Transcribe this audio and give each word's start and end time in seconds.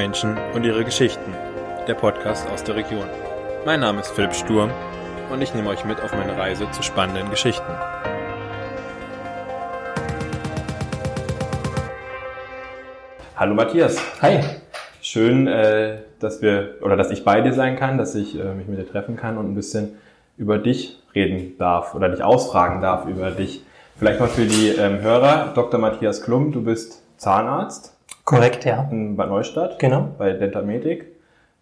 Menschen 0.00 0.34
und 0.54 0.64
ihre 0.64 0.82
Geschichten, 0.82 1.30
der 1.86 1.92
Podcast 1.92 2.48
aus 2.48 2.64
der 2.64 2.74
Region. 2.74 3.04
Mein 3.66 3.80
Name 3.80 4.00
ist 4.00 4.08
Philipp 4.08 4.32
Sturm 4.32 4.70
und 5.30 5.42
ich 5.42 5.52
nehme 5.52 5.68
euch 5.68 5.84
mit 5.84 6.00
auf 6.00 6.10
meine 6.14 6.38
Reise 6.38 6.70
zu 6.70 6.82
spannenden 6.82 7.28
Geschichten. 7.28 7.70
Hallo 13.36 13.52
Matthias. 13.54 14.00
Hi. 14.22 14.40
Schön, 15.02 15.46
äh, 15.46 15.98
dass 16.18 16.40
wir 16.40 16.76
oder 16.80 16.96
dass 16.96 17.10
ich 17.10 17.22
bei 17.22 17.42
dir 17.42 17.52
sein 17.52 17.76
kann, 17.76 17.98
dass 17.98 18.14
ich 18.14 18.40
äh, 18.40 18.54
mich 18.54 18.68
mit 18.68 18.78
dir 18.78 18.90
treffen 18.90 19.16
kann 19.16 19.36
und 19.36 19.52
ein 19.52 19.54
bisschen 19.54 19.98
über 20.38 20.56
dich 20.56 20.98
reden 21.14 21.58
darf 21.58 21.94
oder 21.94 22.08
dich 22.08 22.24
ausfragen 22.24 22.80
darf 22.80 23.04
über 23.04 23.32
dich. 23.32 23.66
Vielleicht 23.98 24.18
mal 24.18 24.30
für 24.30 24.46
die 24.46 24.68
ähm, 24.68 25.02
Hörer, 25.02 25.52
Dr. 25.54 25.78
Matthias 25.78 26.22
Klum, 26.22 26.52
du 26.52 26.64
bist 26.64 27.02
Zahnarzt. 27.18 27.99
Korrekt, 28.24 28.64
ja. 28.64 28.88
In 28.90 29.16
Bad 29.16 29.28
Neustadt. 29.28 29.78
Genau. 29.78 30.08
Bei 30.18 30.32
Dentamedik. 30.32 31.06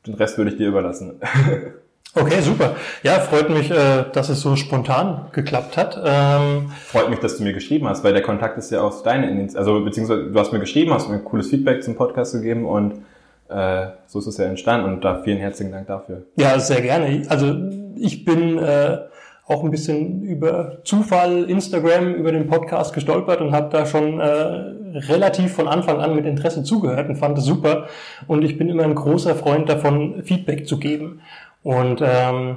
Den 0.07 0.15
Rest 0.15 0.39
würde 0.39 0.51
ich 0.51 0.57
dir 0.57 0.69
überlassen. 0.69 1.21
Okay, 2.15 2.41
super. 2.41 2.75
Ja, 3.03 3.21
freut 3.21 3.51
mich, 3.51 3.71
äh, 3.71 4.05
dass 4.13 4.29
es 4.29 4.41
so 4.41 4.57
spontan 4.57 5.27
geklappt 5.33 5.77
hat. 5.77 6.01
Ähm, 6.03 6.71
freut 6.87 7.11
mich, 7.11 7.19
dass 7.19 7.37
du 7.37 7.45
mir 7.45 7.53
geschrieben 7.53 7.87
hast, 7.87 8.03
weil 8.03 8.13
der 8.13 8.23
Kontakt 8.23 8.57
ist 8.57 8.71
ja 8.71 8.81
auf 8.81 9.03
deine 9.03 9.27
Initiative. 9.31 9.59
Also 9.59 9.85
beziehungsweise 9.85 10.31
du 10.31 10.39
hast 10.39 10.53
mir 10.53 10.59
geschrieben, 10.59 10.93
hast 10.93 11.09
mir 11.09 11.17
ein 11.17 11.25
cooles 11.25 11.49
Feedback 11.49 11.83
zum 11.83 11.97
Podcast 11.97 12.33
gegeben 12.33 12.65
und 12.67 13.03
äh, 13.51 13.89
so 14.07 14.19
ist 14.19 14.27
es 14.27 14.39
ja 14.39 14.47
entstanden 14.47 14.93
und 14.93 15.05
da 15.05 15.23
vielen 15.23 15.39
herzlichen 15.39 15.71
Dank 15.71 15.87
dafür. 15.87 16.23
Ja, 16.37 16.59
sehr 16.59 16.81
gerne. 16.81 17.23
Also 17.29 17.55
ich 17.97 18.25
bin 18.25 18.59
äh, 18.59 18.99
auch 19.47 19.63
ein 19.63 19.71
bisschen 19.71 20.23
über 20.23 20.79
Zufall 20.85 21.45
Instagram, 21.45 22.15
über 22.15 22.33
den 22.33 22.47
Podcast 22.47 22.95
gestolpert 22.95 23.41
und 23.41 23.53
habe 23.53 23.71
da 23.71 23.87
schon 23.87 24.21
äh, 24.21 24.75
relativ 24.95 25.53
von 25.53 25.69
Anfang 25.69 26.01
an 26.01 26.15
mit 26.15 26.27
Interesse 26.27 26.63
zugehört 26.63 27.09
und 27.09 27.17
fand 27.17 27.39
es 27.39 27.45
super. 27.45 27.89
Und 28.27 28.43
ich 28.45 28.59
bin 28.59 28.69
immer 28.69 28.85
ein 28.85 28.95
großer 28.95 29.35
Freund 29.35 29.69
davon, 29.69 30.23
Feedback 30.23 30.67
zu 30.67 30.79
geben. 30.79 31.21
Und 31.63 32.01
ähm, 32.03 32.57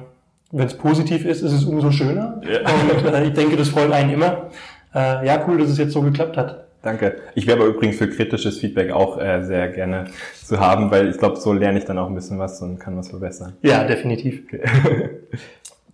wenn 0.51 0.67
es 0.67 0.77
positiv 0.77 1.25
ist, 1.25 1.41
ist 1.41 1.53
es 1.53 1.63
umso 1.63 1.91
schöner. 1.91 2.41
Ja. 2.43 2.59
Und 2.59 3.05
äh, 3.05 3.23
ich 3.25 3.33
denke, 3.33 3.57
das 3.57 3.69
freut 3.69 3.91
einen 3.91 4.11
immer. 4.11 4.49
Äh, 4.93 5.25
ja, 5.25 5.43
cool, 5.47 5.57
dass 5.57 5.69
es 5.69 5.77
jetzt 5.77 5.93
so 5.93 6.01
geklappt 6.01 6.37
hat. 6.37 6.65
Danke. 6.81 7.17
Ich 7.35 7.45
wäre 7.45 7.59
aber 7.59 7.67
übrigens 7.67 7.97
für 7.97 8.09
kritisches 8.09 8.57
Feedback 8.57 8.91
auch 8.91 9.19
äh, 9.19 9.43
sehr 9.43 9.67
gerne 9.69 10.05
zu 10.43 10.59
haben, 10.59 10.89
weil 10.89 11.09
ich 11.09 11.17
glaube, 11.17 11.37
so 11.37 11.53
lerne 11.53 11.77
ich 11.77 11.85
dann 11.85 11.99
auch 11.99 12.07
ein 12.07 12.15
bisschen 12.15 12.39
was 12.39 12.61
und 12.61 12.79
kann 12.79 12.97
was 12.97 13.09
verbessern. 13.09 13.53
Ja, 13.61 13.83
definitiv. 13.83 14.43
Okay. 14.45 14.61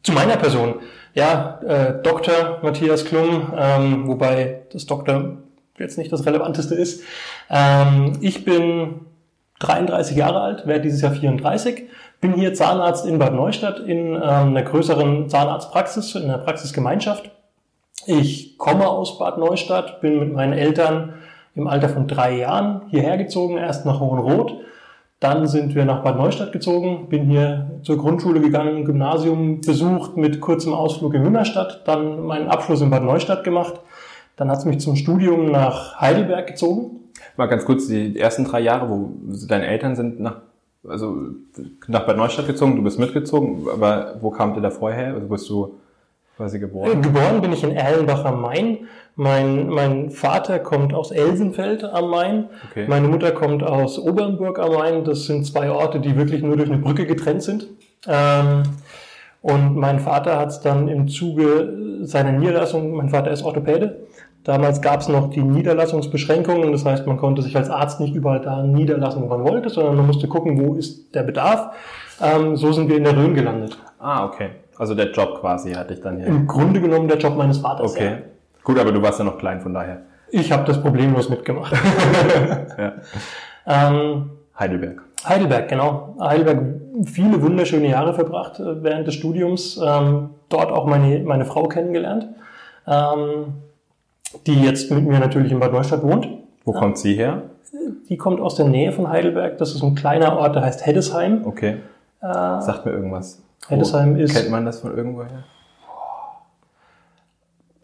zu 0.03 0.13
meiner 0.13 0.37
Person. 0.37 0.75
Ja, 1.13 1.59
äh, 1.67 2.01
Dr. 2.01 2.59
Matthias 2.63 3.03
Klum, 3.03 3.51
ähm, 3.57 4.07
wobei 4.07 4.61
das 4.71 4.85
Doktor 4.85 5.37
jetzt 5.79 5.97
nicht 5.97 6.11
das 6.11 6.25
Relevanteste 6.25 6.75
ist. 6.75 7.03
Ähm, 7.49 8.17
ich 8.21 8.45
bin 8.45 9.01
33 9.59 10.15
Jahre 10.15 10.41
alt, 10.41 10.67
werde 10.67 10.81
dieses 10.81 11.01
Jahr 11.01 11.13
34, 11.13 11.83
bin 12.21 12.33
hier 12.33 12.53
Zahnarzt 12.53 13.05
in 13.05 13.19
Bad 13.19 13.33
Neustadt 13.33 13.79
in 13.79 14.13
ähm, 14.15 14.19
einer 14.21 14.63
größeren 14.63 15.29
Zahnarztpraxis, 15.29 16.15
in 16.15 16.23
einer 16.23 16.39
Praxisgemeinschaft 16.39 17.31
ich 18.07 18.57
komme 18.57 18.87
aus 18.87 19.19
Bad 19.19 19.37
Neustadt, 19.37 19.99
bin 19.99 20.19
mit 20.19 20.33
meinen 20.33 20.53
Eltern 20.53 21.15
im 21.55 21.67
Alter 21.67 21.89
von 21.89 22.07
drei 22.07 22.37
Jahren 22.37 22.83
hierher 22.87 23.17
gezogen, 23.17 23.57
erst 23.57 23.85
nach 23.85 23.99
Hohenroth. 23.99 24.53
Dann 25.19 25.45
sind 25.45 25.75
wir 25.75 25.83
nach 25.83 26.03
Bad 26.03 26.15
Neustadt 26.15 26.53
gezogen, 26.53 27.09
bin 27.09 27.25
hier 27.25 27.79
zur 27.81 27.97
Grundschule 27.97 28.39
gegangen, 28.39 28.85
Gymnasium 28.85 29.59
besucht 29.59 30.15
mit 30.15 30.39
kurzem 30.39 30.73
Ausflug 30.73 31.15
in 31.15 31.23
Münnerstadt, 31.23 31.81
dann 31.85 32.23
meinen 32.25 32.47
Abschluss 32.47 32.79
in 32.79 32.91
Bad 32.91 33.03
Neustadt 33.03 33.43
gemacht. 33.43 33.81
Dann 34.37 34.49
hat 34.49 34.59
es 34.59 34.65
mich 34.65 34.79
zum 34.79 34.95
Studium 34.95 35.51
nach 35.51 35.99
Heidelberg 35.99 36.47
gezogen. 36.47 37.01
Mal 37.35 37.47
ganz 37.47 37.65
kurz, 37.65 37.87
die 37.87 38.17
ersten 38.17 38.45
drei 38.45 38.61
Jahre, 38.61 38.89
wo 38.89 39.11
deine 39.47 39.65
Eltern 39.65 39.95
sind 39.95 40.19
nach, 40.19 40.37
also 40.87 41.17
nach 41.87 42.05
Bad 42.05 42.17
Neustadt 42.17 42.47
gezogen, 42.47 42.75
du 42.75 42.83
bist 42.83 42.99
mitgezogen, 42.99 43.67
aber 43.71 44.15
wo 44.21 44.29
kamt 44.29 44.55
ihr 44.55 44.61
da 44.61 44.69
vorher? 44.69 45.15
Also 45.15 45.27
bist 45.27 45.49
du 45.49 45.79
quasi 46.37 46.59
geboren? 46.59 47.01
Geboren 47.01 47.41
bin 47.41 47.51
ich 47.51 47.63
in 47.63 47.71
Erlenbach 47.71 48.23
am 48.25 48.41
Main. 48.41 48.87
Mein, 49.15 49.67
mein 49.67 50.11
Vater 50.11 50.59
kommt 50.59 50.93
aus 50.93 51.09
Elsenfeld 51.09 51.83
am 51.83 52.11
Main. 52.11 52.49
Okay. 52.69 52.85
Meine 52.87 53.07
Mutter 53.07 53.31
kommt 53.31 53.63
aus 53.63 53.97
Obernburg 53.97 54.59
am 54.59 54.73
Main. 54.73 55.03
Das 55.03 55.25
sind 55.25 55.47
zwei 55.47 55.71
Orte, 55.71 55.99
die 55.99 56.15
wirklich 56.15 56.43
nur 56.43 56.55
durch 56.55 56.69
eine 56.69 56.77
Brücke 56.77 57.07
getrennt 57.07 57.41
sind. 57.41 57.67
Ähm, 58.07 58.63
und 59.41 59.75
mein 59.75 59.99
Vater 59.99 60.37
hat 60.37 60.49
es 60.49 60.59
dann 60.59 60.87
im 60.87 61.07
Zuge 61.07 61.73
seiner 62.01 62.31
Niederlassung, 62.31 62.91
mein 62.91 63.09
Vater 63.09 63.31
ist 63.31 63.43
Orthopäde, 63.43 64.07
damals 64.47 64.81
gab 64.81 65.01
es 65.01 65.09
noch 65.09 65.29
die 65.29 65.43
Niederlassungsbeschränkungen, 65.43 66.71
das 66.71 66.85
heißt, 66.85 67.05
man 67.05 67.17
konnte 67.17 67.41
sich 67.41 67.55
als 67.55 67.69
Arzt 67.69 67.99
nicht 67.99 68.15
überall 68.15 68.39
da 68.39 68.63
niederlassen, 68.63 69.21
wo 69.21 69.27
man 69.27 69.43
wollte, 69.43 69.69
sondern 69.69 69.97
man 69.97 70.07
musste 70.07 70.27
gucken, 70.27 70.59
wo 70.59 70.75
ist 70.75 71.13
der 71.13 71.23
Bedarf. 71.23 71.75
Ähm, 72.21 72.55
so 72.55 72.71
sind 72.71 72.89
wir 72.89 72.97
in 72.97 73.03
der 73.03 73.15
Rhön 73.15 73.35
gelandet. 73.35 73.77
Ah, 73.99 74.25
okay. 74.25 74.49
Also 74.77 74.95
der 74.95 75.11
Job 75.11 75.39
quasi 75.41 75.73
hatte 75.73 75.93
ich 75.93 76.01
dann 76.01 76.17
hier. 76.17 76.27
Im 76.27 76.47
Grunde 76.47 76.79
genommen 76.79 77.07
der 77.07 77.17
Job 77.17 77.35
meines 77.35 77.57
Vaters. 77.57 77.91
Okay. 77.91 78.05
Ja. 78.05 78.17
Gut, 78.63 78.79
aber 78.79 78.91
du 78.91 79.01
warst 79.01 79.19
ja 79.19 79.25
noch 79.25 79.37
klein, 79.37 79.61
von 79.61 79.73
daher. 79.73 80.01
Ich 80.29 80.51
habe 80.51 80.65
das 80.65 80.81
problemlos 80.81 81.29
mitgemacht. 81.29 81.73
ja. 82.77 82.93
ähm, 83.67 84.31
Heidelberg. 84.57 85.03
Heidelberg, 85.25 85.67
genau. 85.67 86.15
Heidelberg, 86.19 86.59
viele 87.05 87.41
wunderschöne 87.41 87.89
Jahre 87.89 88.13
verbracht 88.13 88.59
äh, 88.59 88.83
während 88.83 89.07
des 89.07 89.15
Studiums. 89.15 89.79
Ähm, 89.83 90.31
dort 90.49 90.71
auch 90.71 90.85
meine, 90.85 91.19
meine 91.19 91.45
Frau 91.45 91.63
kennengelernt, 91.63 92.27
ähm, 92.87 93.53
die 94.45 94.61
jetzt 94.61 94.91
mit 94.91 95.05
mir 95.05 95.19
natürlich 95.19 95.51
in 95.51 95.59
Bad 95.59 95.71
Neustadt 95.71 96.03
wohnt. 96.03 96.27
Wo 96.65 96.73
ja. 96.73 96.79
kommt 96.79 96.97
sie 96.97 97.15
her? 97.15 97.43
Die 98.09 98.17
kommt 98.17 98.41
aus 98.41 98.55
der 98.55 98.67
Nähe 98.67 98.91
von 98.91 99.09
Heidelberg. 99.09 99.57
Das 99.57 99.73
ist 99.73 99.83
ein 99.83 99.95
kleiner 99.95 100.37
Ort, 100.37 100.55
der 100.55 100.63
heißt 100.63 100.85
Heddesheim. 100.85 101.45
Okay. 101.45 101.77
Äh, 102.21 102.61
Sagt 102.61 102.85
mir 102.85 102.91
irgendwas. 102.91 103.41
Heddesheim 103.67 104.17
ist. 104.17 104.35
Kennt 104.35 104.49
man 104.49 104.65
das 104.65 104.79
von 104.79 104.95
irgendwoher? 104.95 105.43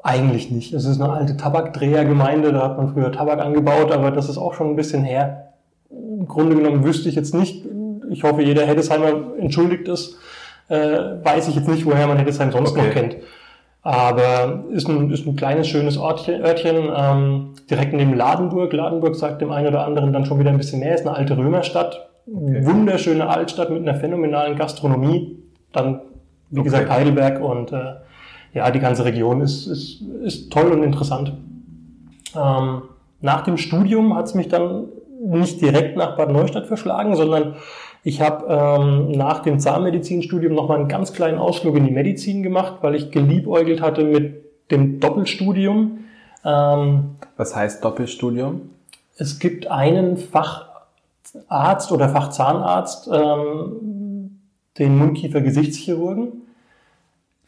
Eigentlich 0.01 0.51
nicht. 0.51 0.73
Es 0.73 0.85
ist 0.85 1.01
eine 1.01 1.11
alte 1.11 1.37
Tabakdrehergemeinde, 1.37 2.51
da 2.51 2.61
hat 2.63 2.77
man 2.77 2.93
früher 2.93 3.11
Tabak 3.11 3.39
angebaut, 3.39 3.91
aber 3.91 4.11
das 4.11 4.27
ist 4.27 4.37
auch 4.37 4.53
schon 4.53 4.71
ein 4.71 4.75
bisschen 4.75 5.03
her. 5.03 5.53
Im 5.89 6.27
Grunde 6.27 6.55
genommen 6.55 6.83
wüsste 6.83 7.07
ich 7.07 7.15
jetzt 7.15 7.33
nicht, 7.33 7.65
ich 8.09 8.23
hoffe, 8.23 8.41
jeder 8.41 8.65
Heddesheimer 8.65 9.37
entschuldigt 9.39 9.87
es, 9.87 10.17
äh, 10.67 10.77
weiß 11.23 11.47
ich 11.47 11.55
jetzt 11.55 11.69
nicht, 11.69 11.85
woher 11.85 12.07
man 12.07 12.17
Heddesheim 12.17 12.51
sonst 12.51 12.71
okay. 12.71 12.87
noch 12.87 12.93
kennt. 12.93 13.15
Aber 13.83 14.63
ist 14.71 14.87
ein, 14.87 15.11
ist 15.11 15.27
ein 15.27 15.35
kleines, 15.35 15.67
schönes 15.67 15.97
Örtchen, 15.97 16.41
Örtchen 16.41 16.89
ähm, 16.95 17.53
direkt 17.69 17.93
neben 17.93 18.15
Ladenburg. 18.15 18.71
Ladenburg 18.71 19.15
sagt 19.15 19.41
dem 19.41 19.51
einen 19.51 19.67
oder 19.67 19.85
anderen 19.85 20.13
dann 20.13 20.25
schon 20.25 20.39
wieder 20.39 20.51
ein 20.51 20.57
bisschen 20.57 20.79
mehr, 20.79 20.95
ist 20.95 21.05
eine 21.05 21.15
alte 21.15 21.37
Römerstadt. 21.37 22.09
Okay. 22.25 22.65
Wunderschöne 22.65 23.27
Altstadt 23.27 23.69
mit 23.69 23.81
einer 23.81 23.95
phänomenalen 23.95 24.55
Gastronomie 24.55 25.37
dann, 25.73 25.99
wie 26.49 26.59
okay. 26.59 26.69
gesagt, 26.69 26.89
Heidelberg 26.89 27.41
und 27.41 27.73
äh, 27.73 27.95
ja, 28.53 28.71
die 28.71 28.79
ganze 28.79 29.03
Region 29.03 29.41
ist, 29.41 29.67
ist, 29.67 30.01
ist 30.23 30.53
toll 30.53 30.71
und 30.71 30.83
interessant. 30.83 31.33
Ähm, 32.35 32.83
nach 33.19 33.41
dem 33.41 33.57
Studium 33.57 34.15
hat 34.15 34.27
es 34.27 34.35
mich 34.35 34.47
dann 34.47 34.85
nicht 35.19 35.61
direkt 35.61 35.97
nach 35.97 36.15
Bad 36.15 36.31
Neustadt 36.31 36.67
verschlagen, 36.67 37.15
sondern 37.15 37.55
ich 38.03 38.21
habe 38.21 38.45
ähm, 38.49 39.11
nach 39.11 39.39
dem 39.39 39.59
Zahnmedizinstudium 39.59 40.53
nochmal 40.53 40.79
einen 40.79 40.89
ganz 40.89 41.13
kleinen 41.13 41.37
Ausflug 41.37 41.77
in 41.77 41.85
die 41.85 41.91
Medizin 41.91 42.43
gemacht, 42.43 42.79
weil 42.81 42.95
ich 42.95 43.11
geliebäugelt 43.11 43.81
hatte 43.81 44.03
mit 44.03 44.43
dem 44.71 44.99
Doppelstudium. 44.99 45.99
Ähm, 46.43 47.15
Was 47.37 47.55
heißt 47.55 47.83
Doppelstudium? 47.83 48.69
Es 49.15 49.39
gibt 49.39 49.67
einen 49.67 50.17
Facharzt 50.17 51.91
oder 51.91 52.09
Fachzahnarzt, 52.09 53.09
ähm, 53.13 54.39
den 54.77 54.97
Mundkiefer-Gesichtschirurgen. 54.97 56.41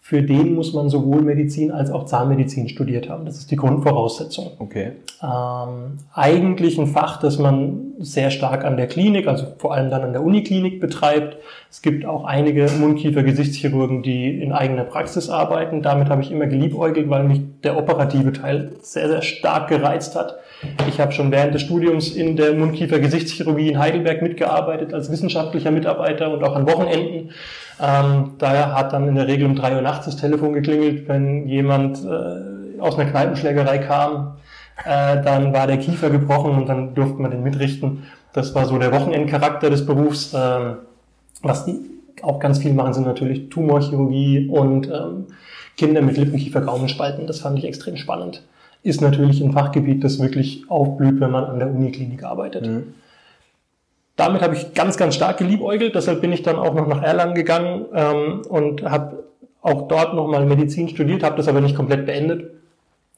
Für 0.08 0.22
den 0.22 0.54
muss 0.54 0.72
man 0.72 0.88
sowohl 0.88 1.24
Medizin 1.24 1.72
als 1.72 1.90
auch 1.90 2.06
Zahnmedizin 2.06 2.70
studiert 2.70 3.10
haben. 3.10 3.26
Das 3.26 3.40
ist 3.40 3.50
die 3.50 3.56
Grundvoraussetzung. 3.56 4.52
Okay. 4.60 4.92
Ähm, 5.24 5.98
eigentlich 6.14 6.78
ein 6.78 6.86
Fach, 6.86 7.20
das 7.20 7.40
man 7.40 7.94
sehr 7.98 8.30
stark 8.30 8.66
an 8.66 8.78
der 8.78 8.86
Klinik, 8.86 9.28
also 9.28 9.48
vor 9.58 9.74
allem 9.74 9.90
dann 9.90 10.04
an 10.04 10.14
der 10.14 10.22
Uniklinik 10.22 10.80
betreibt. 10.80 11.38
Es 11.72 11.82
gibt 11.82 12.06
auch 12.06 12.24
einige 12.24 12.68
Mundkiefer-Gesichtschirurgen, 12.80 14.04
die 14.04 14.40
in 14.40 14.52
eigener 14.52 14.84
Praxis 14.84 15.28
arbeiten. 15.28 15.82
Damit 15.82 16.12
habe 16.12 16.22
ich 16.22 16.30
immer 16.30 16.46
geliebäugelt, 16.46 17.10
weil 17.10 17.24
mich 17.24 17.42
der 17.64 17.76
operative 17.76 18.32
Teil 18.32 18.74
sehr, 18.82 19.08
sehr 19.08 19.24
stark 19.24 19.70
gereizt 19.70 20.16
hat. 20.16 20.36
Ich 20.88 21.00
habe 21.00 21.12
schon 21.12 21.32
während 21.32 21.54
des 21.54 21.64
Studiums 21.64 22.16
in 22.16 22.36
der 22.36 22.54
Mundkiefer-Gesichtschirurgie 22.54 23.70
in 23.70 23.80
Heidelberg 23.80 24.22
mitgearbeitet 24.22 24.94
als 24.94 25.12
wissenschaftlicher 25.12 25.72
Mitarbeiter 25.72 26.32
und 26.32 26.44
auch 26.44 26.56
an 26.56 26.68
Wochenenden. 26.68 27.32
Ähm, 27.82 28.34
daher 28.38 28.74
hat 28.74 28.94
dann 28.94 29.08
in 29.08 29.16
der 29.16 29.28
Regel 29.28 29.48
um 29.48 29.56
drei 29.56 29.76
Uhr 29.76 29.82
nachts 29.82 30.06
das 30.06 30.16
Telefon 30.16 30.54
geklingelt, 30.54 31.08
wenn 31.08 31.48
jemand 31.48 32.04
äh, 32.04 32.80
aus 32.80 32.98
einer 32.98 33.10
Kneipenschlägerei 33.10 33.80
kam. 33.80 34.38
Äh, 34.86 35.22
dann 35.24 35.54
war 35.54 35.68
der 35.68 35.78
Kiefer 35.78 36.10
gebrochen 36.10 36.52
und 36.52 36.68
dann 36.68 36.96
durfte 36.96 37.22
man 37.22 37.32
den 37.32 37.44
mitrichten. 37.44 38.04
Das 38.34 38.56
war 38.56 38.66
so 38.66 38.78
der 38.78 38.92
Wochenendcharakter 38.92 39.70
des 39.70 39.86
Berufs. 39.86 40.34
Ähm, 40.34 40.78
was 41.42 41.66
die 41.66 41.80
auch 42.22 42.40
ganz 42.40 42.60
viel 42.60 42.74
machen, 42.74 42.94
sind 42.94 43.06
natürlich 43.06 43.50
Tumorchirurgie 43.50 44.48
und 44.48 44.88
ähm, 44.88 45.26
Kinder 45.78 46.02
mit 46.02 46.18
Lippenkiefer-Gaumenspalten. 46.18 47.28
Das 47.28 47.42
fand 47.42 47.60
ich 47.60 47.66
extrem 47.66 47.98
spannend 47.98 48.42
ist 48.86 49.02
natürlich 49.02 49.42
ein 49.42 49.52
Fachgebiet, 49.52 50.04
das 50.04 50.20
wirklich 50.20 50.70
aufblüht, 50.70 51.20
wenn 51.20 51.32
man 51.32 51.46
an 51.46 51.58
der 51.58 51.70
Uniklinik 51.70 52.24
arbeitet. 52.24 52.68
Mhm. 52.68 52.94
damit 54.16 54.42
habe 54.42 54.56
ich 54.56 54.74
ganz, 54.74 54.96
ganz 54.96 55.16
stark 55.16 55.38
geliebäugelt. 55.38 55.96
Deshalb 55.96 56.22
bin 56.22 56.32
ich 56.32 56.44
dann 56.44 56.56
auch 56.56 56.74
noch 56.74 56.88
nach 56.88 57.02
Erlangen 57.02 57.34
gegangen 57.34 57.86
ähm, 57.94 58.44
und 58.48 58.84
habe 58.84 59.24
auch 59.62 59.88
dort 59.88 60.14
nochmal 60.14 60.46
Medizin 60.46 60.88
studiert, 60.88 61.24
habe 61.24 61.36
das 61.36 61.48
aber 61.48 61.60
nicht 61.60 61.76
komplett 61.76 62.06
beendet, 62.06 62.52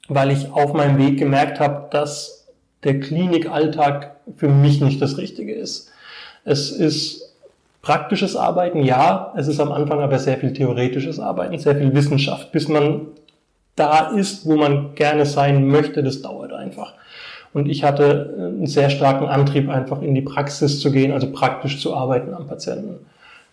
weil 0.07 0.31
ich 0.31 0.51
auf 0.53 0.73
meinem 0.73 0.97
Weg 0.97 1.19
gemerkt 1.19 1.59
habe, 1.59 1.87
dass 1.91 2.47
der 2.83 3.01
Klinikalltag 3.01 4.15
für 4.37 4.47
mich 4.47 4.79
nicht 4.81 5.01
das 5.01 5.17
Richtige 5.17 5.53
ist. 5.53 5.91
Es 6.45 6.71
ist 6.71 7.35
praktisches 7.81 8.37
Arbeiten, 8.37 8.81
ja, 8.83 9.33
es 9.35 9.47
ist 9.47 9.59
am 9.59 9.73
Anfang 9.73 9.99
aber 9.99 10.17
sehr 10.19 10.37
viel 10.37 10.53
theoretisches 10.53 11.19
Arbeiten, 11.19 11.59
sehr 11.59 11.75
viel 11.75 11.93
Wissenschaft, 11.93 12.53
bis 12.53 12.69
man 12.69 13.07
da 13.77 14.09
ist, 14.09 14.45
wo 14.45 14.57
man 14.57 14.95
gerne 14.95 15.25
sein 15.25 15.67
möchte, 15.67 16.03
das 16.03 16.21
dauert 16.21 16.51
einfach. 16.51 16.93
Und 17.53 17.69
ich 17.69 17.83
hatte 17.83 18.35
einen 18.37 18.67
sehr 18.67 18.89
starken 18.89 19.27
Antrieb, 19.27 19.69
einfach 19.69 20.01
in 20.01 20.13
die 20.13 20.21
Praxis 20.21 20.81
zu 20.81 20.91
gehen, 20.91 21.13
also 21.13 21.31
praktisch 21.31 21.81
zu 21.81 21.95
arbeiten 21.95 22.33
am 22.33 22.47
Patienten. 22.47 23.05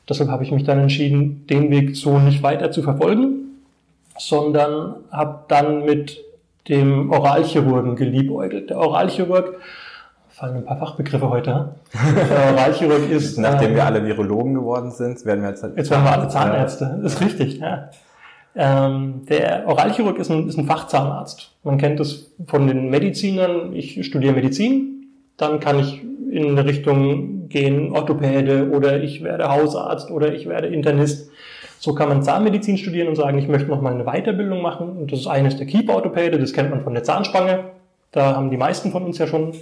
Deshalb 0.08 0.28
habe 0.28 0.42
ich 0.42 0.50
mich 0.50 0.64
dann 0.64 0.80
entschieden, 0.80 1.46
den 1.48 1.70
Weg 1.70 1.96
so 1.96 2.18
nicht 2.18 2.42
weiter 2.42 2.70
zu 2.70 2.82
verfolgen, 2.82 3.62
sondern 4.18 4.96
habe 5.10 5.44
dann 5.48 5.84
mit 5.84 6.18
dem 6.68 7.10
Oralchirurgen 7.10 7.96
geliebäugelt. 7.96 8.70
Der 8.70 8.78
Oralchirurg, 8.78 9.60
fallen 10.28 10.56
ein 10.56 10.64
paar 10.64 10.78
Fachbegriffe 10.78 11.30
heute. 11.30 11.74
Der 11.94 12.52
Oralchirurg 12.52 13.08
ist... 13.10 13.38
Nachdem 13.38 13.72
äh, 13.72 13.74
wir 13.76 13.84
alle 13.86 14.04
Virologen 14.04 14.54
geworden 14.54 14.90
sind, 14.90 15.24
werden 15.24 15.42
wir 15.42 15.50
jetzt... 15.50 15.64
Jetzt 15.76 15.90
werden 15.90 16.04
wir 16.04 16.12
alle 16.12 16.28
Zahnärzte, 16.28 16.98
das 17.02 17.14
ist 17.14 17.20
richtig. 17.20 17.58
Ja. 17.58 17.90
Ähm, 18.56 19.22
der 19.28 19.66
Oralchirurg 19.66 20.18
ist 20.18 20.30
ein, 20.30 20.48
ist 20.48 20.58
ein 20.58 20.66
Fachzahnarzt. 20.66 21.50
Man 21.64 21.78
kennt 21.78 21.98
das 21.98 22.32
von 22.46 22.66
den 22.66 22.90
Medizinern. 22.90 23.74
Ich 23.74 24.04
studiere 24.06 24.34
Medizin, 24.34 25.06
dann 25.36 25.60
kann 25.60 25.80
ich 25.80 26.02
in 26.30 26.50
eine 26.50 26.64
Richtung 26.64 27.48
gehen, 27.48 27.92
Orthopäde 27.92 28.70
oder 28.70 29.02
ich 29.02 29.22
werde 29.22 29.48
Hausarzt 29.48 30.10
oder 30.10 30.32
ich 30.34 30.48
werde 30.48 30.68
Internist. 30.68 31.30
So 31.78 31.94
kann 31.94 32.08
man 32.08 32.22
Zahnmedizin 32.22 32.78
studieren 32.78 33.08
und 33.08 33.16
sagen, 33.16 33.38
ich 33.38 33.48
möchte 33.48 33.68
noch 33.68 33.82
mal 33.82 33.92
eine 33.92 34.04
Weiterbildung 34.04 34.62
machen. 34.62 34.96
Und 34.96 35.12
das 35.12 35.20
ist 35.20 35.26
eines 35.26 35.56
der 35.56 35.66
Keep-Orthopäde, 35.66 36.38
das 36.38 36.52
kennt 36.52 36.70
man 36.70 36.80
von 36.80 36.94
der 36.94 37.02
Zahnspange. 37.02 37.64
Da 38.10 38.36
haben 38.36 38.50
die 38.50 38.56
meisten 38.56 38.90
von 38.90 39.04
uns 39.04 39.18
ja 39.18 39.26
schon 39.26 39.52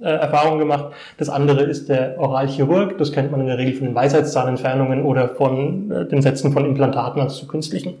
äh, 0.00 0.04
Erfahrungen 0.04 0.58
gemacht. 0.58 0.92
Das 1.18 1.28
andere 1.28 1.62
ist 1.62 1.88
der 1.88 2.18
Oralchirurg, 2.18 2.98
das 2.98 3.12
kennt 3.12 3.30
man 3.30 3.40
in 3.40 3.46
der 3.46 3.58
Regel 3.58 3.74
von 3.74 3.86
den 3.86 3.94
Weisheitszahnentfernungen 3.94 5.04
oder 5.04 5.28
von 5.28 5.90
äh, 5.90 6.06
den 6.06 6.22
Setzen 6.22 6.52
von 6.52 6.64
Implantaten, 6.64 7.20
also 7.20 7.36
zu 7.36 7.46
künstlichen, 7.46 7.94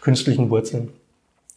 künstlichen 0.00 0.50
Wurzeln. 0.50 0.90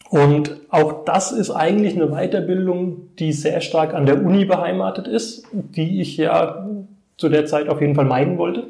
Und 0.09 0.55
auch 0.69 1.03
das 1.05 1.31
ist 1.31 1.51
eigentlich 1.51 1.95
eine 1.95 2.07
Weiterbildung, 2.07 3.09
die 3.19 3.33
sehr 3.33 3.61
stark 3.61 3.93
an 3.93 4.05
der 4.05 4.23
Uni 4.23 4.45
beheimatet 4.45 5.07
ist, 5.07 5.45
die 5.51 6.01
ich 6.01 6.15
ja 6.17 6.65
zu 7.17 7.29
der 7.29 7.45
Zeit 7.45 7.67
auf 7.67 7.81
jeden 7.81 7.95
Fall 7.95 8.05
meiden 8.05 8.37
wollte. 8.37 8.67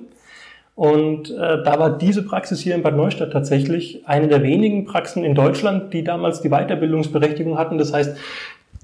Und 0.75 1.31
äh, 1.31 1.63
da 1.63 1.79
war 1.79 1.97
diese 1.97 2.23
Praxis 2.23 2.59
hier 2.59 2.75
in 2.75 2.83
Bad 2.83 2.95
Neustadt 2.95 3.31
tatsächlich 3.31 4.07
eine 4.07 4.27
der 4.27 4.43
wenigen 4.43 4.85
Praxen 4.85 5.23
in 5.23 5.33
Deutschland, 5.33 5.91
die 5.91 6.03
damals 6.03 6.41
die 6.41 6.49
Weiterbildungsberechtigung 6.49 7.57
hatten. 7.57 7.79
Das 7.79 7.93
heißt, 7.93 8.15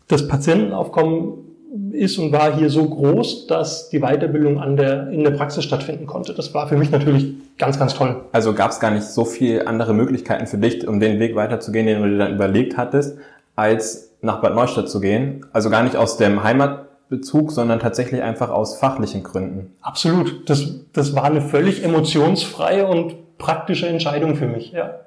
das 0.07 0.27
Patientenaufkommen 0.27 1.52
ist 1.91 2.17
und 2.19 2.31
war 2.31 2.55
hier 2.55 2.69
so 2.69 2.87
groß, 2.87 3.47
dass 3.47 3.89
die 3.89 3.99
Weiterbildung 3.99 4.59
an 4.59 4.77
der, 4.77 5.09
in 5.09 5.23
der 5.23 5.31
Praxis 5.31 5.63
stattfinden 5.63 6.05
konnte. 6.05 6.33
Das 6.33 6.53
war 6.53 6.67
für 6.67 6.77
mich 6.77 6.91
natürlich 6.91 7.33
ganz, 7.57 7.79
ganz 7.79 7.95
toll. 7.95 8.21
Also 8.31 8.53
gab 8.53 8.71
es 8.71 8.79
gar 8.79 8.91
nicht 8.91 9.05
so 9.05 9.25
viel 9.25 9.63
andere 9.65 9.93
Möglichkeiten 9.93 10.45
für 10.45 10.57
dich, 10.57 10.87
um 10.87 10.99
den 10.99 11.19
Weg 11.19 11.35
weiterzugehen, 11.35 11.87
den 11.87 12.01
du 12.01 12.09
dir 12.09 12.17
dann 12.17 12.35
überlegt 12.35 12.77
hattest, 12.77 13.17
als 13.55 14.11
nach 14.21 14.41
Bad 14.41 14.53
Neustadt 14.55 14.89
zu 14.89 14.99
gehen. 14.99 15.45
Also 15.51 15.69
gar 15.69 15.83
nicht 15.83 15.95
aus 15.95 16.17
dem 16.17 16.43
Heimatbezug, 16.43 17.51
sondern 17.51 17.79
tatsächlich 17.79 18.21
einfach 18.21 18.49
aus 18.49 18.77
fachlichen 18.77 19.23
Gründen. 19.23 19.73
Absolut. 19.81 20.47
Das, 20.49 20.67
das 20.93 21.15
war 21.15 21.23
eine 21.23 21.41
völlig 21.41 21.83
emotionsfreie 21.83 22.85
und 22.85 23.37
praktische 23.39 23.87
Entscheidung 23.87 24.35
für 24.35 24.47
mich, 24.47 24.71
ja. 24.71 24.99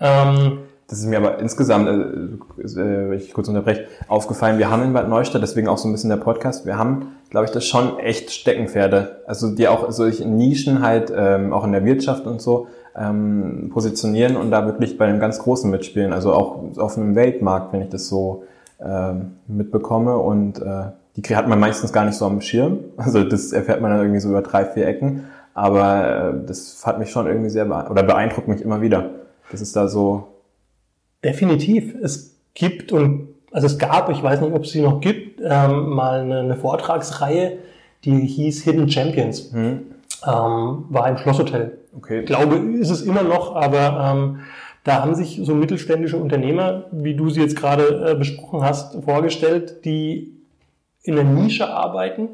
Ähm, 0.00 0.58
das 0.88 1.00
ist 1.00 1.06
mir 1.06 1.18
aber 1.18 1.38
insgesamt, 1.38 1.86
äh, 1.86 2.80
äh, 2.80 3.14
ich 3.14 3.34
kurz 3.34 3.46
unterbreche, 3.48 3.84
aufgefallen. 4.08 4.58
Wir 4.58 4.70
haben 4.70 4.82
in 4.82 4.94
Bad 4.94 5.08
Neustadt, 5.08 5.42
deswegen 5.42 5.68
auch 5.68 5.76
so 5.76 5.86
ein 5.86 5.92
bisschen 5.92 6.08
der 6.08 6.16
Podcast, 6.16 6.64
wir 6.64 6.78
haben, 6.78 7.12
glaube 7.28 7.44
ich, 7.44 7.50
das 7.52 7.66
schon 7.66 7.98
echt 7.98 8.30
Steckenpferde. 8.30 9.22
Also 9.26 9.54
die 9.54 9.68
auch 9.68 9.90
solche 9.90 10.26
Nischen 10.26 10.80
halt, 10.82 11.12
ähm, 11.14 11.52
auch 11.52 11.64
in 11.64 11.72
der 11.72 11.84
Wirtschaft 11.84 12.26
und 12.26 12.40
so, 12.40 12.68
ähm, 12.96 13.70
positionieren 13.70 14.36
und 14.36 14.50
da 14.50 14.64
wirklich 14.64 14.96
bei 14.96 15.04
einem 15.04 15.20
ganz 15.20 15.38
Großen 15.38 15.70
mitspielen. 15.70 16.14
Also 16.14 16.32
auch 16.32 16.78
auf 16.78 16.96
einem 16.96 17.14
Weltmarkt, 17.14 17.74
wenn 17.74 17.82
ich 17.82 17.90
das 17.90 18.08
so 18.08 18.44
ähm, 18.80 19.32
mitbekomme. 19.46 20.16
Und 20.16 20.62
äh, 20.62 20.84
die 21.16 21.36
hat 21.36 21.48
man 21.48 21.60
meistens 21.60 21.92
gar 21.92 22.06
nicht 22.06 22.16
so 22.16 22.24
am 22.24 22.40
Schirm. 22.40 22.78
Also 22.96 23.24
das 23.24 23.52
erfährt 23.52 23.82
man 23.82 23.90
dann 23.90 24.00
irgendwie 24.00 24.20
so 24.20 24.30
über 24.30 24.40
drei, 24.40 24.64
vier 24.64 24.86
Ecken. 24.86 25.24
Aber 25.52 26.32
äh, 26.32 26.46
das 26.46 26.86
hat 26.86 26.98
mich 26.98 27.10
schon 27.10 27.26
irgendwie 27.26 27.50
sehr, 27.50 27.66
oder 27.66 28.02
beeindruckt 28.02 28.48
mich 28.48 28.62
immer 28.62 28.80
wieder. 28.80 29.10
Das 29.50 29.60
ist 29.60 29.76
da 29.76 29.86
so 29.86 30.28
Definitiv. 31.24 31.94
Es 32.02 32.36
gibt 32.54 32.92
und 32.92 33.28
also 33.50 33.66
es 33.66 33.78
gab, 33.78 34.10
ich 34.10 34.22
weiß 34.22 34.40
nicht, 34.40 34.52
ob 34.52 34.64
es 34.64 34.72
sie 34.72 34.82
noch 34.82 35.00
gibt, 35.00 35.40
ähm, 35.40 35.90
mal 35.90 36.20
eine, 36.20 36.40
eine, 36.40 36.56
Vortragsreihe, 36.56 37.58
die 38.04 38.20
hieß 38.20 38.64
Hidden 38.64 38.90
Champions. 38.90 39.52
Mhm. 39.52 39.80
Ähm, 40.26 40.84
war 40.88 41.08
im 41.08 41.16
Schlosshotel. 41.16 41.78
Okay. 41.96 42.20
Ich 42.20 42.26
glaube, 42.26 42.56
ist 42.56 42.90
es 42.90 43.02
immer 43.02 43.22
noch, 43.22 43.54
aber 43.54 44.12
ähm, 44.12 44.40
da 44.84 45.02
haben 45.02 45.14
sich 45.14 45.40
so 45.42 45.54
mittelständische 45.54 46.16
Unternehmer, 46.16 46.84
wie 46.90 47.14
du 47.14 47.30
sie 47.30 47.40
jetzt 47.40 47.56
gerade 47.56 48.12
äh, 48.12 48.14
besprochen 48.14 48.62
hast, 48.62 49.02
vorgestellt, 49.04 49.84
die 49.84 50.34
in 51.02 51.14
der 51.14 51.24
Nische 51.24 51.68
arbeiten. 51.68 52.28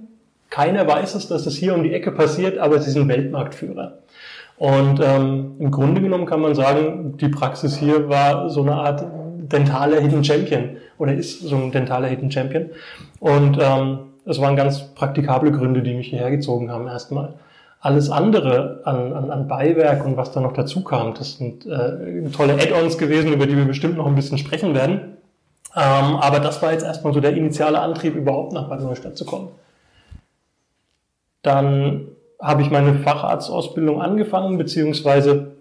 Keiner 0.51 0.87
weiß 0.87 1.15
es, 1.15 1.29
dass 1.29 1.47
es 1.47 1.57
hier 1.57 1.75
um 1.75 1.83
die 1.83 1.93
Ecke 1.93 2.13
passiert, 2.13 2.59
aber 2.59 2.81
sie 2.81 2.91
sind 2.91 3.09
Weltmarktführer. 3.09 3.99
Und 4.57 5.01
ähm, 5.03 5.57
im 5.59 5.71
Grunde 5.71 6.01
genommen 6.01 6.27
kann 6.27 6.41
man 6.41 6.55
sagen, 6.55 7.17
die 7.19 7.29
Praxis 7.29 7.77
hier 7.77 8.09
war 8.09 8.51
so 8.51 8.63
eine 8.63 8.75
Art 8.75 9.05
dentaler 9.53 10.01
Hidden 10.01 10.25
Champion 10.25 10.77
oder 10.99 11.13
ist 11.15 11.41
so 11.41 11.57
ein 11.57 11.73
dentaler 11.73 12.09
Hidden 12.09 12.31
Champion. 12.31 12.71
Und 13.21 13.59
ähm, 13.61 13.99
es 14.27 14.41
waren 14.41 14.57
ganz 14.57 14.95
praktikable 14.95 15.53
Gründe, 15.53 15.83
die 15.83 15.95
mich 15.95 16.09
hierher 16.09 16.31
gezogen 16.31 16.71
haben 16.71 16.87
erstmal. 16.87 17.35
Alles 17.81 18.09
andere 18.09 18.81
an, 18.85 19.13
an, 19.13 19.31
an 19.31 19.49
Beiwerk 19.49 20.07
und 20.07 20.17
was 20.17 20.33
da 20.33 20.41
noch 20.41 20.55
dazu 20.55 20.83
kam, 20.83 21.13
das 21.15 21.37
sind 21.37 21.67
äh, 21.67 22.31
tolle 22.31 22.55
Add-ons 22.55 22.97
gewesen, 22.97 23.33
über 23.33 23.47
die 23.47 23.57
wir 23.57 23.67
bestimmt 23.67 23.99
noch 23.99 24.07
ein 24.07 24.15
bisschen 24.15 24.39
sprechen 24.39 24.75
werden. 24.75 25.19
Ähm, 25.77 26.17
aber 26.17 26.41
das 26.41 26.63
war 26.63 26.73
jetzt 26.73 26.85
erstmal 26.85 27.13
so 27.13 27.21
der 27.21 27.37
initiale 27.37 27.81
Antrieb, 27.81 28.15
überhaupt 28.15 28.53
nach 28.53 28.69
Bad 28.69 28.81
Neustadt 28.81 29.19
zu 29.19 29.27
kommen. 29.27 29.49
Dann 31.43 32.07
habe 32.41 32.63
ich 32.63 32.71
meine 32.71 32.95
Facharztausbildung 32.95 34.01
angefangen, 34.01 34.59
beziehungsweise 34.59 35.53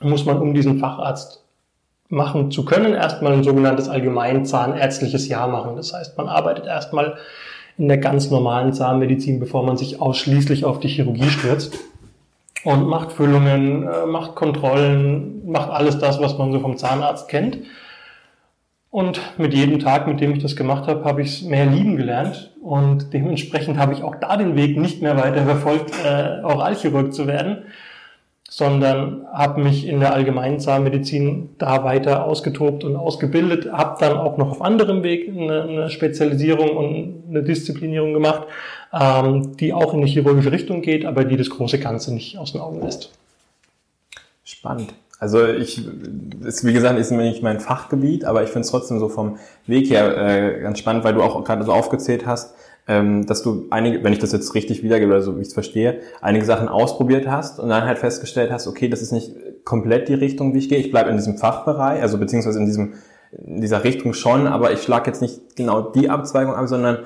muss 0.00 0.24
man, 0.24 0.38
um 0.38 0.54
diesen 0.54 0.78
Facharzt 0.78 1.42
machen 2.08 2.50
zu 2.50 2.64
können, 2.64 2.94
erstmal 2.94 3.32
ein 3.32 3.44
sogenanntes 3.44 3.88
allgemeinzahnärztliches 3.88 5.28
Jahr 5.28 5.48
machen. 5.48 5.76
Das 5.76 5.92
heißt, 5.92 6.16
man 6.16 6.28
arbeitet 6.28 6.66
erstmal 6.66 7.16
in 7.76 7.88
der 7.88 7.98
ganz 7.98 8.30
normalen 8.30 8.72
Zahnmedizin, 8.72 9.40
bevor 9.40 9.64
man 9.64 9.76
sich 9.76 10.00
ausschließlich 10.00 10.64
auf 10.64 10.80
die 10.80 10.88
Chirurgie 10.88 11.30
stürzt 11.30 11.78
und 12.64 12.86
macht 12.86 13.12
Füllungen, 13.12 13.86
äh, 13.86 14.06
macht 14.06 14.34
Kontrollen, 14.34 15.46
macht 15.46 15.70
alles 15.70 15.98
das, 15.98 16.20
was 16.20 16.38
man 16.38 16.52
so 16.52 16.60
vom 16.60 16.76
Zahnarzt 16.76 17.28
kennt. 17.28 17.58
Und 18.94 19.20
mit 19.38 19.52
jedem 19.52 19.80
Tag, 19.80 20.06
mit 20.06 20.20
dem 20.20 20.34
ich 20.34 20.38
das 20.40 20.54
gemacht 20.54 20.86
habe, 20.86 21.04
habe 21.04 21.20
ich 21.20 21.40
es 21.40 21.42
mehr 21.42 21.66
lieben 21.66 21.96
gelernt. 21.96 22.52
Und 22.62 23.12
dementsprechend 23.12 23.76
habe 23.76 23.92
ich 23.92 24.04
auch 24.04 24.14
da 24.14 24.36
den 24.36 24.54
Weg 24.54 24.78
nicht 24.78 25.02
mehr 25.02 25.16
weiter 25.16 25.42
verfolgt, 25.42 25.90
äh, 26.04 26.44
Oralchirurg 26.44 27.12
zu 27.12 27.26
werden, 27.26 27.64
sondern 28.48 29.26
habe 29.32 29.60
mich 29.60 29.88
in 29.88 29.98
der 29.98 30.14
allgemeinen 30.14 30.60
Zahnmedizin 30.60 31.56
da 31.58 31.82
weiter 31.82 32.24
ausgetobt 32.24 32.84
und 32.84 32.94
ausgebildet, 32.94 33.72
habe 33.72 33.96
dann 33.98 34.16
auch 34.16 34.36
noch 34.36 34.52
auf 34.52 34.62
anderem 34.62 35.02
Weg 35.02 35.28
eine, 35.28 35.62
eine 35.64 35.90
Spezialisierung 35.90 36.76
und 36.76 37.24
eine 37.30 37.42
Disziplinierung 37.42 38.12
gemacht, 38.12 38.46
ähm, 38.92 39.56
die 39.56 39.72
auch 39.72 39.92
in 39.92 40.02
die 40.02 40.12
chirurgische 40.12 40.52
Richtung 40.52 40.82
geht, 40.82 41.04
aber 41.04 41.24
die 41.24 41.36
das 41.36 41.50
große 41.50 41.80
Ganze 41.80 42.14
nicht 42.14 42.38
aus 42.38 42.52
den 42.52 42.60
Augen 42.60 42.80
lässt. 42.80 43.10
Spannend. 44.44 44.94
Also 45.18 45.46
ich, 45.46 45.88
ist, 46.44 46.64
wie 46.64 46.72
gesagt, 46.72 46.98
ist 46.98 47.10
nicht 47.10 47.42
mein 47.42 47.60
Fachgebiet, 47.60 48.24
aber 48.24 48.42
ich 48.42 48.50
finde 48.50 48.62
es 48.62 48.70
trotzdem 48.70 48.98
so 48.98 49.08
vom 49.08 49.38
Weg 49.66 49.88
her 49.90 50.16
äh, 50.16 50.60
ganz 50.60 50.78
spannend, 50.78 51.04
weil 51.04 51.14
du 51.14 51.22
auch 51.22 51.42
gerade 51.44 51.64
so 51.64 51.72
aufgezählt 51.72 52.26
hast, 52.26 52.54
ähm, 52.86 53.24
dass 53.24 53.42
du 53.42 53.66
einige, 53.70 54.04
wenn 54.04 54.12
ich 54.12 54.18
das 54.18 54.32
jetzt 54.32 54.54
richtig 54.54 54.82
wiedergebe 54.82 55.12
oder 55.12 55.22
so 55.22 55.36
wie 55.36 55.42
ich 55.42 55.48
es 55.48 55.54
verstehe, 55.54 56.00
einige 56.20 56.44
Sachen 56.44 56.68
ausprobiert 56.68 57.26
hast 57.28 57.58
und 57.58 57.68
dann 57.70 57.84
halt 57.84 57.98
festgestellt 57.98 58.50
hast, 58.50 58.66
okay, 58.66 58.88
das 58.88 59.00
ist 59.00 59.12
nicht 59.12 59.32
komplett 59.64 60.08
die 60.08 60.14
Richtung, 60.14 60.52
wie 60.52 60.58
ich 60.58 60.68
gehe. 60.68 60.78
Ich 60.78 60.90
bleibe 60.90 61.10
in 61.10 61.16
diesem 61.16 61.38
Fachbereich, 61.38 62.02
also 62.02 62.18
beziehungsweise 62.18 62.58
in 62.58 62.66
diesem 62.66 62.94
in 63.32 63.60
dieser 63.60 63.82
Richtung 63.84 64.12
schon, 64.12 64.46
aber 64.46 64.72
ich 64.72 64.82
schlage 64.82 65.10
jetzt 65.10 65.20
nicht 65.20 65.56
genau 65.56 65.82
die 65.82 66.08
Abzweigung 66.08 66.54
ab, 66.54 66.68
sondern 66.68 66.98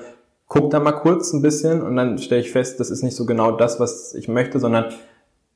guck 0.47 0.69
da 0.69 0.79
mal 0.79 0.91
kurz 0.91 1.33
ein 1.33 1.41
bisschen 1.41 1.81
und 1.81 1.95
dann 1.95 2.17
stelle 2.17 2.41
ich 2.41 2.51
fest, 2.51 2.79
das 2.79 2.89
ist 2.89 3.03
nicht 3.03 3.15
so 3.15 3.25
genau 3.25 3.51
das, 3.51 3.79
was 3.79 4.13
ich 4.13 4.27
möchte, 4.27 4.59
sondern 4.59 4.85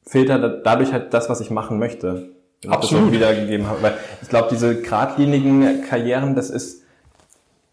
filter 0.03 0.39
dadurch 0.39 0.93
halt 0.93 1.13
das, 1.13 1.29
was 1.29 1.41
ich 1.41 1.51
machen 1.51 1.79
möchte. 1.79 2.29
Absolut. 2.67 3.11
wiedergegeben 3.11 3.67
habe. 3.67 3.81
Weil 3.81 3.93
ich 4.21 4.29
glaube, 4.29 4.47
diese 4.51 4.81
geradlinigen 4.81 5.83
Karrieren, 5.87 6.35
das 6.35 6.49
ist, 6.49 6.83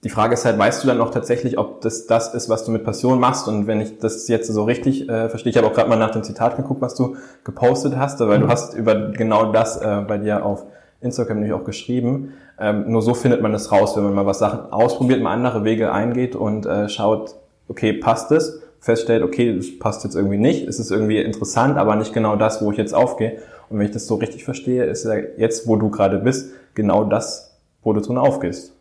die 0.03 0.09
Frage 0.09 0.35
ist 0.35 0.45
halt, 0.45 0.59
weißt 0.59 0.83
du 0.83 0.89
dann 0.89 0.99
noch 0.99 1.11
tatsächlich, 1.11 1.59
ob 1.59 1.81
das 1.83 2.07
das 2.07 2.35
ist, 2.35 2.49
was 2.49 2.65
du 2.65 2.71
mit 2.71 2.85
Passion 2.85 3.21
machst? 3.21 3.49
Und 3.49 3.67
wenn 3.67 3.81
ich 3.81 3.99
das 3.99 4.29
jetzt 4.29 4.49
so 4.49 4.65
richtig 4.65 5.09
äh, 5.09 5.29
verstehe, 5.29 5.51
ich 5.51 5.57
habe 5.57 5.67
auch 5.67 5.75
gerade 5.75 5.89
mal 5.89 5.97
nach 5.97 6.11
dem 6.11 6.23
Zitat 6.23 6.57
geguckt, 6.57 6.81
was 6.81 6.95
du 6.95 7.17
gepostet 7.45 7.97
hast, 7.97 8.21
weil 8.21 8.39
mhm. 8.39 8.43
du 8.43 8.49
hast 8.49 8.75
über 8.75 9.11
genau 9.11 9.53
das 9.53 9.77
äh, 9.77 10.03
bei 10.07 10.19
dir 10.19 10.45
auf 10.45 10.65
Instagram 11.01 11.41
nämlich 11.41 11.53
auch 11.53 11.65
geschrieben. 11.65 12.35
Ähm, 12.59 12.91
nur 12.91 13.03
so 13.03 13.15
findet 13.15 13.41
man 13.43 13.53
das 13.53 13.73
raus, 13.73 13.97
wenn 13.97 14.05
man 14.05 14.15
mal 14.15 14.27
was 14.27 14.39
Sachen 14.39 14.73
ausprobiert, 14.73 15.23
mal 15.23 15.33
andere 15.33 15.65
Wege 15.65 15.93
eingeht 15.93 16.37
und 16.37 16.67
äh, 16.67 16.89
schaut, 16.89 17.37
okay, 17.69 17.93
passt 17.93 18.33
es? 18.33 18.63
Feststellt, 18.81 19.23
okay, 19.23 19.57
das 19.57 19.79
passt 19.79 20.05
jetzt 20.05 20.15
irgendwie 20.15 20.39
nicht, 20.39 20.67
es 20.67 20.79
ist 20.79 20.91
irgendwie 20.91 21.21
interessant, 21.21 21.77
aber 21.77 21.97
nicht 21.97 22.15
genau 22.15 22.37
das, 22.37 22.63
wo 22.63 22.73
ich 22.73 22.79
jetzt 22.79 22.95
aufgehe. 22.95 23.39
Und 23.71 23.79
wenn 23.79 23.87
ich 23.87 23.93
das 23.93 24.07
so 24.07 24.17
richtig 24.17 24.45
verstehe, 24.45 24.85
ist 24.85 25.05
ja 25.05 25.15
jetzt, 25.39 25.67
wo 25.67 25.77
du 25.77 25.91
gerade 25.91 26.19
bist, 26.19 26.53
genau 26.75 27.05
das, 27.05 27.57
wo 27.83 27.93
du 27.93 28.01
drin 28.01 28.19
aufgehst. 28.19 28.75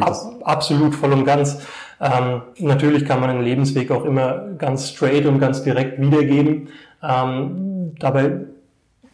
Ab, 0.00 0.16
absolut, 0.44 0.94
voll 0.94 1.12
und 1.12 1.24
ganz. 1.24 1.60
Ähm, 2.00 2.42
natürlich 2.58 3.04
kann 3.04 3.20
man 3.20 3.28
einen 3.30 3.42
Lebensweg 3.42 3.90
auch 3.90 4.04
immer 4.04 4.52
ganz 4.56 4.88
straight 4.88 5.26
und 5.26 5.40
ganz 5.40 5.62
direkt 5.62 6.00
wiedergeben. 6.00 6.68
Ähm, 7.02 7.92
dabei 7.98 8.46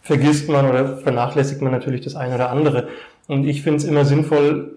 vergisst 0.03 0.49
man 0.49 0.69
oder 0.69 0.99
vernachlässigt 0.99 1.61
man 1.61 1.73
natürlich 1.73 2.03
das 2.03 2.15
eine 2.15 2.37
oder 2.37 2.51
andere. 2.51 2.89
Und 3.27 3.45
ich 3.45 3.63
finde 3.63 3.79
es 3.79 3.85
immer 3.85 4.05
sinnvoll, 4.05 4.77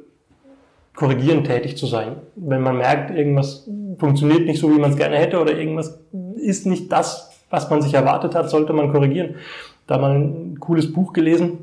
korrigierend 0.96 1.46
tätig 1.46 1.77
zu 1.77 1.86
sein. 1.86 2.15
Wenn 2.36 2.62
man 2.62 2.77
merkt, 2.77 3.15
irgendwas 3.15 3.70
funktioniert 4.00 4.46
nicht 4.46 4.60
so, 4.60 4.72
wie 4.75 4.79
man 4.79 4.91
es 4.91 4.98
gerne 4.98 5.18
hätte 5.18 5.39
oder 5.39 5.56
irgendwas 5.56 6.00
ist 6.38 6.65
nicht 6.65 6.91
das, 6.91 7.29
was 7.50 7.70
man 7.70 7.82
sich 7.82 7.94
erwartet 7.94 8.36
hat, 8.36 8.50
sollte 8.50 8.74
man 8.74 8.91
korrigieren. 8.91 9.36
Da 9.89 9.98
mal 9.98 10.15
ein 10.15 10.60
cooles 10.60 10.93
Buch 10.93 11.13
gelesen, 11.13 11.58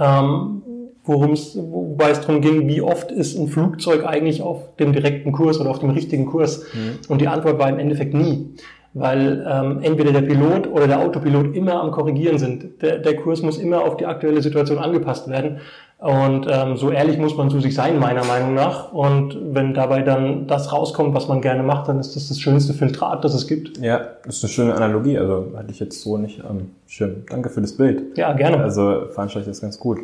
ähm, 0.00 0.62
worum 1.04 1.30
es, 1.30 1.56
wobei 1.56 2.10
es 2.10 2.20
darum 2.20 2.40
ging, 2.40 2.66
wie 2.66 2.82
oft 2.82 3.12
ist 3.12 3.38
ein 3.38 3.46
Flugzeug 3.46 4.04
eigentlich 4.04 4.42
auf 4.42 4.74
dem 4.80 4.92
direkten 4.92 5.30
Kurs 5.30 5.60
oder 5.60 5.70
auf 5.70 5.78
dem 5.78 5.90
richtigen 5.90 6.26
Kurs? 6.26 6.64
Mhm. 6.74 6.98
Und 7.08 7.20
die 7.20 7.28
Antwort 7.28 7.60
war 7.60 7.68
im 7.68 7.78
Endeffekt 7.78 8.14
nie. 8.14 8.48
Weil 8.94 9.46
ähm, 9.48 9.78
entweder 9.80 10.10
der 10.10 10.22
Pilot 10.22 10.66
oder 10.66 10.88
der 10.88 10.98
Autopilot 10.98 11.54
immer 11.54 11.80
am 11.80 11.92
Korrigieren 11.92 12.38
sind. 12.38 12.82
Der, 12.82 12.98
der 12.98 13.14
Kurs 13.14 13.42
muss 13.42 13.58
immer 13.58 13.82
auf 13.84 13.96
die 13.96 14.06
aktuelle 14.06 14.42
Situation 14.42 14.78
angepasst 14.78 15.28
werden. 15.28 15.60
Und 16.02 16.48
ähm, 16.50 16.76
so 16.76 16.90
ehrlich 16.90 17.16
muss 17.16 17.36
man 17.36 17.48
zu 17.48 17.60
sich 17.60 17.76
sein, 17.76 18.00
meiner 18.00 18.24
Meinung 18.24 18.54
nach. 18.54 18.92
Und 18.92 19.38
wenn 19.54 19.72
dabei 19.72 20.02
dann 20.02 20.48
das 20.48 20.72
rauskommt, 20.72 21.14
was 21.14 21.28
man 21.28 21.40
gerne 21.40 21.62
macht, 21.62 21.86
dann 21.86 22.00
ist 22.00 22.16
das 22.16 22.26
das 22.26 22.40
schönste 22.40 22.74
Filtrat, 22.74 23.24
das 23.24 23.34
es 23.34 23.46
gibt. 23.46 23.78
Ja, 23.78 24.08
das 24.24 24.38
ist 24.38 24.42
eine 24.42 24.52
schöne 24.52 24.74
Analogie. 24.74 25.16
Also 25.16 25.52
hatte 25.56 25.70
ich 25.70 25.78
jetzt 25.78 26.02
so 26.02 26.18
nicht 26.18 26.44
am 26.44 26.58
ähm, 26.58 26.70
Schirm. 26.88 27.22
Danke 27.28 27.50
für 27.50 27.60
das 27.60 27.76
Bild. 27.76 28.18
Ja, 28.18 28.32
gerne. 28.32 28.56
Also 28.56 29.06
veranstalte 29.12 29.48
ich 29.48 29.54
das 29.54 29.60
ganz 29.60 29.78
gut. 29.78 30.00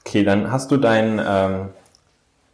Okay, 0.00 0.24
dann 0.24 0.50
hast 0.50 0.70
du 0.70 0.78
dein, 0.78 1.18
ähm, 1.18 1.68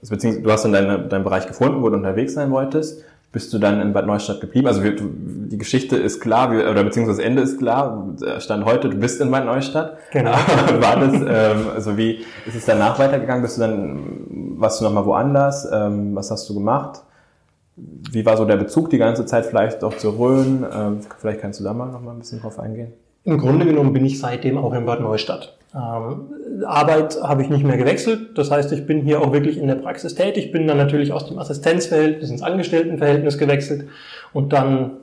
also 0.01 0.11
beziehungsweise 0.11 0.43
du 0.43 0.51
hast 0.51 0.65
dann 0.65 0.73
deinen 0.73 1.09
dein 1.09 1.23
Bereich 1.23 1.47
gefunden, 1.47 1.83
wo 1.83 1.89
du 1.89 1.95
unterwegs 1.95 2.35
sein 2.35 2.51
wolltest. 2.51 3.05
Bist 3.33 3.51
du 3.55 3.59
dann 3.59 3.81
in 3.81 3.95
Bad 3.95 4.07
Neustadt 4.07 4.43
geblieben? 4.43 4.67
Also 4.67 4.83
wir, 4.83 4.95
die 4.95 5.57
Geschichte 5.57 5.97
ist 5.97 6.21
klar, 6.21 6.51
oder 6.51 6.85
beziehungsweise 6.85 7.19
das 7.19 7.27
Ende 7.27 7.41
ist 7.41 7.59
klar. 7.59 8.09
Stand 8.39 8.67
heute, 8.67 8.91
du 8.91 8.99
bist 8.99 9.23
in 9.23 9.31
Bad 9.31 9.47
Neustadt. 9.47 9.97
Genau. 10.13 10.33
War 10.81 11.01
das, 11.01 11.15
ähm, 11.15 11.67
also 11.75 11.97
wie 11.97 12.27
ist 12.45 12.55
es 12.55 12.67
danach 12.67 12.99
weitergegangen? 12.99 13.43
Bist 13.43 13.57
du 13.57 13.63
dann, 13.63 14.01
warst 14.59 14.81
du 14.81 14.85
nochmal 14.85 15.07
woanders? 15.07 15.67
Ähm, 15.73 16.15
was 16.15 16.31
hast 16.31 16.47
du 16.51 16.55
gemacht? 16.55 17.01
Wie 17.77 18.27
war 18.27 18.37
so 18.37 18.45
der 18.45 18.57
Bezug 18.57 18.91
die 18.91 18.99
ganze 18.99 19.25
Zeit 19.25 19.47
vielleicht 19.47 19.83
auch 19.83 19.97
zur 19.97 20.19
Rhön? 20.19 20.67
Ähm, 20.71 21.01
vielleicht 21.19 21.41
kannst 21.41 21.59
du 21.59 21.65
da 21.65 21.73
mal 21.73 21.87
noch 21.87 22.03
mal 22.03 22.13
ein 22.13 22.19
bisschen 22.19 22.41
drauf 22.41 22.59
eingehen. 22.59 22.93
Im 23.25 23.39
Grunde 23.39 23.65
genommen 23.65 23.95
bin 23.95 24.05
ich 24.05 24.19
seitdem 24.19 24.59
auch 24.59 24.75
in 24.75 24.85
Bad 24.85 25.01
Neustadt. 25.01 25.57
Ähm, 25.75 26.65
Arbeit 26.67 27.19
habe 27.23 27.43
ich 27.43 27.49
nicht 27.49 27.65
mehr 27.65 27.79
gewechselt. 27.79 28.37
Das 28.37 28.51
heißt, 28.51 28.73
ich 28.73 28.87
bin 28.87 29.03
hier 29.03 29.21
auch 29.21 29.33
wirklich 29.33 29.57
in 29.57 29.69
der 29.69 29.77
Praxis 29.77 30.15
tätig, 30.15 30.53
bin 30.53 30.67
dann 30.67 30.77
natürlich 30.77 31.13
aus 31.13 31.27
dem 31.27 31.39
Assistenzverhältnis 31.39 32.31
ins 32.31 32.43
Angestelltenverhältnis 32.43 33.39
gewechselt 33.39 33.89
und 34.35 34.53
dann, 34.53 34.99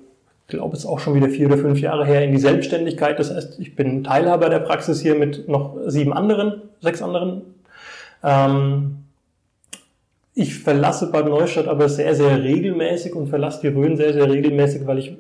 ich 0.48 0.56
glaube, 0.56 0.78
es 0.78 0.86
auch 0.86 1.00
schon 1.00 1.16
wieder 1.16 1.30
vier 1.30 1.48
oder 1.48 1.58
fünf 1.58 1.80
Jahre 1.82 2.06
her 2.06 2.24
in 2.24 2.32
die 2.32 2.38
Selbstständigkeit. 2.38 3.18
Das 3.18 3.34
heißt, 3.34 3.60
ich 3.60 3.76
bin 3.76 4.04
Teilhaber 4.04 4.50
der 4.50 4.60
Praxis 4.60 5.02
hier 5.02 5.16
mit 5.16 5.48
noch 5.48 5.76
sieben 5.88 6.14
anderen, 6.14 6.62
sechs 6.82 7.02
anderen. 7.02 7.42
Ähm, 8.24 8.98
ich 10.36 10.56
verlasse 10.60 11.12
Bad 11.12 11.26
Neustadt 11.26 11.68
aber 11.68 11.90
sehr, 11.90 12.14
sehr 12.16 12.44
regelmäßig 12.44 13.16
und 13.16 13.28
verlasse 13.28 13.62
die 13.62 13.68
Rhön 13.68 13.98
sehr, 13.98 14.14
sehr 14.14 14.30
regelmäßig, 14.30 14.86
weil 14.86 15.00
ich 15.00 15.18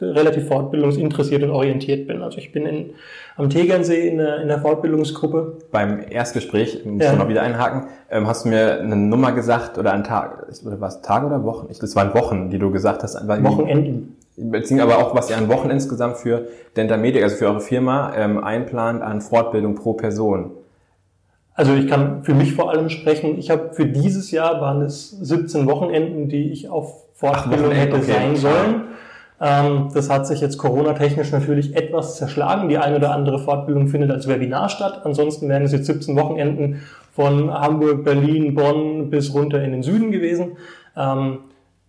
relativ 0.00 0.48
fortbildungsinteressiert 0.48 1.42
und 1.42 1.50
orientiert 1.50 2.06
bin. 2.06 2.22
Also 2.22 2.38
ich 2.38 2.52
bin 2.52 2.66
in, 2.66 2.90
am 3.36 3.50
Tegernsee 3.50 4.08
in 4.08 4.18
der, 4.18 4.40
in 4.40 4.48
der 4.48 4.60
Fortbildungsgruppe. 4.60 5.58
Beim 5.70 6.00
Erstgespräch, 6.08 6.84
muss 6.84 7.04
ja. 7.04 7.14
noch 7.14 7.28
wieder 7.28 7.42
einhaken, 7.42 7.88
ähm, 8.10 8.26
hast 8.26 8.44
du 8.44 8.50
mir 8.50 8.80
eine 8.80 8.96
Nummer 8.96 9.32
gesagt 9.32 9.78
oder 9.78 9.92
ein 9.92 10.04
Tag, 10.04 10.46
oder 10.64 10.80
was, 10.80 11.02
Tag 11.02 11.24
oder 11.24 11.44
Wochen? 11.44 11.68
Ich, 11.70 11.78
das 11.78 11.96
waren 11.96 12.14
Wochen, 12.14 12.50
die 12.50 12.58
du 12.58 12.70
gesagt 12.70 13.02
hast. 13.02 13.16
Wochenenden. 13.26 14.16
Beziehungsweise 14.36 14.94
aber 14.94 15.06
auch, 15.06 15.14
was 15.14 15.30
ihr 15.30 15.38
an 15.38 15.48
Wochen 15.48 15.70
insgesamt 15.70 16.18
für 16.18 16.48
Dentamedic, 16.76 17.22
also 17.22 17.36
für 17.36 17.46
eure 17.46 17.60
Firma, 17.60 18.12
ähm, 18.14 18.42
einplant 18.42 19.02
an 19.02 19.22
Fortbildung 19.22 19.74
pro 19.74 19.94
Person. 19.94 20.50
Also 21.54 21.74
ich 21.74 21.88
kann 21.88 22.22
für 22.22 22.34
mich 22.34 22.52
vor 22.52 22.70
allem 22.70 22.90
sprechen. 22.90 23.38
Ich 23.38 23.50
habe 23.50 23.70
für 23.72 23.86
dieses 23.86 24.30
Jahr 24.30 24.60
waren 24.60 24.82
es 24.82 25.10
17 25.10 25.66
Wochenenden, 25.66 26.28
die 26.28 26.52
ich 26.52 26.68
auf 26.68 27.06
Fortbildung 27.14 27.72
Ach, 27.72 27.76
hätte 27.76 27.96
okay. 27.96 28.12
sein 28.12 28.36
sollen. 28.36 28.82
Ähm, 29.40 29.90
das 29.92 30.08
hat 30.08 30.26
sich 30.26 30.40
jetzt 30.40 30.58
Corona-technisch 30.58 31.30
natürlich 31.32 31.76
etwas 31.76 32.16
zerschlagen. 32.16 32.68
Die 32.68 32.78
eine 32.78 32.96
oder 32.96 33.12
andere 33.12 33.38
Fortbildung 33.38 33.88
findet 33.88 34.10
als 34.10 34.28
Webinar 34.28 34.68
statt. 34.68 35.02
Ansonsten 35.04 35.48
wären 35.48 35.62
es 35.62 35.72
jetzt 35.72 35.86
17 35.86 36.16
Wochenenden 36.16 36.82
von 37.12 37.52
Hamburg, 37.52 38.04
Berlin, 38.04 38.54
Bonn 38.54 39.10
bis 39.10 39.34
runter 39.34 39.62
in 39.62 39.72
den 39.72 39.82
Süden 39.82 40.10
gewesen. 40.10 40.56
Ähm, 40.96 41.38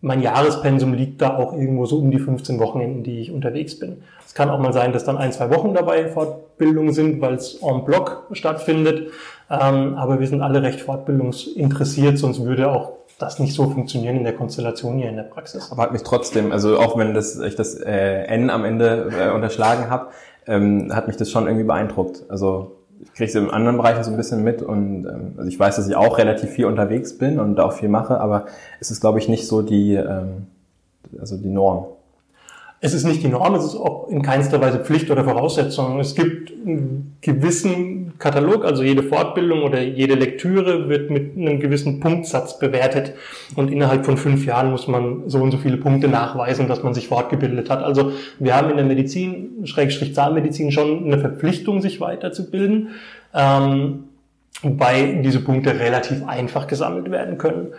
mein 0.01 0.22
Jahrespensum 0.22 0.94
liegt 0.94 1.22
da 1.22 1.38
auch 1.38 1.54
irgendwo 1.54 1.86
so 1.86 1.98
um 1.98 2.12
die 2.12 2.20
15 2.20 2.60
Wochenenden, 2.60 3.04
die 3.04 3.20
ich 3.20 3.32
unterwegs 3.32 3.80
bin. 3.80 4.04
Es 4.25 4.34
kann 4.36 4.50
auch 4.50 4.60
mal 4.60 4.74
sein, 4.74 4.94
dass 4.94 5.06
dann 5.06 5.18
ein, 5.18 5.32
zwei 5.32 5.50
Wochen 5.50 5.74
dabei 5.74 6.08
Fortbildungen 6.08 6.94
sind, 6.94 7.20
weil 7.20 7.34
es 7.34 7.56
en 7.63 7.84
bloc 7.84 8.27
stattfindet. 8.34 9.12
Ähm, 9.50 9.96
aber 9.96 10.20
wir 10.20 10.27
sind 10.27 10.42
alle 10.42 10.62
recht 10.62 10.82
fortbildungsinteressiert, 10.82 12.18
sonst 12.18 12.44
würde 12.44 12.70
auch 12.70 12.97
das 13.19 13.39
nicht 13.39 13.53
so 13.53 13.69
funktionieren 13.69 14.17
in 14.17 14.24
der 14.24 14.36
Konstellation 14.36 14.97
hier 14.97 15.09
in 15.09 15.15
der 15.15 15.24
Praxis. 15.24 15.71
Aber 15.71 15.83
hat 15.83 15.91
mich 15.91 16.03
trotzdem, 16.03 16.51
also 16.51 16.77
auch 16.79 16.97
wenn 16.97 17.13
das, 17.13 17.39
ich 17.39 17.55
das 17.55 17.75
äh, 17.75 18.24
N 18.24 18.50
am 18.50 18.63
Ende 18.63 19.09
äh, 19.19 19.31
unterschlagen 19.31 19.89
habe, 19.89 20.09
ähm, 20.45 20.95
hat 20.95 21.07
mich 21.07 21.17
das 21.17 21.31
schon 21.31 21.47
irgendwie 21.47 21.65
beeindruckt. 21.65 22.24
Also 22.29 22.77
ich 23.00 23.13
kriege 23.13 23.29
es 23.29 23.36
in 23.36 23.50
anderen 23.50 23.77
Bereichen 23.77 24.03
so 24.03 24.12
ein 24.12 24.17
bisschen 24.17 24.43
mit 24.43 24.62
und 24.62 25.05
ähm, 25.05 25.33
also 25.38 25.50
ich 25.50 25.59
weiß, 25.59 25.75
dass 25.75 25.88
ich 25.88 25.95
auch 25.95 26.17
relativ 26.17 26.51
viel 26.51 26.65
unterwegs 26.65 27.17
bin 27.17 27.39
und 27.39 27.59
auch 27.59 27.74
viel 27.74 27.89
mache, 27.89 28.19
aber 28.19 28.45
es 28.79 28.91
ist, 28.91 29.01
glaube 29.01 29.19
ich, 29.19 29.27
nicht 29.27 29.47
so 29.47 29.62
die, 29.62 29.95
ähm, 29.95 30.47
also 31.19 31.38
die 31.38 31.50
Norm. 31.50 31.88
Es 32.79 32.93
ist 32.93 33.05
nicht 33.05 33.24
die 33.24 33.27
Norm, 33.27 33.55
es 33.55 33.65
ist 33.65 33.75
auch 33.75 34.07
in 34.07 34.22
keinster 34.22 34.62
Weise 34.62 34.79
Pflicht 34.79 35.10
oder 35.10 35.24
Voraussetzung. 35.24 36.00
Es 36.00 36.13
gibt 36.13 36.51
einen 36.51 37.17
gewissen 37.22 38.13
Katalog, 38.19 38.65
also 38.65 38.84
jede 38.84 39.01
Fortbildung 39.01 39.63
oder 39.63 39.81
jede 39.81 40.13
Lektüre 40.13 40.88
wird 40.88 41.10
mit 41.10 41.36
einem 41.36 41.60
gewissen 41.60 42.00
Punktsatz 42.00 42.60
bewertet 42.60 43.13
und 43.55 43.72
innerhalb 43.72 44.05
von 44.05 44.17
fünf 44.17 44.46
Jahren 44.46 44.69
muss 44.69 44.88
man 44.88 45.24
so 45.27 45.39
und 45.39 45.50
so 45.50 45.57
viele 45.57 45.77
Punkte 45.77 46.07
nachweisen, 46.07 46.67
dass 46.67 46.84
man 46.84 46.93
sich 46.93 47.07
fortgebildet 47.07 47.72
hat. 47.72 47.84
Also 47.84 48.12
wir 48.38 48.55
haben 48.55 48.69
in 48.69 48.77
der 48.77 48.86
Medizin, 48.86 49.65
Schrägstrich 49.65 50.13
Zahnmedizin, 50.13 50.72
schon 50.72 51.05
eine 51.05 51.19
Verpflichtung, 51.19 51.81
sich 51.81 52.00
weiterzubilden, 52.00 52.89
ähm, 53.34 54.03
wobei 54.62 55.19
diese 55.24 55.39
Punkte 55.39 55.79
relativ 55.79 56.27
einfach 56.27 56.67
gesammelt 56.67 57.10
werden 57.10 57.39
können 57.39 57.69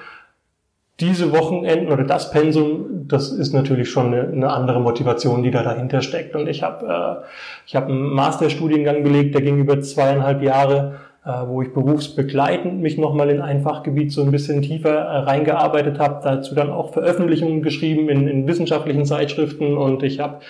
diese 1.01 1.33
Wochenenden 1.33 1.93
oder 1.93 2.05
das 2.05 2.33
Pensum, 2.33 3.07
das 3.07 3.31
ist 3.31 3.53
natürlich 3.53 3.89
schon 3.89 4.13
eine, 4.13 4.29
eine 4.29 4.51
andere 4.51 4.81
Motivation, 4.81 5.43
die 5.43 5.51
da 5.51 5.63
dahinter 5.63 6.03
steckt. 6.03 6.35
Und 6.35 6.49
ich 6.49 6.63
habe 6.63 7.23
äh, 7.23 7.27
ich 7.67 7.77
hab 7.77 7.89
einen 7.89 8.03
Masterstudiengang 8.13 9.05
belegt, 9.05 9.35
der 9.35 9.43
ging 9.43 9.59
über 9.59 9.81
zweieinhalb 9.81 10.43
Jahre, 10.43 10.97
äh, 11.25 11.31
wo 11.47 11.63
ich 11.63 11.73
berufsbegleitend 11.73 12.81
mich 12.81 12.99
nochmal 12.99 13.31
in 13.31 13.41
ein 13.41 13.63
Fachgebiet 13.63 14.11
so 14.11 14.23
ein 14.23 14.33
bisschen 14.33 14.61
tiefer 14.61 14.91
äh, 14.91 15.19
reingearbeitet 15.19 16.01
habe, 16.01 16.21
dazu 16.25 16.57
dann 16.57 16.71
auch 16.71 16.93
Veröffentlichungen 16.93 17.63
geschrieben 17.63 18.09
in, 18.09 18.27
in 18.27 18.49
wissenschaftlichen 18.49 19.05
Zeitschriften 19.05 19.77
und 19.77 20.03
ich 20.03 20.19
habe 20.19 20.41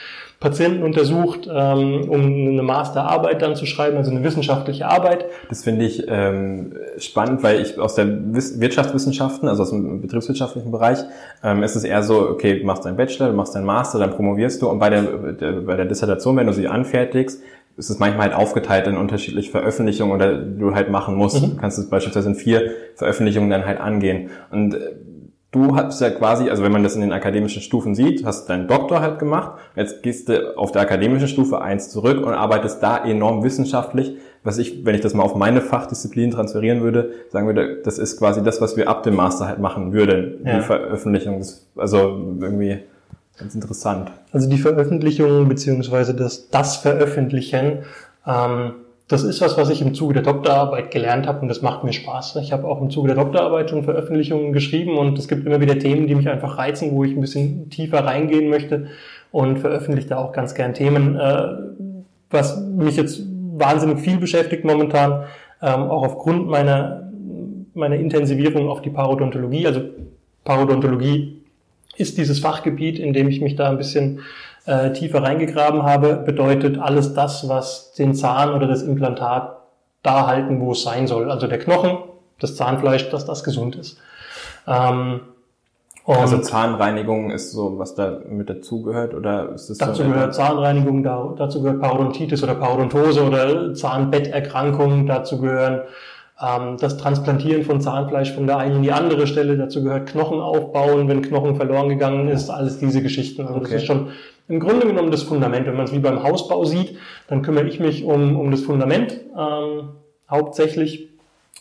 Patienten 0.41 0.85
untersucht, 0.85 1.49
ähm, 1.53 2.09
um 2.09 2.21
eine 2.21 2.63
Masterarbeit 2.63 3.43
dann 3.43 3.57
zu 3.57 3.67
schreiben, 3.67 3.97
also 3.97 4.13
eine 4.13 4.23
wissenschaftliche 4.23 4.87
Arbeit. 4.87 5.25
Das 5.49 5.65
finde 5.65 5.85
ich 5.85 6.05
ähm, 6.07 6.75
spannend, 6.99 7.43
weil 7.43 7.61
ich 7.61 7.77
aus 7.79 7.97
der 7.97 8.07
Wirtschaftswissenschaften, 8.07 9.49
also 9.49 9.65
aus 9.65 9.71
dem 9.71 10.01
betriebswirtschaftlichen 10.01 10.71
Bereich, 10.71 10.99
ähm, 11.43 11.65
ist 11.65 11.75
es 11.75 11.83
eher 11.83 12.05
so, 12.05 12.29
okay, 12.29 12.61
du 12.61 12.67
machst 12.67 12.85
deinen 12.85 12.97
Bachelor, 12.97 13.29
du 13.29 13.35
machst 13.35 13.57
deinen 13.57 13.67
Master, 13.67 13.99
dann 13.99 14.11
promovierst 14.11 14.63
du 14.63 14.69
und 14.69 14.79
bei 14.79 14.91
der, 14.91 15.03
der, 15.03 15.53
bei 15.53 15.75
der 15.75 15.87
Dissertation, 15.87 16.37
wenn 16.37 16.47
du 16.47 16.53
sie 16.53 16.69
anfertigst, 16.69 17.43
ist 17.77 17.91
es 17.91 17.99
manchmal 17.99 18.29
halt 18.29 18.35
aufgeteilt 18.35 18.87
in 18.87 18.97
unterschiedliche 18.97 19.51
Veröffentlichungen 19.51 20.15
oder 20.15 20.35
du 20.37 20.75
halt 20.75 20.91
machen 20.91 21.15
musst. 21.15 21.43
Mhm. 21.43 21.51
Du 21.51 21.57
kannst 21.57 21.79
es 21.79 21.89
beispielsweise 21.89 22.29
in 22.29 22.35
vier 22.35 22.73
Veröffentlichungen 22.97 23.51
dann 23.51 23.67
halt 23.67 23.81
angehen. 23.81 24.31
Und 24.51 24.75
äh, 24.75 24.79
du 25.51 25.75
hast 25.75 26.01
ja 26.01 26.11
quasi, 26.11 26.51
also 26.51 26.63
wenn 26.63 26.73
man 26.73 26.83
das 26.83 26.95
in 26.95 27.01
den 27.01 27.13
akademischen 27.13 27.63
Stufen 27.63 27.95
sieht, 27.95 28.25
hast 28.25 28.49
deinen 28.49 28.69
Doktor 28.69 29.01
halt 29.01 29.19
gemacht, 29.19 29.53
jetzt 29.77 30.03
gehst 30.03 30.29
du 30.29 30.57
auf 30.59 30.73
der 30.73 30.83
akademischen 30.83 31.29
Stufe 31.29 31.61
eins 31.61 31.91
zurück 31.91 32.25
und 32.27 32.35
arbeitest 32.35 32.83
da 32.83 33.05
enorm 33.05 33.43
wissenschaftlich, 33.43 34.17
was 34.45 34.59
ich, 34.59 34.85
wenn 34.85 34.95
ich 34.95 35.01
das 35.01 35.15
mal 35.15 35.23
auf 35.23 35.35
meine 35.35 35.61
Fachdisziplin 35.61 36.31
transferieren 36.31 36.83
würde, 36.83 37.13
sagen 37.31 37.47
würde, 37.47 37.81
das 37.83 37.99
ist 37.99 38.19
quasi 38.19 38.43
das, 38.43 38.61
was 38.61 38.77
wir 38.77 38.89
ab 38.89 39.03
dem 39.03 39.17
Master 39.17 39.49
halt 39.49 39.59
machen 39.59 39.93
würden. 39.93 40.41
Ja. 40.45 40.59
Die 40.59 40.63
Veröffentlichung, 40.63 41.45
also 41.77 42.37
irgendwie 42.41 42.81
ganz 43.39 43.55
interessant. 43.55 44.13
Also 44.33 44.49
die 44.49 44.59
Veröffentlichung 44.59 45.49
beziehungsweise 45.49 46.15
das, 46.15 46.51
das 46.51 46.77
Veröffentlichen, 46.77 47.85
ähm, 48.27 48.73
das 49.09 49.25
ist 49.25 49.41
was, 49.41 49.57
was 49.57 49.71
ich 49.71 49.81
im 49.81 49.95
Zuge 49.95 50.15
der 50.15 50.23
Doktorarbeit 50.23 50.91
gelernt 50.91 51.27
habe 51.27 51.41
und 51.41 51.49
das 51.49 51.63
macht 51.63 51.83
mir 51.83 51.95
Spaß. 51.95 52.37
Ich 52.37 52.53
habe 52.53 52.69
auch 52.69 52.81
im 52.83 52.91
Zuge 52.91 53.09
der 53.09 53.17
Doktorarbeit 53.17 53.71
schon 53.71 53.83
Veröffentlichungen 53.83 54.53
geschrieben 54.53 54.99
und 54.99 55.19
es 55.19 55.29
gibt 55.29 55.47
immer 55.47 55.63
wieder 55.63 55.79
Themen, 55.79 56.07
die 56.07 56.15
mich 56.15 56.29
einfach 56.29 56.59
reizen, 56.59 56.93
wo 56.93 57.05
ich 57.05 57.13
ein 57.13 57.21
bisschen 57.23 57.71
tiefer 57.71 58.05
reingehen 58.05 58.51
möchte 58.51 58.89
und 59.33 59.59
veröffentliche 59.59 60.09
da 60.09 60.19
auch 60.19 60.33
ganz 60.33 60.55
gern 60.55 60.75
Themen, 60.75 61.17
äh, 61.17 61.49
was 62.31 62.61
mich 62.61 62.97
jetzt 62.97 63.23
wahnsinnig 63.57 64.01
viel 64.01 64.19
beschäftigt 64.19 64.65
momentan, 64.65 65.25
ähm, 65.63 65.85
auch 65.85 66.05
aufgrund 66.05 66.47
meiner, 66.47 67.11
meiner 67.73 67.97
Intensivierung 67.97 68.69
auf 68.69 68.83
die 68.83 68.91
Parodontologie. 68.91 69.67
Also 69.67 69.81
Parodontologie 70.45 71.41
ist 71.97 72.19
dieses 72.19 72.41
Fachgebiet, 72.41 72.99
in 72.99 73.15
dem 73.15 73.29
ich 73.29 73.41
mich 73.41 73.57
da 73.57 73.71
ein 73.71 73.79
bisschen 73.79 74.21
äh, 74.69 74.93
tiefer 74.93 75.23
reingegraben 75.23 75.83
habe, 75.83 76.17
bedeutet 76.17 76.79
alles 76.79 77.15
das, 77.15 77.49
was 77.49 77.93
den 77.93 78.15
Zahn 78.15 78.53
oder 78.53 78.67
das 78.67 78.83
Implantat 78.83 79.57
da 80.03 80.27
halten, 80.27 80.61
wo 80.61 80.73
es 80.73 80.83
sein 80.83 81.07
soll. 81.07 81.31
Also 81.31 81.47
der 81.47 81.59
Knochen, 81.59 81.99
das 82.39 82.55
Zahnfleisch, 82.55 83.09
dass 83.09 83.25
das 83.25 83.43
gesund 83.43 83.77
ist. 83.77 83.99
Ähm, 84.67 85.21
also 86.07 86.39
Zahnreinigung 86.39 87.31
ist 87.31 87.53
so, 87.53 87.79
was 87.79 87.95
da 87.95 88.21
mit 88.29 88.49
dazugehört 88.49 89.15
oder 89.15 89.53
ist 89.55 89.69
das 89.69 89.79
Dazu 89.79 90.03
so 90.03 90.09
gehört 90.09 90.35
Zahnreinigung, 90.35 91.03
da, 91.03 91.35
dazu 91.37 91.63
gehört 91.63 91.81
Parodontitis 91.81 92.43
oder 92.43 92.55
Parodontose 92.55 93.25
oder 93.25 93.75
Zahnbetterkrankungen, 93.75 95.07
dazu 95.07 95.39
gehören 95.41 95.83
ähm, 96.41 96.77
das 96.79 96.97
Transplantieren 96.97 97.63
von 97.63 97.83
Zahnfleisch 97.83 98.33
von 98.33 98.47
der 98.47 98.57
einen 98.59 98.77
in 98.77 98.83
die 98.83 98.93
andere 98.93 99.27
Stelle, 99.27 99.59
dazu 99.59 99.83
gehört 99.83 100.09
Knochen 100.09 100.41
aufbauen, 100.41 101.09
wenn 101.09 101.21
Knochen 101.21 101.57
verloren 101.57 101.91
gegangen 101.91 102.29
ist, 102.29 102.49
alles 102.49 102.79
diese 102.79 103.03
Geschichten. 103.03 103.43
Also 103.43 103.57
okay. 103.57 103.73
das 103.73 103.83
ist 103.83 103.87
schon 103.87 104.09
im 104.49 104.61
Grunde 104.61 104.87
genommen 104.87 105.11
das 105.11 105.23
Fundament. 105.23 105.67
Wenn 105.67 105.77
man 105.77 105.85
es 105.85 105.93
wie 105.93 105.99
beim 105.99 106.23
Hausbau 106.23 106.65
sieht, 106.65 106.97
dann 107.29 107.43
kümmere 107.43 107.67
ich 107.67 107.81
mich 107.81 108.05
um, 108.05 108.39
um 108.39 108.51
das 108.51 108.63
Fundament, 108.63 109.21
ähm, 109.37 109.91
hauptsächlich 110.31 111.09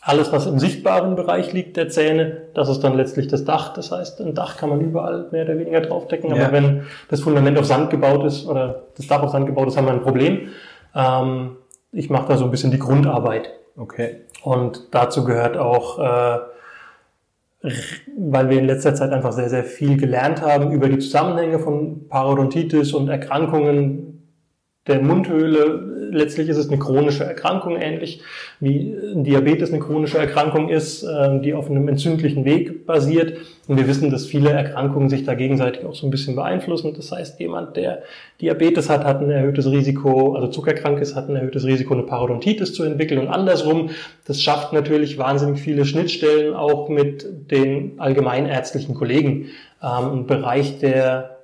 alles, 0.02 0.32
was 0.32 0.46
im 0.46 0.58
sichtbaren 0.58 1.16
Bereich 1.16 1.52
liegt 1.52 1.76
der 1.76 1.90
Zähne, 1.90 2.44
das 2.54 2.70
ist 2.70 2.82
dann 2.82 2.96
letztlich 2.96 3.28
das 3.28 3.44
Dach. 3.44 3.74
Das 3.74 3.92
heißt, 3.92 4.22
ein 4.22 4.34
Dach 4.34 4.56
kann 4.58 4.70
man 4.70 4.80
überall 4.80 5.28
mehr 5.32 5.44
oder 5.44 5.58
weniger 5.58 5.82
draufdecken. 5.82 6.32
Aber 6.32 6.42
ja. 6.42 6.52
wenn 6.52 6.84
das 7.10 7.20
Fundament 7.22 7.58
auf 7.58 7.66
Sand 7.66 7.90
gebaut 7.90 8.24
ist 8.24 8.48
oder 8.48 8.84
das 8.96 9.08
Dach 9.08 9.22
auf 9.22 9.32
Sand 9.32 9.48
gebaut 9.48 9.68
ist, 9.68 9.76
haben 9.76 9.86
wir 9.86 9.92
ein 9.92 10.02
Problem. 10.02 10.50
Ähm, 10.96 11.58
ich 11.92 12.10
mache 12.10 12.30
da 12.30 12.38
so 12.38 12.46
ein 12.46 12.52
bisschen 12.52 12.72
die 12.72 12.80
Grundarbeit. 12.80 13.52
Okay. 13.76 14.22
Und 14.44 14.88
dazu 14.92 15.26
gehört 15.26 15.58
auch 15.58 16.00
äh, 16.00 16.40
weil 17.62 18.50
wir 18.50 18.60
in 18.60 18.66
letzter 18.66 18.94
Zeit 18.94 19.12
einfach 19.12 19.32
sehr, 19.32 19.50
sehr 19.50 19.64
viel 19.64 19.98
gelernt 19.98 20.42
haben 20.42 20.72
über 20.72 20.90
die 20.90 21.00
Zusammenhänge 21.00 21.60
von 21.60 22.08
Parodontitis 22.08 22.94
und 22.94 23.10
Erkrankungen 23.10 24.34
der 24.86 25.02
Mundhöhle. 25.02 25.97
Letztlich 26.12 26.50
ist 26.50 26.58
es 26.58 26.70
eine 26.70 26.80
chronische 26.80 27.24
Erkrankung, 27.24 27.78
ähnlich 27.78 28.22
wie 28.60 28.96
Diabetes 29.16 29.72
eine 29.72 29.80
chronische 29.80 30.18
Erkrankung 30.18 30.70
ist, 30.70 31.04
ähm, 31.04 31.42
die 31.42 31.54
auf 31.54 31.70
einem 31.70 31.88
entzündlichen 31.88 32.46
Weg 32.46 32.86
basiert. 32.86 33.38
Und 33.68 33.78
wir 33.78 33.88
wissen, 33.88 34.10
dass 34.10 34.26
viele 34.26 34.50
Erkrankungen 34.50 35.10
sich 35.10 35.24
da 35.26 35.34
gegenseitig 35.34 35.86
auch 35.86 35.94
so 35.94 36.08
ein 36.08 36.10
bisschen 36.10 36.36
beeinflussen. 36.36 36.94
Das 36.96 37.12
heißt, 37.12 37.40
jemand, 37.40 37.76
der 37.76 38.04
Diabetes 38.42 38.90
hat, 38.90 39.04
hat 39.04 39.22
ein 39.22 39.30
erhöhtes 39.30 39.70
Risiko, 39.70 40.36
also 40.36 40.48
zuckerkrank 40.48 41.00
ist, 41.00 41.16
hat 41.16 41.30
ein 41.30 41.36
erhöhtes 41.36 41.66
Risiko, 41.66 41.94
eine 41.94 42.04
Parodontitis 42.04 42.74
zu 42.74 42.84
entwickeln 42.84 43.20
und 43.20 43.28
andersrum. 43.28 43.90
Das 44.26 44.42
schafft 44.42 44.74
natürlich 44.74 45.18
wahnsinnig 45.18 45.60
viele 45.60 45.86
Schnittstellen 45.86 46.54
auch 46.54 46.90
mit 46.90 47.52
den 47.52 48.00
allgemeinärztlichen 48.00 48.96
Kollegen. 48.96 49.48
Ähm, 49.84 50.20
ein 50.20 50.28
Bereich, 50.28 50.80
der 50.80 51.38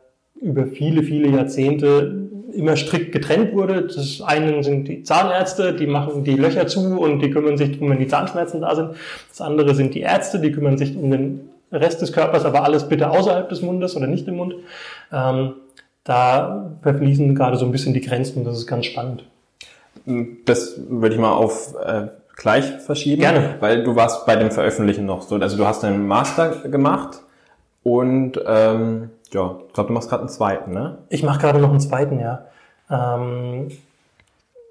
über 0.44 0.66
viele, 0.66 1.04
viele 1.04 1.30
Jahrzehnte 1.30 2.23
immer 2.56 2.76
strikt 2.76 3.12
getrennt 3.12 3.54
wurde. 3.54 3.84
Das 3.84 4.22
einen 4.22 4.64
sind 4.64 4.88
die 4.88 5.04
Zahnärzte, 5.04 5.74
die 5.74 5.88
machen 5.88 6.24
die 6.24 6.36
Löcher 6.36 6.68
zu 6.68 7.00
und 7.00 7.20
die 7.20 7.32
kümmern 7.32 7.58
sich 7.58 7.78
drum, 7.78 7.90
wenn 7.90 8.00
die 8.00 8.08
Zahnschmerzen 8.08 8.62
da 8.62 8.76
sind. 8.76 8.92
Das 9.30 9.42
andere 9.42 9.76
sind 9.76 9.94
die 9.94 10.02
Ärzte, 10.02 10.40
die 10.40 10.52
kümmern 10.52 10.78
sich 10.78 10.96
um 10.96 11.12
den 11.12 11.50
Rest 11.72 12.02
des 12.02 12.14
Körpers, 12.14 12.46
aber 12.46 12.64
alles 12.64 12.88
bitte 12.88 13.10
außerhalb 13.10 13.50
des 13.50 13.62
Mundes 13.62 13.96
oder 13.96 14.08
nicht 14.08 14.28
im 14.28 14.38
Mund. 14.38 14.56
Ähm, 15.12 15.54
da 16.04 16.72
verfließen 16.82 17.34
gerade 17.36 17.58
so 17.58 17.66
ein 17.66 17.72
bisschen 17.72 17.94
die 17.94 18.02
Grenzen 18.02 18.40
und 18.40 18.46
das 18.46 18.58
ist 18.58 18.68
ganz 18.68 18.86
spannend. 18.86 19.24
Das 20.46 20.80
würde 20.90 21.16
ich 21.16 21.22
mal 21.22 21.32
auf 21.32 21.76
äh, 21.84 22.08
gleich 22.36 22.66
verschieben. 22.66 23.22
Gerne. 23.22 23.56
Weil 23.60 23.84
du 23.84 23.96
warst 23.96 24.26
bei 24.26 24.36
dem 24.36 24.52
Veröffentlichen 24.52 25.06
noch 25.06 25.22
so. 25.22 25.36
Also 25.36 25.58
du 25.58 25.66
hast 25.66 25.84
deinen 25.84 26.08
Master 26.08 26.68
gemacht 26.70 27.22
und 27.84 28.40
ähm, 28.46 29.10
ja, 29.32 29.56
ich 29.68 29.74
glaube, 29.74 29.88
du 29.88 29.94
machst 29.94 30.10
gerade 30.10 30.22
einen 30.22 30.30
zweiten, 30.30 30.72
ne? 30.72 30.98
Ich 31.10 31.24
mache 31.24 31.40
gerade 31.40 31.60
noch 31.60 31.70
einen 31.70 31.80
zweiten, 31.80 32.20
ja. 32.20 32.46
Ähm, 32.94 33.68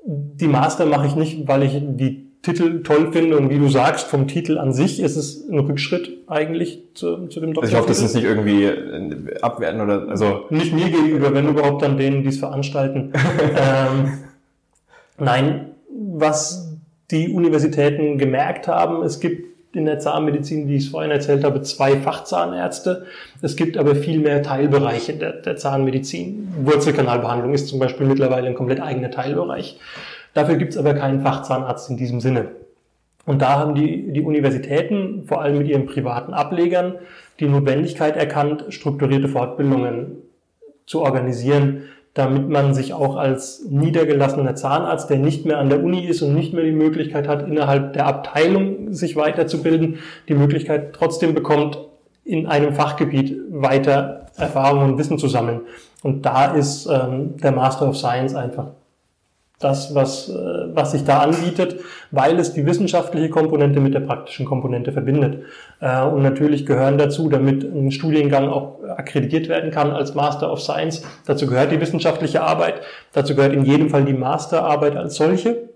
die 0.04 0.48
Master 0.48 0.86
mache 0.86 1.06
ich 1.06 1.16
nicht, 1.16 1.46
weil 1.48 1.62
ich 1.62 1.74
die 1.80 2.26
Titel 2.42 2.82
toll 2.82 3.12
finde 3.12 3.36
und 3.36 3.50
wie 3.50 3.58
du 3.58 3.68
sagst, 3.68 4.08
vom 4.08 4.26
Titel 4.26 4.58
an 4.58 4.72
sich 4.72 5.00
ist 5.00 5.16
es 5.16 5.48
ein 5.48 5.60
Rückschritt 5.60 6.10
eigentlich 6.26 6.82
zu, 6.94 7.28
zu 7.28 7.38
dem 7.38 7.54
Doktor. 7.54 7.62
Also 7.62 7.74
ich 7.74 7.78
hoffe, 7.78 7.88
das 7.88 8.02
ist 8.02 8.14
nicht 8.16 8.24
irgendwie 8.24 8.64
äh, 8.64 9.40
abwerten 9.40 9.80
oder 9.80 10.08
also 10.08 10.46
nicht 10.50 10.74
mir 10.74 10.90
gegenüber, 10.90 11.32
wenn 11.34 11.48
überhaupt 11.48 11.82
dann 11.82 11.96
denen, 11.96 12.22
die 12.22 12.30
es 12.30 12.38
veranstalten. 12.38 13.12
ähm, 13.56 14.18
nein, 15.18 15.70
was 15.88 16.76
die 17.12 17.28
Universitäten 17.28 18.18
gemerkt 18.18 18.66
haben, 18.66 19.04
es 19.04 19.20
gibt 19.20 19.51
in 19.74 19.86
der 19.86 19.98
Zahnmedizin, 19.98 20.68
wie 20.68 20.76
ich 20.76 20.84
es 20.84 20.90
vorhin 20.90 21.10
erzählt 21.10 21.44
habe, 21.44 21.62
zwei 21.62 21.96
Fachzahnärzte. 21.96 23.06
Es 23.40 23.56
gibt 23.56 23.76
aber 23.76 23.94
viel 23.94 24.20
mehr 24.20 24.42
Teilbereiche 24.42 25.14
der, 25.14 25.32
der 25.32 25.56
Zahnmedizin. 25.56 26.48
Wurzelkanalbehandlung 26.62 27.54
ist 27.54 27.68
zum 27.68 27.78
Beispiel 27.78 28.06
mittlerweile 28.06 28.48
ein 28.48 28.54
komplett 28.54 28.80
eigener 28.80 29.10
Teilbereich. 29.10 29.78
Dafür 30.34 30.56
gibt 30.56 30.72
es 30.72 30.78
aber 30.78 30.94
keinen 30.94 31.22
Fachzahnarzt 31.22 31.90
in 31.90 31.96
diesem 31.96 32.20
Sinne. 32.20 32.48
Und 33.24 33.40
da 33.40 33.58
haben 33.58 33.74
die, 33.74 34.12
die 34.12 34.22
Universitäten, 34.22 35.24
vor 35.26 35.42
allem 35.42 35.58
mit 35.58 35.68
ihren 35.68 35.86
privaten 35.86 36.34
Ablegern, 36.34 36.96
die 37.38 37.48
Notwendigkeit 37.48 38.16
erkannt, 38.16 38.64
strukturierte 38.70 39.28
Fortbildungen 39.28 40.16
zu 40.86 41.02
organisieren, 41.02 41.84
damit 42.14 42.48
man 42.48 42.74
sich 42.74 42.92
auch 42.92 43.16
als 43.16 43.64
niedergelassener 43.70 44.54
Zahnarzt, 44.54 45.08
der 45.08 45.18
nicht 45.18 45.46
mehr 45.46 45.58
an 45.58 45.70
der 45.70 45.82
Uni 45.82 46.04
ist 46.04 46.20
und 46.22 46.34
nicht 46.34 46.52
mehr 46.52 46.64
die 46.64 46.72
Möglichkeit 46.72 47.26
hat, 47.26 47.46
innerhalb 47.46 47.94
der 47.94 48.06
Abteilung 48.06 48.92
sich 48.92 49.16
weiterzubilden, 49.16 50.00
die 50.28 50.34
Möglichkeit 50.34 50.92
trotzdem 50.92 51.34
bekommt, 51.34 51.78
in 52.24 52.46
einem 52.46 52.74
Fachgebiet 52.74 53.36
weiter 53.50 54.26
Erfahrungen 54.36 54.92
und 54.92 54.98
Wissen 54.98 55.18
zu 55.18 55.28
sammeln. 55.28 55.62
Und 56.02 56.26
da 56.26 56.52
ist 56.54 56.86
ähm, 56.86 57.36
der 57.38 57.52
Master 57.52 57.88
of 57.88 57.96
Science 57.96 58.34
einfach 58.34 58.68
das, 59.62 59.94
was, 59.94 60.28
äh, 60.28 60.32
was 60.74 60.92
sich 60.92 61.04
da 61.04 61.20
anbietet, 61.20 61.76
weil 62.10 62.38
es 62.38 62.52
die 62.52 62.66
wissenschaftliche 62.66 63.30
Komponente 63.30 63.80
mit 63.80 63.94
der 63.94 64.00
praktischen 64.00 64.46
Komponente 64.46 64.92
verbindet. 64.92 65.44
Äh, 65.80 66.02
und 66.04 66.22
natürlich 66.22 66.66
gehören 66.66 66.98
dazu, 66.98 67.28
damit 67.28 67.64
ein 67.64 67.90
Studiengang 67.90 68.48
auch 68.48 68.82
akkreditiert 68.84 69.48
werden 69.48 69.70
kann 69.70 69.90
als 69.90 70.14
Master 70.14 70.52
of 70.52 70.60
Science, 70.60 71.02
dazu 71.26 71.46
gehört 71.46 71.72
die 71.72 71.80
wissenschaftliche 71.80 72.42
Arbeit, 72.42 72.82
dazu 73.12 73.34
gehört 73.34 73.52
in 73.52 73.64
jedem 73.64 73.90
Fall 73.90 74.04
die 74.04 74.12
Masterarbeit 74.12 74.96
als 74.96 75.16
solche. 75.16 75.68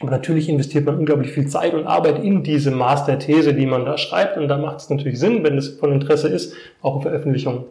Aber 0.00 0.10
natürlich 0.10 0.48
investiert 0.48 0.84
man 0.86 0.98
unglaublich 0.98 1.30
viel 1.30 1.46
Zeit 1.46 1.74
und 1.74 1.86
Arbeit 1.86 2.24
in 2.24 2.42
diese 2.42 2.70
Masterthese, 2.70 3.54
die 3.54 3.66
man 3.66 3.84
da 3.84 3.98
schreibt. 3.98 4.36
Und 4.36 4.48
da 4.48 4.58
macht 4.58 4.78
es 4.78 4.90
natürlich 4.90 5.20
Sinn, 5.20 5.44
wenn 5.44 5.56
es 5.56 5.68
von 5.68 5.92
Interesse 5.92 6.28
ist, 6.28 6.54
auch 6.80 7.02
Veröffentlichungen 7.02 7.64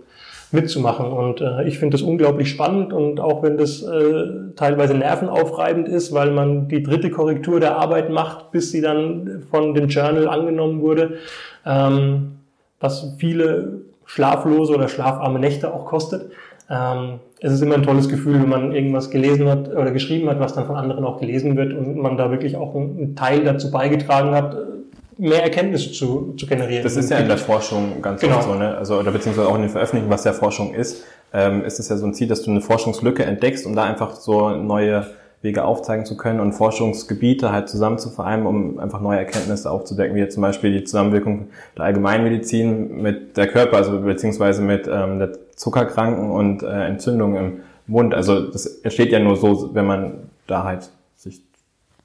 mitzumachen. 0.53 1.07
Und 1.07 1.41
äh, 1.41 1.63
ich 1.67 1.79
finde 1.79 1.97
das 1.97 2.01
unglaublich 2.01 2.49
spannend 2.49 2.93
und 2.93 3.19
auch 3.19 3.43
wenn 3.43 3.57
das 3.57 3.81
äh, 3.83 4.23
teilweise 4.55 4.93
nervenaufreibend 4.93 5.87
ist, 5.87 6.13
weil 6.13 6.31
man 6.31 6.67
die 6.67 6.83
dritte 6.83 7.09
Korrektur 7.09 7.59
der 7.59 7.77
Arbeit 7.77 8.09
macht, 8.09 8.51
bis 8.51 8.71
sie 8.71 8.81
dann 8.81 9.43
von 9.49 9.73
dem 9.73 9.87
Journal 9.87 10.27
angenommen 10.27 10.81
wurde, 10.81 11.17
ähm, 11.65 12.33
was 12.79 13.15
viele 13.17 13.81
schlaflose 14.05 14.73
oder 14.75 14.89
schlafarme 14.89 15.39
Nächte 15.39 15.73
auch 15.73 15.85
kostet. 15.85 16.31
Ähm, 16.69 17.19
es 17.39 17.53
ist 17.53 17.61
immer 17.61 17.75
ein 17.75 17.83
tolles 17.83 18.07
Gefühl, 18.07 18.41
wenn 18.41 18.49
man 18.49 18.71
irgendwas 18.71 19.09
gelesen 19.09 19.49
hat 19.49 19.69
oder 19.69 19.91
geschrieben 19.91 20.29
hat, 20.29 20.39
was 20.39 20.53
dann 20.53 20.67
von 20.67 20.75
anderen 20.75 21.05
auch 21.05 21.19
gelesen 21.19 21.57
wird 21.57 21.73
und 21.73 21.97
man 21.97 22.17
da 22.17 22.29
wirklich 22.29 22.55
auch 22.55 22.75
einen 22.75 23.15
Teil 23.15 23.43
dazu 23.43 23.71
beigetragen 23.71 24.31
hat, 24.31 24.55
mehr 25.21 25.43
Erkenntnisse 25.43 25.91
zu, 25.91 26.33
zu 26.35 26.47
generieren. 26.47 26.83
Das 26.83 26.97
ist 26.97 27.11
ja 27.11 27.19
in 27.19 27.27
der 27.27 27.37
Forschung 27.37 28.01
ganz 28.01 28.21
genau. 28.21 28.37
oft 28.37 28.45
so, 28.45 28.55
ne? 28.55 28.75
Also, 28.75 28.97
oder 28.97 29.11
beziehungsweise 29.11 29.47
auch 29.47 29.55
in 29.55 29.61
den 29.61 29.69
Veröffentlichungen, 29.69 30.11
was 30.11 30.23
ja 30.23 30.33
Forschung 30.33 30.73
ist, 30.73 31.03
ähm, 31.31 31.63
ist 31.63 31.79
es 31.79 31.89
ja 31.89 31.97
so 31.97 32.07
ein 32.07 32.15
Ziel, 32.15 32.27
dass 32.27 32.41
du 32.41 32.49
eine 32.49 32.61
Forschungslücke 32.61 33.23
entdeckst, 33.23 33.67
um 33.67 33.75
da 33.75 33.83
einfach 33.83 34.15
so 34.15 34.49
neue 34.49 35.05
Wege 35.43 35.63
aufzeigen 35.63 36.05
zu 36.05 36.17
können 36.17 36.39
und 36.39 36.53
Forschungsgebiete 36.53 37.51
halt 37.51 37.69
zusammen 37.69 37.99
zu 37.99 38.09
vereinen, 38.09 38.47
um 38.47 38.79
einfach 38.79 38.99
neue 38.99 39.19
Erkenntnisse 39.19 39.69
aufzudecken, 39.69 40.15
wie 40.15 40.19
jetzt 40.19 40.33
zum 40.33 40.41
Beispiel 40.41 40.71
die 40.71 40.83
Zusammenwirkung 40.83 41.49
der 41.77 41.85
Allgemeinmedizin 41.85 43.01
mit 43.01 43.37
der 43.37 43.47
Körper, 43.47 43.77
also 43.77 44.01
beziehungsweise 44.01 44.63
mit 44.63 44.87
ähm, 44.91 45.19
der 45.19 45.33
Zuckerkranken 45.55 46.31
und 46.31 46.63
äh, 46.63 46.87
Entzündung 46.87 47.35
im 47.35 47.59
Mund. 47.85 48.15
Also 48.15 48.41
das 48.49 48.65
entsteht 48.65 49.11
ja 49.11 49.19
nur 49.19 49.35
so, 49.35 49.69
wenn 49.73 49.85
man 49.85 50.13
da 50.47 50.63
halt 50.63 50.89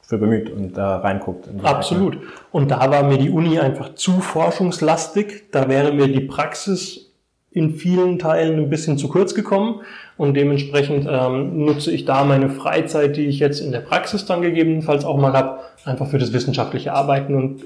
für 0.07 0.19
bemüht 0.19 0.51
und 0.51 0.77
da 0.77 0.99
reinguckt. 0.99 1.49
Absolut. 1.65 2.19
Und 2.53 2.71
da 2.71 2.91
war 2.91 3.03
mir 3.03 3.19
die 3.19 3.31
Uni 3.31 3.59
einfach 3.59 3.95
zu 3.97 4.21
forschungslastig. 4.21 5.51
Da 5.51 5.69
wäre 5.69 5.93
mir 5.93 6.07
die 6.07 6.21
Praxis 6.21 7.13
in 7.51 7.75
vielen 7.75 8.19
Teilen 8.19 8.59
ein 8.59 8.71
bisschen 8.71 8.99
zu 8.99 9.09
kurz 9.09 9.35
gekommen 9.35 9.81
und 10.17 10.35
dementsprechend 10.35 11.09
ähm, 11.11 11.65
nutze 11.65 11.91
ich 11.91 12.05
da 12.05 12.23
meine 12.25 12.51
Freizeit, 12.51 13.17
die 13.17 13.27
ich 13.27 13.39
jetzt 13.39 13.61
in 13.61 13.73
der 13.73 13.81
Praxis 13.81 14.27
dann 14.27 14.43
gegebenenfalls 14.43 15.05
auch 15.05 15.17
mal 15.17 15.33
habe, 15.33 15.61
einfach 15.85 16.07
für 16.07 16.19
das 16.19 16.35
wissenschaftliche 16.35 16.93
Arbeiten 16.93 17.35
und 17.35 17.63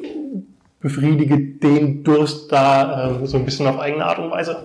befriedige 0.79 1.39
den 1.39 2.05
Durst 2.05 2.53
da 2.53 3.11
ähm, 3.11 3.27
so 3.27 3.37
ein 3.37 3.45
bisschen 3.45 3.67
auf 3.67 3.79
eigene 3.79 4.07
Art 4.07 4.19
und 4.19 4.31
Weise. 4.31 4.65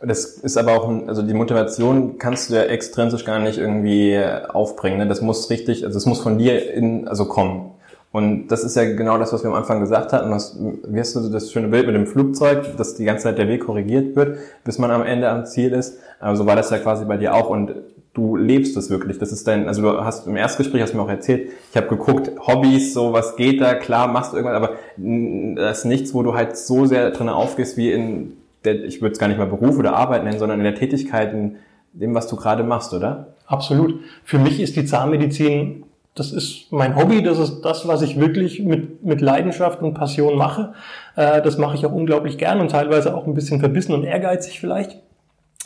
Das 0.00 0.24
ist 0.26 0.56
aber 0.56 0.74
auch, 0.74 0.88
also 1.08 1.22
die 1.22 1.34
Motivation 1.34 2.18
kannst 2.18 2.50
du 2.50 2.54
ja 2.54 2.62
extrinsisch 2.62 3.24
gar 3.24 3.40
nicht 3.40 3.58
irgendwie 3.58 4.18
aufbringen. 4.48 4.98
Ne? 4.98 5.08
Das 5.08 5.20
muss 5.20 5.50
richtig, 5.50 5.84
also 5.84 5.96
es 5.96 6.06
muss 6.06 6.20
von 6.20 6.38
dir 6.38 6.72
in, 6.72 7.08
also 7.08 7.24
kommen. 7.24 7.72
Und 8.10 8.48
das 8.48 8.64
ist 8.64 8.76
ja 8.76 8.84
genau 8.84 9.18
das, 9.18 9.32
was 9.32 9.42
wir 9.42 9.50
am 9.50 9.56
Anfang 9.56 9.80
gesagt 9.80 10.12
hatten. 10.12 10.30
Was, 10.30 10.56
wie 10.58 10.98
hast 10.98 11.14
du 11.14 11.28
das 11.28 11.52
schöne 11.52 11.68
Bild 11.68 11.86
mit 11.86 11.94
dem 11.94 12.06
Flugzeug, 12.06 12.76
dass 12.76 12.94
die 12.94 13.04
ganze 13.04 13.24
Zeit 13.24 13.38
der 13.38 13.48
Weg 13.48 13.66
korrigiert 13.66 14.16
wird, 14.16 14.38
bis 14.64 14.78
man 14.78 14.90
am 14.90 15.02
Ende 15.02 15.28
am 15.28 15.44
Ziel 15.46 15.72
ist. 15.72 15.98
Also 16.20 16.46
war 16.46 16.56
das 16.56 16.70
ja 16.70 16.78
quasi 16.78 17.04
bei 17.04 17.16
dir 17.16 17.34
auch. 17.34 17.50
Und 17.50 17.74
du 18.14 18.36
lebst 18.36 18.76
das 18.76 18.88
wirklich. 18.88 19.18
Das 19.18 19.30
ist 19.30 19.46
dein, 19.46 19.68
also 19.68 19.82
du 19.82 20.04
hast 20.04 20.26
im 20.26 20.36
Erstgespräch 20.36 20.80
hast 20.82 20.92
du 20.92 20.96
mir 20.96 21.02
auch 21.02 21.08
erzählt, 21.08 21.50
ich 21.70 21.76
habe 21.76 21.88
geguckt, 21.88 22.30
Hobbys, 22.46 22.94
so 22.94 23.12
was 23.12 23.36
geht 23.36 23.60
da, 23.60 23.74
klar, 23.74 24.08
machst 24.08 24.32
du 24.32 24.38
irgendwas, 24.38 24.56
aber 24.56 24.70
das 24.96 25.78
ist 25.78 25.84
nichts, 25.84 26.14
wo 26.14 26.22
du 26.22 26.34
halt 26.34 26.56
so 26.56 26.86
sehr 26.86 27.10
drin 27.10 27.28
aufgehst 27.28 27.76
wie 27.76 27.92
in 27.92 28.36
der, 28.74 28.84
ich 28.84 29.00
würde 29.00 29.12
es 29.12 29.18
gar 29.18 29.28
nicht 29.28 29.38
mal 29.38 29.46
Beruf 29.46 29.78
oder 29.78 29.96
Arbeit 29.96 30.24
nennen, 30.24 30.38
sondern 30.38 30.58
in 30.58 30.64
der 30.64 30.74
Tätigkeit, 30.74 31.32
in 31.32 31.56
dem, 31.92 32.14
was 32.14 32.28
du 32.28 32.36
gerade 32.36 32.62
machst, 32.62 32.92
oder? 32.94 33.34
Absolut. 33.46 34.00
Für 34.24 34.38
mich 34.38 34.60
ist 34.60 34.76
die 34.76 34.84
Zahnmedizin, 34.84 35.84
das 36.14 36.32
ist 36.32 36.72
mein 36.72 36.96
Hobby, 36.96 37.22
das 37.22 37.38
ist 37.38 37.62
das, 37.62 37.86
was 37.86 38.02
ich 38.02 38.18
wirklich 38.18 38.60
mit, 38.60 39.04
mit 39.04 39.20
Leidenschaft 39.20 39.82
und 39.82 39.94
Passion 39.94 40.36
mache. 40.36 40.74
Äh, 41.16 41.42
das 41.42 41.58
mache 41.58 41.76
ich 41.76 41.86
auch 41.86 41.92
unglaublich 41.92 42.38
gern 42.38 42.60
und 42.60 42.70
teilweise 42.70 43.14
auch 43.14 43.26
ein 43.26 43.34
bisschen 43.34 43.60
verbissen 43.60 43.94
und 43.94 44.04
ehrgeizig 44.04 44.60
vielleicht. 44.60 44.98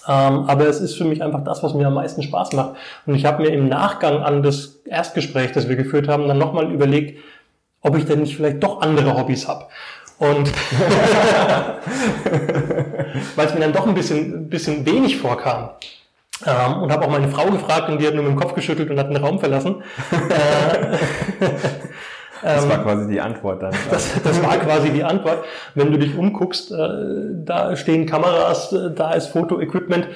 Ähm, 0.07 0.45
aber 0.49 0.67
es 0.67 0.81
ist 0.81 0.97
für 0.97 1.05
mich 1.05 1.23
einfach 1.23 1.45
das, 1.45 1.63
was 1.63 1.75
mir 1.75 1.87
am 1.87 1.95
meisten 1.95 2.23
Spaß 2.23 2.53
macht. 2.53 2.75
Und 3.07 3.15
ich 3.15 3.25
habe 3.25 3.43
mir 3.43 3.51
im 3.51 3.69
Nachgang 3.69 4.23
an 4.23 4.43
das 4.43 4.81
Erstgespräch, 4.85 5.53
das 5.53 5.69
wir 5.69 5.77
geführt 5.77 6.09
haben, 6.09 6.29
dann 6.29 6.39
nochmal 6.39 6.71
überlegt, 6.71 7.19
ob 7.81 7.97
ich 7.97 8.05
denn 8.05 8.21
nicht 8.21 8.37
vielleicht 8.37 8.63
doch 8.63 8.81
andere 8.81 9.17
Hobbys 9.17 9.49
habe. 9.49 9.67
Und 10.19 10.53
weil 13.37 13.47
es 13.47 13.55
mir 13.55 13.61
dann 13.61 13.73
doch 13.73 13.87
ein 13.87 13.95
bisschen, 13.95 14.45
ein 14.45 14.49
bisschen 14.49 14.87
wenig 14.87 15.19
vorkam. 15.19 15.71
Ähm, 16.45 16.83
und 16.83 16.93
habe 16.93 17.07
auch 17.07 17.11
meine 17.11 17.29
Frau 17.29 17.47
gefragt 17.47 17.89
und 17.89 18.01
die 18.01 18.07
hat 18.07 18.15
nur 18.15 18.25
mit 18.25 18.33
dem 18.33 18.39
Kopf 18.39 18.55
geschüttelt 18.55 18.91
und 18.91 18.99
hat 18.99 19.09
den 19.09 19.17
Raum 19.17 19.39
verlassen. 19.39 19.83
das 22.43 22.69
war 22.69 22.79
ähm, 22.79 22.83
quasi 22.83 23.09
die 23.09 23.21
Antwort 23.21 23.63
dann. 23.63 23.75
Das, 23.91 24.21
das 24.23 24.43
war 24.43 24.57
quasi 24.59 24.91
die 24.91 25.05
Antwort. 25.05 25.45
Wenn 25.75 25.93
du 25.93 25.99
dich 25.99 26.17
umguckst, 26.17 26.73
äh, 26.73 26.89
da 27.45 27.77
stehen 27.77 28.07
Kameras, 28.07 28.73
äh, 28.73 28.91
da 28.93 29.13
ist 29.13 29.29
Fotoequipment 29.29 30.09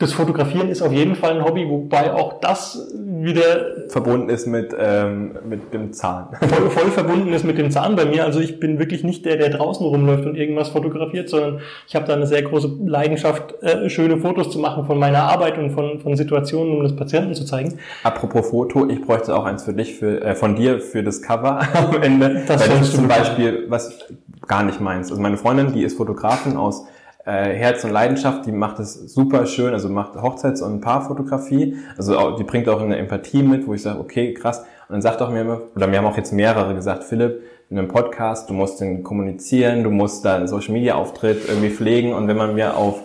das 0.00 0.14
Fotografieren 0.14 0.70
ist 0.70 0.80
auf 0.80 0.92
jeden 0.92 1.14
Fall 1.14 1.36
ein 1.36 1.44
Hobby, 1.44 1.68
wobei 1.68 2.14
auch 2.14 2.40
das 2.40 2.90
wieder 2.94 3.88
verbunden 3.88 4.30
ist 4.30 4.46
mit 4.46 4.74
ähm, 4.78 5.32
mit 5.46 5.74
dem 5.74 5.92
Zahn. 5.92 6.28
Voll, 6.40 6.70
voll 6.70 6.90
verbunden 6.90 7.32
ist 7.34 7.44
mit 7.44 7.58
dem 7.58 7.70
Zahn 7.70 7.96
bei 7.96 8.06
mir. 8.06 8.24
Also 8.24 8.40
ich 8.40 8.58
bin 8.58 8.78
wirklich 8.78 9.04
nicht 9.04 9.26
der, 9.26 9.36
der 9.36 9.50
draußen 9.50 9.84
rumläuft 9.84 10.24
und 10.24 10.36
irgendwas 10.36 10.70
fotografiert, 10.70 11.28
sondern 11.28 11.60
ich 11.86 11.94
habe 11.94 12.06
da 12.06 12.14
eine 12.14 12.26
sehr 12.26 12.40
große 12.42 12.78
Leidenschaft, 12.82 13.62
äh, 13.62 13.90
schöne 13.90 14.16
Fotos 14.16 14.50
zu 14.50 14.58
machen 14.58 14.86
von 14.86 14.98
meiner 14.98 15.24
Arbeit 15.24 15.58
und 15.58 15.70
von, 15.70 16.00
von 16.00 16.16
Situationen, 16.16 16.78
um 16.78 16.82
das 16.82 16.96
Patienten 16.96 17.34
zu 17.34 17.44
zeigen. 17.44 17.78
Apropos 18.02 18.48
Foto, 18.48 18.88
ich 18.88 19.02
bräuchte 19.02 19.36
auch 19.36 19.44
eins 19.44 19.64
für 19.64 19.74
dich, 19.74 19.96
für, 19.96 20.22
äh, 20.22 20.34
von 20.34 20.56
dir 20.56 20.80
für 20.80 21.02
das 21.02 21.20
Cover 21.20 21.60
am 21.74 22.02
Ende. 22.02 22.42
Das 22.48 22.66
ist 22.66 22.94
zum 22.94 23.06
Beispiel, 23.06 23.66
was 23.68 23.98
gar 24.46 24.62
nicht 24.62 24.80
meins. 24.80 25.10
Also 25.10 25.20
meine 25.20 25.36
Freundin, 25.36 25.74
die 25.74 25.82
ist 25.82 25.98
Fotografin 25.98 26.56
aus 26.56 26.86
äh, 27.24 27.52
Herz 27.54 27.84
und 27.84 27.90
Leidenschaft, 27.90 28.46
die 28.46 28.52
macht 28.52 28.78
es 28.78 28.94
super 28.94 29.46
schön, 29.46 29.72
also 29.72 29.88
macht 29.88 30.14
Hochzeits- 30.14 30.62
und 30.62 30.80
Paarfotografie, 30.80 31.76
also 31.96 32.18
auch, 32.18 32.36
die 32.36 32.44
bringt 32.44 32.68
auch 32.68 32.80
eine 32.80 32.96
Empathie 32.96 33.42
mit, 33.42 33.66
wo 33.66 33.74
ich 33.74 33.82
sage, 33.82 34.00
okay, 34.00 34.32
krass. 34.34 34.60
Und 34.60 34.94
dann 34.94 35.02
sagt 35.02 35.22
auch 35.22 35.30
mir 35.30 35.42
immer, 35.42 35.60
oder 35.76 35.86
mir 35.86 35.98
haben 35.98 36.06
auch 36.06 36.16
jetzt 36.16 36.32
mehrere 36.32 36.74
gesagt, 36.74 37.04
Philipp, 37.04 37.42
in 37.68 37.78
einem 37.78 37.88
Podcast, 37.88 38.50
du 38.50 38.54
musst 38.54 38.80
den 38.80 39.04
kommunizieren, 39.04 39.84
du 39.84 39.90
musst 39.90 40.24
da 40.24 40.44
Social 40.48 40.72
Media 40.72 40.96
Auftritt 40.96 41.48
irgendwie 41.48 41.70
pflegen 41.70 42.12
und 42.14 42.26
wenn 42.26 42.36
man 42.36 42.54
mir 42.54 42.76
auf 42.76 43.02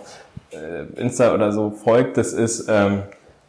äh, 0.50 1.00
Insta 1.00 1.34
oder 1.34 1.52
so 1.52 1.70
folgt, 1.70 2.16
das 2.16 2.32
ist, 2.32 2.66
ähm, 2.68 3.02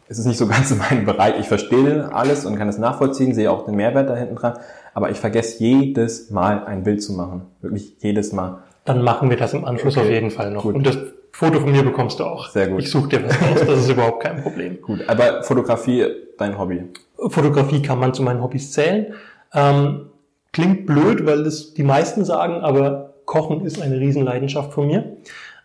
es 0.06 0.18
ist 0.18 0.26
nicht 0.26 0.38
so 0.38 0.46
ganz 0.48 0.72
mein 0.76 1.04
Bereich. 1.04 1.40
Ich 1.40 1.48
verstehe 1.48 2.12
alles 2.12 2.46
und 2.46 2.56
kann 2.56 2.68
es 2.68 2.78
nachvollziehen, 2.78 3.34
sehe 3.34 3.50
auch 3.50 3.64
den 3.64 3.74
Mehrwert 3.74 4.08
da 4.08 4.14
hinten 4.14 4.36
dran, 4.36 4.58
aber 4.94 5.10
ich 5.10 5.18
vergesse 5.18 5.58
jedes 5.64 6.30
Mal 6.30 6.64
ein 6.64 6.84
Bild 6.84 7.02
zu 7.02 7.14
machen. 7.14 7.46
Wirklich 7.62 7.96
jedes 8.00 8.32
Mal 8.32 8.62
dann 8.88 9.02
machen 9.02 9.28
wir 9.28 9.36
das 9.36 9.52
im 9.52 9.66
Anschluss 9.66 9.98
okay. 9.98 10.06
auf 10.06 10.12
jeden 10.12 10.30
Fall 10.30 10.50
noch. 10.50 10.62
Gut. 10.62 10.74
Und 10.74 10.86
das 10.86 10.96
Foto 11.30 11.60
von 11.60 11.70
mir 11.70 11.82
bekommst 11.82 12.20
du 12.20 12.24
auch. 12.24 12.48
Sehr 12.48 12.68
gut. 12.68 12.80
Ich 12.80 12.90
suche 12.90 13.10
dir 13.10 13.24
was 13.24 13.36
aus, 13.36 13.66
das 13.66 13.80
ist 13.80 13.90
überhaupt 13.90 14.22
kein 14.22 14.42
Problem. 14.42 14.80
Gut, 14.82 15.00
aber 15.06 15.42
Fotografie, 15.42 16.06
dein 16.38 16.58
Hobby? 16.58 16.84
Fotografie 17.28 17.82
kann 17.82 17.98
man 17.98 18.14
zu 18.14 18.22
meinen 18.22 18.42
Hobbys 18.42 18.72
zählen. 18.72 19.14
Ähm, 19.52 20.06
klingt 20.52 20.86
blöd, 20.86 21.26
weil 21.26 21.44
das 21.44 21.74
die 21.74 21.82
meisten 21.82 22.24
sagen, 22.24 22.54
aber 22.62 23.14
Kochen 23.26 23.66
ist 23.66 23.80
eine 23.80 24.00
Riesenleidenschaft 24.00 24.72
von 24.72 24.86
mir. 24.86 25.16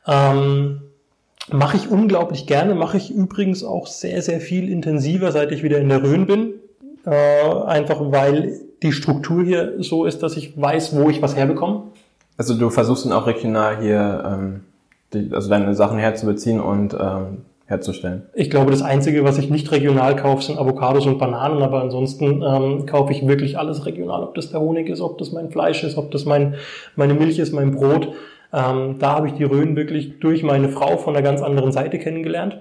Ähm, 0.05 0.81
mache 1.49 1.77
ich 1.77 1.89
unglaublich 1.89 2.45
gerne, 2.45 2.75
mache 2.75 2.97
ich 2.97 3.09
übrigens 3.09 3.63
auch 3.63 3.87
sehr, 3.87 4.21
sehr 4.21 4.41
viel 4.41 4.69
intensiver, 4.69 5.31
seit 5.31 5.53
ich 5.53 5.63
wieder 5.63 5.79
in 5.79 5.87
der 5.87 6.03
Rhön 6.03 6.27
bin. 6.27 6.55
Äh, 7.05 7.63
einfach 7.65 8.01
weil 8.11 8.59
die 8.81 8.91
Struktur 8.91 9.43
hier 9.43 9.75
so 9.79 10.03
ist, 10.05 10.21
dass 10.23 10.35
ich 10.35 10.61
weiß, 10.61 10.95
wo 10.97 11.09
ich 11.09 11.21
was 11.21 11.37
herbekomme. 11.37 11.92
Also 12.37 12.55
du 12.55 12.69
versuchst 12.69 13.05
dann 13.05 13.13
auch 13.13 13.27
regional 13.27 13.79
hier, 13.81 14.23
ähm, 14.25 14.61
die, 15.13 15.29
also 15.33 15.49
deine 15.49 15.75
Sachen 15.75 15.97
herzubeziehen 15.97 16.59
und 16.59 16.93
ähm, 16.93 17.45
herzustellen. 17.65 18.23
Ich 18.33 18.49
glaube, 18.49 18.71
das 18.71 18.81
Einzige, 18.81 19.23
was 19.23 19.37
ich 19.37 19.49
nicht 19.49 19.71
regional 19.71 20.15
kaufe, 20.15 20.43
sind 20.43 20.57
Avocados 20.57 21.05
und 21.05 21.17
Bananen, 21.17 21.61
aber 21.61 21.81
ansonsten 21.81 22.43
ähm, 22.43 22.85
kaufe 22.85 23.13
ich 23.13 23.27
wirklich 23.27 23.57
alles 23.57 23.85
regional, 23.85 24.23
ob 24.23 24.35
das 24.35 24.51
der 24.51 24.59
Honig 24.59 24.89
ist, 24.89 25.01
ob 25.01 25.17
das 25.17 25.31
mein 25.31 25.49
Fleisch 25.49 25.83
ist, 25.83 25.97
ob 25.97 26.11
das 26.11 26.25
mein, 26.25 26.55
meine 26.95 27.13
Milch 27.13 27.39
ist, 27.39 27.53
mein 27.53 27.71
Brot. 27.71 28.09
Ähm, 28.51 28.97
da 28.99 29.13
habe 29.13 29.27
ich 29.27 29.33
die 29.33 29.43
Rhön 29.43 29.75
wirklich 29.75 30.19
durch 30.19 30.43
meine 30.43 30.69
Frau 30.69 30.97
von 30.97 31.15
einer 31.15 31.23
ganz 31.23 31.41
anderen 31.41 31.71
Seite 31.71 31.99
kennengelernt. 31.99 32.59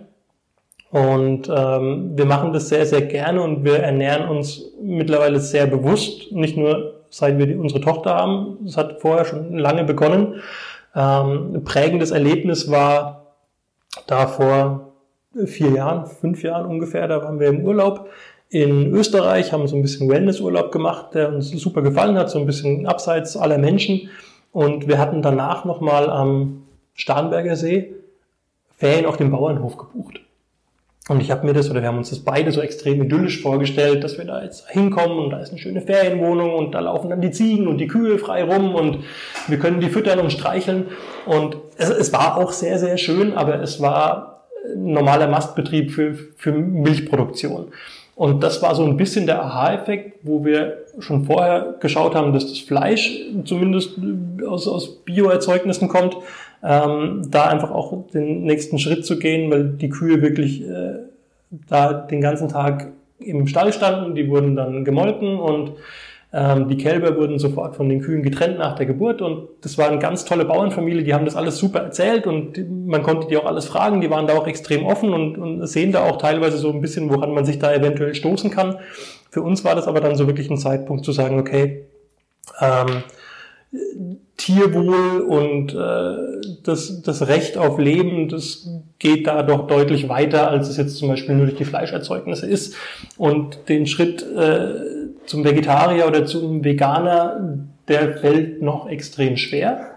Und 0.90 1.50
ähm, 1.54 2.12
wir 2.16 2.26
machen 2.26 2.52
das 2.52 2.68
sehr, 2.68 2.84
sehr 2.84 3.02
gerne 3.02 3.42
und 3.42 3.64
wir 3.64 3.78
ernähren 3.78 4.28
uns 4.28 4.72
mittlerweile 4.82 5.40
sehr 5.40 5.66
bewusst, 5.66 6.32
nicht 6.32 6.56
nur 6.56 6.91
seit 7.12 7.38
wir 7.38 7.60
unsere 7.60 7.80
Tochter 7.80 8.14
haben. 8.14 8.58
Das 8.64 8.76
hat 8.76 9.00
vorher 9.00 9.24
schon 9.24 9.56
lange 9.56 9.84
begonnen. 9.84 10.40
Ähm, 10.94 11.54
ein 11.54 11.64
prägendes 11.64 12.10
Erlebnis 12.10 12.70
war 12.70 13.34
da 14.06 14.26
vor 14.26 14.92
vier 15.46 15.70
Jahren, 15.70 16.06
fünf 16.06 16.42
Jahren 16.42 16.66
ungefähr, 16.66 17.08
da 17.08 17.22
waren 17.22 17.38
wir 17.38 17.48
im 17.48 17.64
Urlaub 17.64 18.10
in 18.48 18.92
Österreich, 18.92 19.52
haben 19.52 19.66
so 19.66 19.76
ein 19.76 19.82
bisschen 19.82 20.10
Wellnessurlaub 20.10 20.72
gemacht, 20.72 21.14
der 21.14 21.30
uns 21.30 21.50
super 21.50 21.80
gefallen 21.80 22.18
hat, 22.18 22.30
so 22.30 22.38
ein 22.38 22.46
bisschen 22.46 22.86
abseits 22.86 23.36
aller 23.36 23.56
Menschen. 23.56 24.10
Und 24.52 24.88
wir 24.88 24.98
hatten 24.98 25.22
danach 25.22 25.64
nochmal 25.64 26.10
am 26.10 26.64
Starnberger 26.94 27.56
See 27.56 27.94
Ferien 28.76 29.06
auf 29.06 29.16
dem 29.16 29.30
Bauernhof 29.30 29.78
gebucht. 29.78 30.20
Und 31.08 31.20
ich 31.20 31.32
habe 31.32 31.44
mir 31.44 31.52
das, 31.52 31.68
oder 31.68 31.80
wir 31.80 31.88
haben 31.88 31.98
uns 31.98 32.10
das 32.10 32.20
beide 32.20 32.52
so 32.52 32.60
extrem 32.60 33.02
idyllisch 33.02 33.42
vorgestellt, 33.42 34.04
dass 34.04 34.18
wir 34.18 34.24
da 34.24 34.42
jetzt 34.42 34.68
hinkommen 34.68 35.18
und 35.18 35.30
da 35.30 35.40
ist 35.40 35.50
eine 35.50 35.58
schöne 35.58 35.80
Ferienwohnung 35.80 36.54
und 36.54 36.72
da 36.72 36.80
laufen 36.80 37.10
dann 37.10 37.20
die 37.20 37.32
Ziegen 37.32 37.66
und 37.66 37.78
die 37.78 37.88
Kühe 37.88 38.18
frei 38.18 38.44
rum 38.44 38.74
und 38.76 38.98
wir 39.48 39.58
können 39.58 39.80
die 39.80 39.88
füttern 39.88 40.20
und 40.20 40.30
streicheln. 40.30 40.86
Und 41.26 41.56
es, 41.76 41.90
es 41.90 42.12
war 42.12 42.36
auch 42.36 42.52
sehr, 42.52 42.78
sehr 42.78 42.98
schön, 42.98 43.34
aber 43.34 43.60
es 43.60 43.80
war 43.80 44.44
normaler 44.76 45.26
Mastbetrieb 45.26 45.90
für, 45.90 46.14
für 46.36 46.52
Milchproduktion. 46.52 47.72
Und 48.14 48.42
das 48.44 48.62
war 48.62 48.74
so 48.74 48.84
ein 48.84 48.96
bisschen 48.96 49.26
der 49.26 49.42
Aha-Effekt, 49.42 50.20
wo 50.22 50.44
wir 50.44 50.84
schon 51.00 51.24
vorher 51.24 51.74
geschaut 51.80 52.14
haben, 52.14 52.32
dass 52.32 52.46
das 52.46 52.58
Fleisch 52.58 53.10
zumindest 53.44 53.98
aus, 54.46 54.68
aus 54.68 55.02
Bioerzeugnissen 55.04 55.88
kommt, 55.88 56.16
ähm, 56.62 57.22
da 57.30 57.46
einfach 57.46 57.70
auch 57.70 58.06
den 58.12 58.44
nächsten 58.44 58.78
Schritt 58.78 59.04
zu 59.04 59.18
gehen, 59.18 59.50
weil 59.50 59.70
die 59.70 59.88
Kühe 59.88 60.22
wirklich 60.22 60.62
äh, 60.62 60.98
da 61.68 61.92
den 61.92 62.20
ganzen 62.20 62.48
Tag 62.48 62.88
im 63.18 63.46
Stall 63.46 63.72
standen, 63.72 64.14
die 64.14 64.28
wurden 64.28 64.56
dann 64.56 64.84
gemolken 64.84 65.38
und 65.38 65.72
ähm, 66.34 66.68
die 66.68 66.78
Kälber 66.78 67.16
wurden 67.16 67.38
sofort 67.38 67.76
von 67.76 67.88
den 67.88 68.00
Kühen 68.00 68.22
getrennt 68.22 68.58
nach 68.58 68.74
der 68.74 68.86
Geburt 68.86 69.20
und 69.20 69.48
das 69.60 69.76
war 69.76 69.88
eine 69.88 69.98
ganz 69.98 70.24
tolle 70.24 70.44
Bauernfamilie, 70.44 71.04
die 71.04 71.12
haben 71.12 71.26
das 71.26 71.36
alles 71.36 71.58
super 71.58 71.80
erzählt 71.80 72.26
und 72.26 72.58
man 72.86 73.02
konnte 73.02 73.26
die 73.26 73.36
auch 73.36 73.44
alles 73.44 73.66
fragen, 73.66 74.00
die 74.00 74.08
waren 74.08 74.26
da 74.26 74.34
auch 74.34 74.46
extrem 74.46 74.86
offen 74.86 75.12
und, 75.12 75.36
und 75.36 75.66
sehen 75.66 75.92
da 75.92 76.04
auch 76.04 76.16
teilweise 76.16 76.56
so 76.56 76.70
ein 76.72 76.80
bisschen, 76.80 77.10
woran 77.10 77.34
man 77.34 77.44
sich 77.44 77.58
da 77.58 77.72
eventuell 77.72 78.14
stoßen 78.14 78.50
kann. 78.50 78.78
Für 79.30 79.42
uns 79.42 79.64
war 79.64 79.74
das 79.74 79.86
aber 79.86 80.00
dann 80.00 80.16
so 80.16 80.26
wirklich 80.26 80.48
ein 80.48 80.58
Zeitpunkt 80.58 81.04
zu 81.04 81.12
sagen, 81.12 81.38
okay, 81.38 81.84
ähm, 82.60 83.02
Tierwohl 84.36 85.20
und 85.20 85.72
äh, 85.72 86.40
das, 86.64 87.02
das 87.02 87.28
Recht 87.28 87.56
auf 87.56 87.78
Leben, 87.78 88.28
das 88.28 88.68
geht 88.98 89.26
da 89.26 89.42
doch 89.42 89.66
deutlich 89.66 90.08
weiter, 90.08 90.48
als 90.48 90.68
es 90.68 90.76
jetzt 90.76 90.96
zum 90.96 91.08
Beispiel 91.08 91.34
nur 91.34 91.46
durch 91.46 91.58
die 91.58 91.64
Fleischerzeugnisse 91.64 92.46
ist. 92.46 92.74
Und 93.16 93.68
den 93.68 93.86
Schritt 93.86 94.22
äh, 94.22 94.74
zum 95.26 95.44
Vegetarier 95.44 96.06
oder 96.06 96.26
zum 96.26 96.64
Veganer, 96.64 97.58
der 97.88 98.16
fällt 98.16 98.62
noch 98.62 98.88
extrem 98.88 99.36
schwer. 99.36 99.92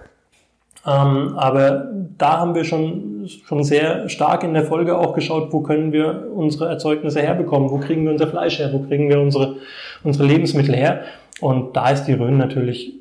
Ähm, 0.86 1.34
aber 1.36 1.90
da 2.18 2.38
haben 2.40 2.54
wir 2.54 2.64
schon, 2.64 3.28
schon 3.46 3.64
sehr 3.64 4.08
stark 4.10 4.44
in 4.44 4.54
der 4.54 4.66
Folge 4.66 4.98
auch 4.98 5.16
geschaut, 5.16 5.52
wo 5.52 5.62
können 5.62 5.92
wir 5.92 6.28
unsere 6.34 6.70
Erzeugnisse 6.70 7.22
herbekommen, 7.22 7.72
wo 7.72 7.80
kriegen 7.80 8.04
wir 8.06 8.12
unser 8.12 8.28
Fleisch 8.28 8.60
her, 8.60 8.72
wo 8.72 8.80
kriegen 8.80 9.10
wir 9.10 9.20
unsere, 9.20 9.56
unsere 10.04 10.28
Lebensmittel 10.28 10.76
her. 10.76 11.02
Und 11.42 11.76
da 11.76 11.90
ist 11.90 12.06
die 12.06 12.14
Rhön 12.14 12.38
natürlich 12.38 12.94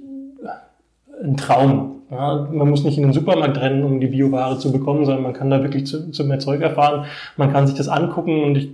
ein 1.24 1.36
Traum. 1.36 2.02
Ja, 2.10 2.48
man 2.52 2.68
muss 2.68 2.84
nicht 2.84 2.96
in 2.96 3.02
den 3.02 3.12
Supermarkt 3.12 3.60
rennen, 3.60 3.82
um 3.82 3.98
die 3.98 4.06
Bioware 4.06 4.58
zu 4.58 4.70
bekommen, 4.70 5.04
sondern 5.04 5.22
man 5.22 5.32
kann 5.32 5.50
da 5.50 5.62
wirklich 5.62 5.86
zu, 5.86 6.10
zum 6.10 6.30
Erzeuger 6.30 6.70
fahren. 6.70 7.06
Man 7.36 7.52
kann 7.52 7.66
sich 7.66 7.76
das 7.76 7.88
angucken 7.88 8.44
und 8.44 8.56
ich 8.56 8.70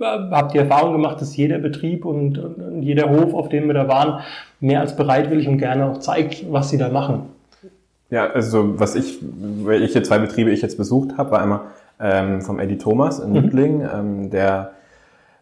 habe 0.00 0.52
die 0.52 0.58
Erfahrung 0.58 0.92
gemacht, 0.92 1.20
dass 1.20 1.36
jeder 1.36 1.58
Betrieb 1.58 2.04
und, 2.04 2.38
und 2.38 2.82
jeder 2.82 3.10
Hof, 3.10 3.34
auf 3.34 3.48
dem 3.48 3.66
wir 3.66 3.74
da 3.74 3.86
waren, 3.86 4.20
mehr 4.60 4.80
als 4.80 4.96
bereitwillig 4.96 5.46
und 5.46 5.58
gerne 5.58 5.86
auch 5.86 5.98
zeigt, 5.98 6.50
was 6.50 6.70
sie 6.70 6.78
da 6.78 6.88
machen. 6.88 7.22
Ja, 8.10 8.30
also 8.30 8.80
was 8.80 8.94
ich, 8.94 9.18
welche 9.64 10.02
zwei 10.02 10.18
Betriebe 10.18 10.50
ich 10.50 10.62
jetzt 10.62 10.78
besucht 10.78 11.18
habe, 11.18 11.30
war 11.30 11.42
einmal 11.42 11.60
ähm, 12.00 12.40
vom 12.40 12.58
Eddie 12.58 12.78
Thomas 12.78 13.18
in 13.18 13.32
mhm. 13.32 13.50
ähm, 13.92 14.30
der, 14.30 14.72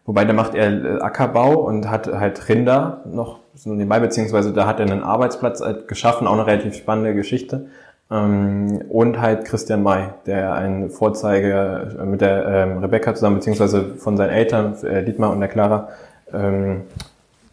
wobei 0.07 0.25
der 0.25 0.33
macht 0.33 0.55
eher 0.55 0.71
äh, 0.71 1.01
Ackerbau 1.01 1.53
und 1.59 1.91
hat 1.91 2.07
halt 2.07 2.49
Rinder 2.49 3.01
noch 3.05 3.39
so 3.53 3.69
nebenbei, 3.69 3.99
beziehungsweise 3.99 4.53
da 4.53 4.65
hat 4.65 4.79
er 4.79 4.87
einen 4.87 5.03
Arbeitsplatz 5.03 5.61
halt 5.61 5.87
geschaffen, 5.87 6.25
auch 6.25 6.33
eine 6.33 6.47
relativ 6.47 6.75
spannende 6.75 7.13
Geschichte. 7.13 7.67
Ähm, 8.09 8.81
und 8.89 9.21
halt 9.21 9.45
Christian 9.45 9.83
May, 9.83 10.09
der 10.25 10.53
ein 10.53 10.89
Vorzeige 10.89 11.97
äh, 11.99 12.05
mit 12.05 12.21
der 12.21 12.47
ähm, 12.47 12.77
Rebecca 12.79 13.13
zusammen, 13.13 13.35
beziehungsweise 13.35 13.95
von 13.97 14.17
seinen 14.17 14.31
Eltern, 14.31 14.75
Dietmar 15.05 15.31
und 15.31 15.41
der 15.41 15.49
Clara, 15.49 15.89
ähm, 16.33 16.83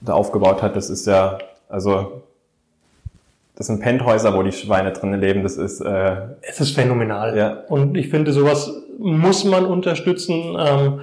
da 0.01 0.12
aufgebaut 0.12 0.62
hat. 0.62 0.77
Das 0.77 0.90
ist 0.90 1.07
ja, 1.07 1.38
also 1.69 2.23
das 3.57 3.67
sind 3.67 3.81
Penthäuser, 3.81 4.35
wo 4.35 4.43
die 4.43 4.53
Schweine 4.53 4.93
drinnen 4.93 5.21
leben. 5.21 5.43
Das 5.43 5.57
ist 5.57 5.81
äh, 5.81 6.17
es 6.43 6.61
ist 6.61 6.75
phänomenal. 6.75 7.37
Ja. 7.37 7.64
Und 7.69 7.97
ich 7.97 8.11
finde, 8.11 8.33
sowas 8.33 8.73
muss 8.99 9.45
man 9.45 9.64
unterstützen. 9.64 10.57
Ähm, 10.59 11.01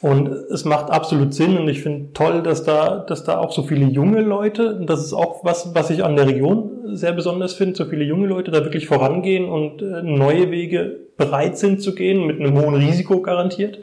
und 0.00 0.28
es 0.28 0.64
macht 0.64 0.90
absolut 0.90 1.34
Sinn. 1.34 1.58
Und 1.58 1.68
ich 1.68 1.82
finde 1.82 2.12
toll, 2.12 2.42
dass 2.42 2.62
da, 2.62 2.98
dass 2.98 3.24
da 3.24 3.38
auch 3.38 3.52
so 3.52 3.62
viele 3.62 3.86
junge 3.86 4.20
Leute, 4.20 4.80
das 4.86 5.04
ist 5.04 5.12
auch 5.12 5.44
was, 5.44 5.74
was 5.74 5.90
ich 5.90 6.04
an 6.04 6.16
der 6.16 6.26
Region 6.26 6.96
sehr 6.96 7.12
besonders 7.12 7.54
finde, 7.54 7.76
so 7.76 7.84
viele 7.84 8.04
junge 8.04 8.26
Leute 8.26 8.50
da 8.50 8.64
wirklich 8.64 8.86
vorangehen 8.86 9.48
und 9.48 9.82
äh, 9.82 10.02
neue 10.02 10.50
Wege 10.50 10.96
bereit 11.16 11.58
sind 11.58 11.82
zu 11.82 11.94
gehen, 11.94 12.26
mit 12.26 12.40
einem 12.40 12.60
hohen 12.60 12.76
Risiko 12.76 13.20
garantiert. 13.20 13.80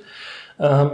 Ähm, 0.59 0.89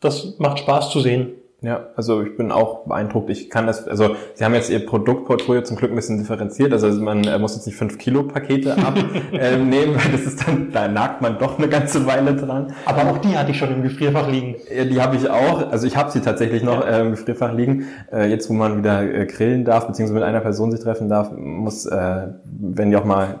das 0.00 0.38
macht 0.38 0.60
Spaß 0.60 0.90
zu 0.90 1.00
sehen. 1.00 1.32
Ja, 1.62 1.88
also 1.94 2.22
ich 2.22 2.38
bin 2.38 2.52
auch 2.52 2.86
beeindruckt. 2.86 3.28
Ich 3.28 3.50
kann 3.50 3.66
das, 3.66 3.86
also 3.86 4.16
Sie 4.34 4.44
haben 4.44 4.54
jetzt 4.54 4.70
Ihr 4.70 4.84
Produktportfolio 4.86 5.60
zum 5.62 5.76
Glück 5.76 5.90
ein 5.90 5.94
bisschen 5.94 6.18
differenziert. 6.18 6.72
Also 6.72 6.88
man 7.02 7.22
äh, 7.24 7.38
muss 7.38 7.54
jetzt 7.54 7.66
nicht 7.66 7.76
fünf 7.76 7.98
Kilo 7.98 8.22
Pakete 8.22 8.76
abnehmen, 8.78 9.32
äh, 9.32 9.94
weil 9.94 10.12
das 10.12 10.22
ist 10.22 10.46
dann, 10.46 10.72
da 10.72 10.88
nagt 10.88 11.20
man 11.20 11.38
doch 11.38 11.58
eine 11.58 11.68
ganze 11.68 12.06
Weile 12.06 12.34
dran. 12.34 12.72
Aber 12.86 13.10
auch 13.10 13.18
die 13.18 13.36
hatte 13.36 13.50
ich 13.50 13.58
schon 13.58 13.70
im 13.72 13.82
Gefrierfach 13.82 14.30
liegen. 14.30 14.56
Ja, 14.74 14.84
die 14.86 15.02
habe 15.02 15.16
ich 15.16 15.28
auch. 15.28 15.70
Also 15.70 15.86
ich 15.86 15.98
habe 15.98 16.10
sie 16.10 16.20
tatsächlich 16.20 16.62
noch 16.62 16.80
ja. 16.80 16.98
äh, 16.98 17.00
im 17.02 17.10
Gefrierfach 17.10 17.52
liegen. 17.52 17.88
Äh, 18.10 18.30
jetzt, 18.30 18.48
wo 18.48 18.54
man 18.54 18.78
wieder 18.78 19.02
äh, 19.02 19.26
grillen 19.26 19.66
darf, 19.66 19.86
beziehungsweise 19.86 20.14
mit 20.14 20.22
einer 20.22 20.40
Person 20.40 20.70
sich 20.70 20.80
treffen 20.80 21.10
darf, 21.10 21.30
muss, 21.32 21.86
wenn 21.90 22.90
die 22.90 22.96
auch 22.96 23.04
mal 23.04 23.40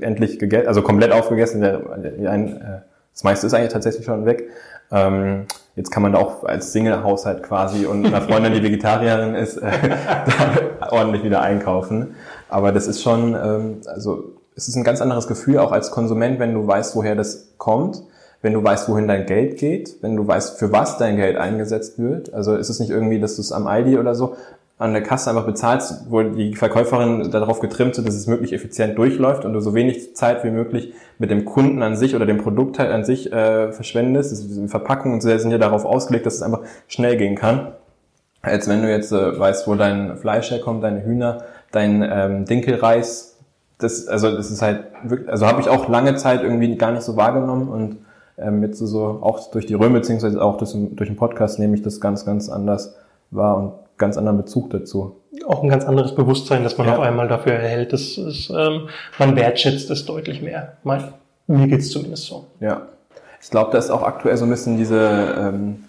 endlich 0.00 0.38
gegessen, 0.38 0.66
also 0.66 0.82
komplett 0.82 1.12
aufgegessen, 1.12 1.60
der, 1.60 1.78
der, 1.78 2.30
ein, 2.30 2.82
das 3.12 3.24
meiste 3.24 3.46
ist 3.46 3.54
eigentlich 3.54 3.72
tatsächlich 3.72 4.04
schon 4.04 4.26
weg. 4.26 4.48
Ähm, 4.90 5.46
Jetzt 5.76 5.90
kann 5.90 6.02
man 6.02 6.12
da 6.12 6.18
auch 6.18 6.44
als 6.44 6.72
Single-Haushalt 6.72 7.42
quasi 7.42 7.86
und 7.86 8.06
einer 8.06 8.20
Freundin, 8.22 8.52
die 8.52 8.62
Vegetarierin 8.62 9.34
ist, 9.34 9.56
äh, 9.56 9.70
da 10.80 10.92
ordentlich 10.92 11.24
wieder 11.24 11.42
einkaufen. 11.42 12.14
Aber 12.48 12.70
das 12.70 12.86
ist 12.86 13.02
schon, 13.02 13.34
ähm, 13.34 13.80
also 13.86 14.34
es 14.54 14.68
ist 14.68 14.76
ein 14.76 14.84
ganz 14.84 15.00
anderes 15.00 15.26
Gefühl 15.26 15.58
auch 15.58 15.72
als 15.72 15.90
Konsument, 15.90 16.38
wenn 16.38 16.54
du 16.54 16.64
weißt, 16.64 16.94
woher 16.94 17.16
das 17.16 17.54
kommt, 17.58 18.02
wenn 18.40 18.52
du 18.52 18.62
weißt, 18.62 18.88
wohin 18.88 19.08
dein 19.08 19.26
Geld 19.26 19.56
geht, 19.56 19.96
wenn 20.00 20.16
du 20.16 20.26
weißt, 20.26 20.58
für 20.58 20.70
was 20.70 20.98
dein 20.98 21.16
Geld 21.16 21.36
eingesetzt 21.36 21.98
wird. 21.98 22.32
Also 22.32 22.54
ist 22.54 22.68
es 22.68 22.78
nicht 22.78 22.90
irgendwie, 22.90 23.18
dass 23.18 23.36
du 23.36 23.42
es 23.42 23.50
am 23.50 23.66
Aldi 23.66 23.98
oder 23.98 24.14
so 24.14 24.36
an 24.84 24.92
der 24.92 25.02
Kasse 25.02 25.30
einfach 25.30 25.46
bezahlst, 25.46 26.10
wo 26.10 26.22
die 26.22 26.54
Verkäuferin 26.54 27.30
darauf 27.30 27.60
getrimmt 27.60 27.94
sind, 27.94 28.06
dass 28.06 28.14
es 28.14 28.26
möglichst 28.26 28.52
effizient 28.52 28.98
durchläuft 28.98 29.46
und 29.46 29.54
du 29.54 29.60
so 29.60 29.74
wenig 29.74 30.14
Zeit 30.14 30.44
wie 30.44 30.50
möglich 30.50 30.92
mit 31.18 31.30
dem 31.30 31.46
Kunden 31.46 31.82
an 31.82 31.96
sich 31.96 32.14
oder 32.14 32.26
dem 32.26 32.36
Produkt 32.36 32.78
halt 32.78 32.90
an 32.90 33.02
sich 33.02 33.32
äh, 33.32 33.72
verschwendest. 33.72 34.32
Das 34.32 34.70
Verpackungen 34.70 35.22
sind 35.22 35.50
ja 35.50 35.58
darauf 35.58 35.86
ausgelegt, 35.86 36.26
dass 36.26 36.34
es 36.34 36.42
einfach 36.42 36.60
schnell 36.86 37.16
gehen 37.16 37.34
kann. 37.34 37.72
Als 38.42 38.68
wenn 38.68 38.82
du 38.82 38.90
jetzt 38.90 39.10
äh, 39.10 39.38
weißt, 39.38 39.66
wo 39.66 39.74
dein 39.74 40.18
Fleisch 40.18 40.50
herkommt, 40.50 40.84
deine 40.84 41.02
Hühner, 41.02 41.44
dein 41.72 42.06
ähm, 42.06 42.44
Dinkelreis. 42.44 43.38
Das, 43.78 44.06
also 44.06 44.30
das 44.36 44.50
ist 44.50 44.60
halt 44.60 44.84
wirklich, 45.02 45.30
also 45.30 45.46
habe 45.46 45.62
ich 45.62 45.68
auch 45.70 45.88
lange 45.88 46.14
Zeit 46.16 46.42
irgendwie 46.42 46.76
gar 46.76 46.92
nicht 46.92 47.02
so 47.02 47.16
wahrgenommen 47.16 47.68
und 47.68 47.96
ähm, 48.36 48.62
jetzt 48.62 48.78
so, 48.78 48.86
so 48.86 49.18
auch 49.22 49.50
durch 49.50 49.64
die 49.64 49.74
Röme 49.74 50.00
beziehungsweise 50.00 50.42
auch 50.42 50.58
durch, 50.58 50.72
durch 50.74 51.08
den 51.08 51.16
Podcast 51.16 51.58
nehme 51.58 51.74
ich 51.74 51.82
das 51.82 52.00
ganz, 52.00 52.26
ganz 52.26 52.50
anders 52.50 52.96
wahr 53.30 53.56
und 53.56 53.83
ganz 53.98 54.16
anderen 54.16 54.38
Bezug 54.38 54.70
dazu. 54.70 55.16
Auch 55.46 55.62
ein 55.62 55.68
ganz 55.68 55.84
anderes 55.84 56.14
Bewusstsein, 56.14 56.62
dass 56.62 56.78
man 56.78 56.86
ja. 56.86 56.94
auf 56.94 57.00
einmal 57.00 57.28
dafür 57.28 57.52
erhält. 57.52 57.92
Das 57.92 58.18
ist, 58.18 58.50
ähm, 58.50 58.88
man 59.18 59.36
wertschätzt 59.36 59.90
es 59.90 60.06
deutlich 60.06 60.42
mehr. 60.42 60.76
Mein, 60.84 61.04
mir 61.46 61.66
geht's 61.66 61.90
zumindest 61.90 62.26
so. 62.26 62.46
Ja. 62.60 62.82
Ich 63.40 63.50
glaube, 63.50 63.70
da 63.72 63.78
ist 63.78 63.90
auch 63.90 64.02
aktuell 64.02 64.36
so 64.36 64.44
ein 64.44 64.50
bisschen 64.50 64.78
diese, 64.78 65.34
ähm, 65.38 65.84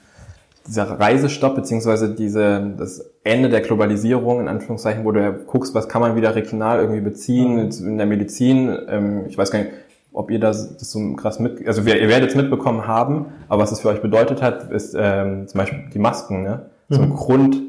dieser 0.68 1.00
Reisestopp, 1.00 1.56
beziehungsweise 1.56 2.14
diese, 2.14 2.74
das 2.78 3.06
Ende 3.24 3.50
der 3.50 3.62
Globalisierung, 3.62 4.42
in 4.42 4.48
Anführungszeichen, 4.48 5.06
wo 5.06 5.12
du 5.12 5.22
ja 5.22 5.30
guckst, 5.32 5.74
was 5.74 5.88
kann 5.88 6.02
man 6.02 6.16
wieder 6.16 6.36
regional 6.36 6.80
irgendwie 6.80 7.02
beziehen, 7.02 7.70
mhm. 7.70 7.88
in 7.88 7.98
der 7.98 8.08
Medizin. 8.08 8.76
Ähm, 8.90 9.26
ich 9.28 9.38
weiß 9.38 9.52
gar 9.52 9.60
nicht, 9.60 9.72
ob 10.12 10.32
ihr 10.32 10.40
das, 10.40 10.78
das 10.78 10.92
so 10.92 11.14
krass 11.14 11.40
mit, 11.40 11.66
also 11.68 11.82
ihr 11.82 12.10
werdet 12.10 12.30
es 12.30 12.36
mitbekommen 12.36 12.88
haben, 12.88 13.28
aber 13.50 13.64
was 13.64 13.72
es 13.72 13.82
für 13.82 13.90
euch 13.90 14.02
bedeutet 14.02 14.42
hat, 14.42 14.72
ist 14.72 14.96
ähm, 14.98 15.48
zum 15.48 15.58
Beispiel 15.60 15.84
die 15.94 16.00
Masken, 16.00 16.44
ne? 16.44 16.68
So 16.88 17.02
ein 17.02 17.10
mhm. 17.10 17.16
Grund, 17.16 17.62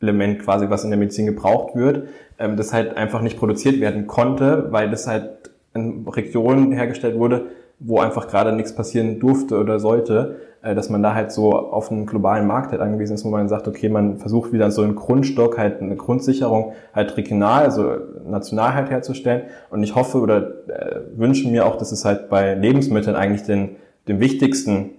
Element 0.00 0.40
quasi, 0.40 0.68
was 0.68 0.84
in 0.84 0.90
der 0.90 0.98
Medizin 0.98 1.26
gebraucht 1.26 1.74
wird, 1.74 2.08
ähm, 2.38 2.56
das 2.56 2.72
halt 2.72 2.96
einfach 2.96 3.22
nicht 3.22 3.38
produziert 3.38 3.80
werden 3.80 4.06
konnte, 4.06 4.68
weil 4.70 4.90
das 4.90 5.06
halt 5.06 5.50
in 5.74 6.06
Regionen 6.08 6.72
hergestellt 6.72 7.18
wurde, 7.18 7.46
wo 7.78 8.00
einfach 8.00 8.28
gerade 8.28 8.52
nichts 8.52 8.74
passieren 8.74 9.20
durfte 9.20 9.58
oder 9.58 9.78
sollte, 9.78 10.36
äh, 10.62 10.74
dass 10.74 10.90
man 10.90 11.02
da 11.02 11.14
halt 11.14 11.32
so 11.32 11.52
auf 11.52 11.90
einen 11.90 12.06
globalen 12.06 12.46
Markt 12.46 12.72
halt 12.72 12.80
angewiesen 12.80 13.14
ist, 13.14 13.24
wo 13.24 13.30
man 13.30 13.48
sagt, 13.48 13.68
okay, 13.68 13.88
man 13.88 14.18
versucht 14.18 14.52
wieder 14.52 14.70
so 14.70 14.82
einen 14.82 14.96
Grundstock, 14.96 15.58
halt 15.58 15.80
eine 15.80 15.96
Grundsicherung 15.96 16.72
halt 16.94 17.16
regional, 17.16 17.64
also 17.64 17.96
national 18.26 18.74
halt 18.74 18.90
herzustellen. 18.90 19.42
Und 19.70 19.82
ich 19.82 19.94
hoffe 19.94 20.18
oder 20.18 20.68
äh, 20.68 21.00
wünsche 21.14 21.48
mir 21.48 21.66
auch, 21.66 21.76
dass 21.76 21.92
es 21.92 22.04
halt 22.04 22.28
bei 22.28 22.54
Lebensmitteln 22.54 23.16
eigentlich 23.16 23.44
den, 23.44 23.76
den 24.08 24.20
wichtigsten, 24.20 24.90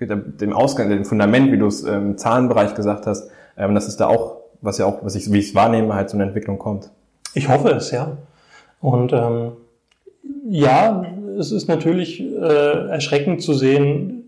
dem 0.00 0.52
Ausgang, 0.52 0.88
dem 0.88 1.04
Fundament, 1.04 1.52
wie 1.52 1.58
du 1.58 1.66
es 1.66 1.82
im 1.84 2.18
Zahlenbereich 2.18 2.74
gesagt 2.74 3.06
hast, 3.06 3.30
ähm, 3.56 3.74
dass 3.74 3.88
es 3.88 3.96
da 3.96 4.06
auch, 4.08 4.36
was 4.60 4.78
ja 4.78 4.86
auch, 4.86 5.04
was 5.04 5.14
ich, 5.14 5.32
wie 5.32 5.38
ich 5.38 5.48
es 5.48 5.54
wahrnehme, 5.54 5.94
halt 5.94 6.10
so 6.10 6.16
eine 6.16 6.24
Entwicklung 6.24 6.58
kommt. 6.58 6.90
Ich 7.34 7.48
hoffe 7.48 7.70
es, 7.70 7.90
ja. 7.90 8.16
Und 8.80 9.12
ähm, 9.12 9.52
ja, 10.48 11.04
es 11.38 11.52
ist 11.52 11.68
natürlich 11.68 12.20
äh, 12.20 12.88
erschreckend 12.88 13.42
zu 13.42 13.54
sehen, 13.54 14.20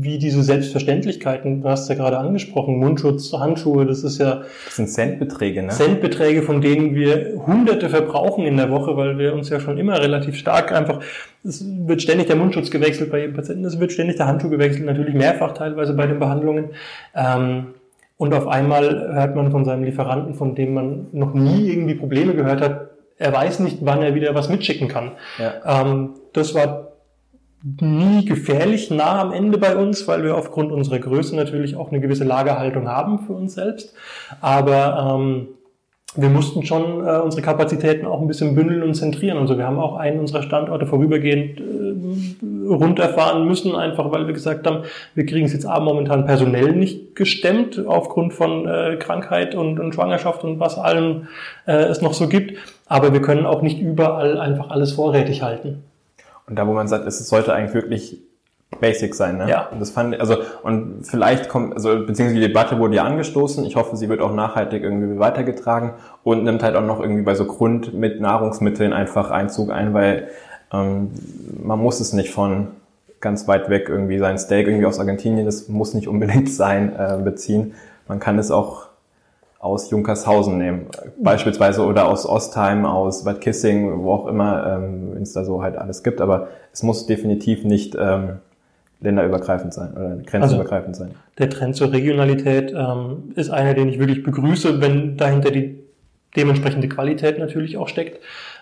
wie 0.00 0.18
diese 0.18 0.42
Selbstverständlichkeiten, 0.42 1.62
du 1.62 1.68
hast 1.68 1.88
ja 1.88 1.96
gerade 1.96 2.18
angesprochen, 2.18 2.78
Mundschutz, 2.78 3.32
Handschuhe, 3.32 3.84
das 3.84 4.04
ist 4.04 4.18
ja... 4.18 4.42
Das 4.66 4.76
sind 4.76 4.88
Centbeträge, 4.88 5.62
ne? 5.62 5.70
Centbeträge, 5.70 6.42
von 6.42 6.60
denen 6.60 6.94
wir 6.94 7.42
Hunderte 7.46 7.88
verbrauchen 7.88 8.46
in 8.46 8.56
der 8.56 8.70
Woche, 8.70 8.96
weil 8.96 9.18
wir 9.18 9.34
uns 9.34 9.48
ja 9.48 9.58
schon 9.58 9.76
immer 9.76 10.00
relativ 10.00 10.36
stark 10.36 10.72
einfach, 10.72 11.00
es 11.42 11.64
wird 11.66 12.00
ständig 12.00 12.28
der 12.28 12.36
Mundschutz 12.36 12.70
gewechselt 12.70 13.10
bei 13.10 13.20
jedem 13.20 13.34
Patienten, 13.34 13.64
es 13.64 13.80
wird 13.80 13.90
ständig 13.90 14.16
der 14.16 14.26
Handschuh 14.26 14.50
gewechselt, 14.50 14.86
natürlich 14.86 15.14
mehrfach 15.14 15.52
teilweise 15.52 15.94
bei 15.94 16.06
den 16.06 16.20
Behandlungen. 16.20 16.70
Ähm, 17.16 17.74
und 18.18 18.34
auf 18.34 18.46
einmal 18.48 19.14
hört 19.14 19.36
man 19.36 19.50
von 19.50 19.64
seinem 19.64 19.84
Lieferanten, 19.84 20.34
von 20.34 20.54
dem 20.54 20.74
man 20.74 21.06
noch 21.12 21.34
nie 21.34 21.70
irgendwie 21.70 21.94
Probleme 21.94 22.34
gehört 22.34 22.60
hat, 22.60 22.88
er 23.16 23.32
weiß 23.32 23.60
nicht, 23.60 23.78
wann 23.80 24.02
er 24.02 24.14
wieder 24.14 24.34
was 24.34 24.48
mitschicken 24.48 24.88
kann. 24.88 25.12
Ja. 25.38 25.82
Ähm, 25.82 26.10
das 26.32 26.54
war 26.54 26.88
nie 27.80 28.24
gefährlich 28.24 28.90
nah 28.90 29.20
am 29.20 29.32
Ende 29.32 29.58
bei 29.58 29.76
uns, 29.76 30.06
weil 30.06 30.22
wir 30.22 30.36
aufgrund 30.36 30.72
unserer 30.72 30.98
Größe 30.98 31.34
natürlich 31.34 31.76
auch 31.76 31.90
eine 31.90 32.00
gewisse 32.00 32.24
Lagerhaltung 32.24 32.88
haben 32.88 33.20
für 33.20 33.32
uns 33.32 33.54
selbst. 33.54 33.94
Aber 34.40 35.16
ähm, 35.16 35.48
wir 36.16 36.28
mussten 36.28 36.64
schon 36.64 37.06
äh, 37.06 37.18
unsere 37.18 37.42
Kapazitäten 37.42 38.06
auch 38.06 38.20
ein 38.20 38.28
bisschen 38.28 38.54
bündeln 38.54 38.82
und 38.82 38.94
zentrieren. 38.94 39.38
Also 39.38 39.58
wir 39.58 39.66
haben 39.66 39.78
auch 39.78 39.96
einen 39.96 40.20
unserer 40.20 40.42
Standorte 40.42 40.86
vorübergehend 40.86 41.60
äh, 41.60 41.87
runterfahren 42.68 43.46
müssen, 43.46 43.74
einfach 43.74 44.10
weil 44.12 44.26
wir 44.26 44.34
gesagt 44.34 44.66
haben, 44.66 44.84
wir 45.14 45.26
kriegen 45.26 45.46
es 45.46 45.52
jetzt 45.52 45.66
aber 45.66 45.84
momentan 45.84 46.26
personell 46.26 46.72
nicht 46.72 47.16
gestemmt 47.16 47.84
aufgrund 47.86 48.34
von 48.34 48.66
äh, 48.66 48.96
Krankheit 48.98 49.54
und, 49.54 49.80
und 49.80 49.94
Schwangerschaft 49.94 50.44
und 50.44 50.60
was 50.60 50.78
allem 50.78 51.28
äh, 51.66 51.72
es 51.72 52.00
noch 52.00 52.14
so 52.14 52.28
gibt. 52.28 52.58
Aber 52.86 53.12
wir 53.12 53.22
können 53.22 53.46
auch 53.46 53.62
nicht 53.62 53.80
überall 53.80 54.38
einfach 54.38 54.70
alles 54.70 54.92
vorrätig 54.92 55.42
halten. 55.42 55.84
Und 56.46 56.56
da, 56.58 56.66
wo 56.66 56.72
man 56.72 56.88
sagt, 56.88 57.06
es 57.06 57.28
sollte 57.28 57.52
eigentlich 57.52 57.74
wirklich 57.74 58.18
basic 58.80 59.14
sein, 59.14 59.38
ne? 59.38 59.48
Ja. 59.48 59.68
Und 59.72 59.80
das 59.80 59.90
fand, 59.90 60.18
also, 60.20 60.36
und 60.62 61.04
vielleicht 61.04 61.48
kommt, 61.48 61.74
also, 61.74 61.90
beziehungsweise 62.06 62.34
die 62.34 62.46
Debatte 62.46 62.78
wurde 62.78 62.96
ja 62.96 63.04
angestoßen. 63.04 63.64
Ich 63.64 63.76
hoffe, 63.76 63.96
sie 63.96 64.08
wird 64.08 64.20
auch 64.20 64.34
nachhaltig 64.34 64.82
irgendwie 64.82 65.18
weitergetragen 65.18 65.94
und 66.22 66.44
nimmt 66.44 66.62
halt 66.62 66.76
auch 66.76 66.84
noch 66.84 67.00
irgendwie 67.00 67.22
bei 67.22 67.34
so 67.34 67.46
Grund 67.46 67.94
mit 67.94 68.20
Nahrungsmitteln 68.20 68.92
einfach 68.92 69.30
Einzug 69.30 69.70
ein, 69.70 69.94
weil, 69.94 70.28
ähm, 70.72 71.10
man 71.62 71.78
muss 71.78 72.00
es 72.00 72.12
nicht 72.12 72.30
von 72.30 72.68
ganz 73.20 73.48
weit 73.48 73.68
weg 73.68 73.88
irgendwie 73.88 74.18
sein 74.18 74.38
Steak 74.38 74.66
irgendwie 74.66 74.86
aus 74.86 75.00
Argentinien, 75.00 75.44
das 75.44 75.68
muss 75.68 75.94
nicht 75.94 76.08
unbedingt 76.08 76.50
sein, 76.50 76.94
äh, 76.96 77.18
beziehen. 77.22 77.74
Man 78.06 78.20
kann 78.20 78.38
es 78.38 78.50
auch 78.50 78.88
aus 79.58 79.90
Junkershausen 79.90 80.56
nehmen, 80.56 80.86
beispielsweise 81.20 81.84
oder 81.84 82.08
aus 82.08 82.26
Ostheim, 82.26 82.86
aus 82.86 83.24
Bad 83.24 83.40
Kissing, 83.40 84.02
wo 84.02 84.12
auch 84.12 84.26
immer, 84.28 84.78
ähm, 84.78 85.14
wenn 85.14 85.22
es 85.22 85.32
da 85.32 85.44
so 85.44 85.62
halt 85.62 85.76
alles 85.76 86.04
gibt. 86.04 86.20
Aber 86.20 86.48
es 86.72 86.84
muss 86.84 87.06
definitiv 87.06 87.64
nicht 87.64 87.96
ähm, 87.98 88.38
länderübergreifend 89.00 89.74
sein 89.74 89.92
oder 89.94 90.16
grenzübergreifend 90.24 90.94
sein. 90.94 91.10
Der 91.38 91.50
Trend 91.50 91.74
zur 91.74 91.92
Regionalität 91.92 92.72
ähm, 92.72 93.32
ist 93.34 93.50
einer, 93.50 93.74
den 93.74 93.88
ich 93.88 93.98
wirklich 93.98 94.22
begrüße, 94.22 94.80
wenn 94.80 95.16
dahinter 95.16 95.50
die 95.50 95.78
dementsprechende 96.36 96.88
Qualität 96.88 97.38
natürlich 97.38 97.76
auch 97.76 97.88
steckt. 97.88 98.20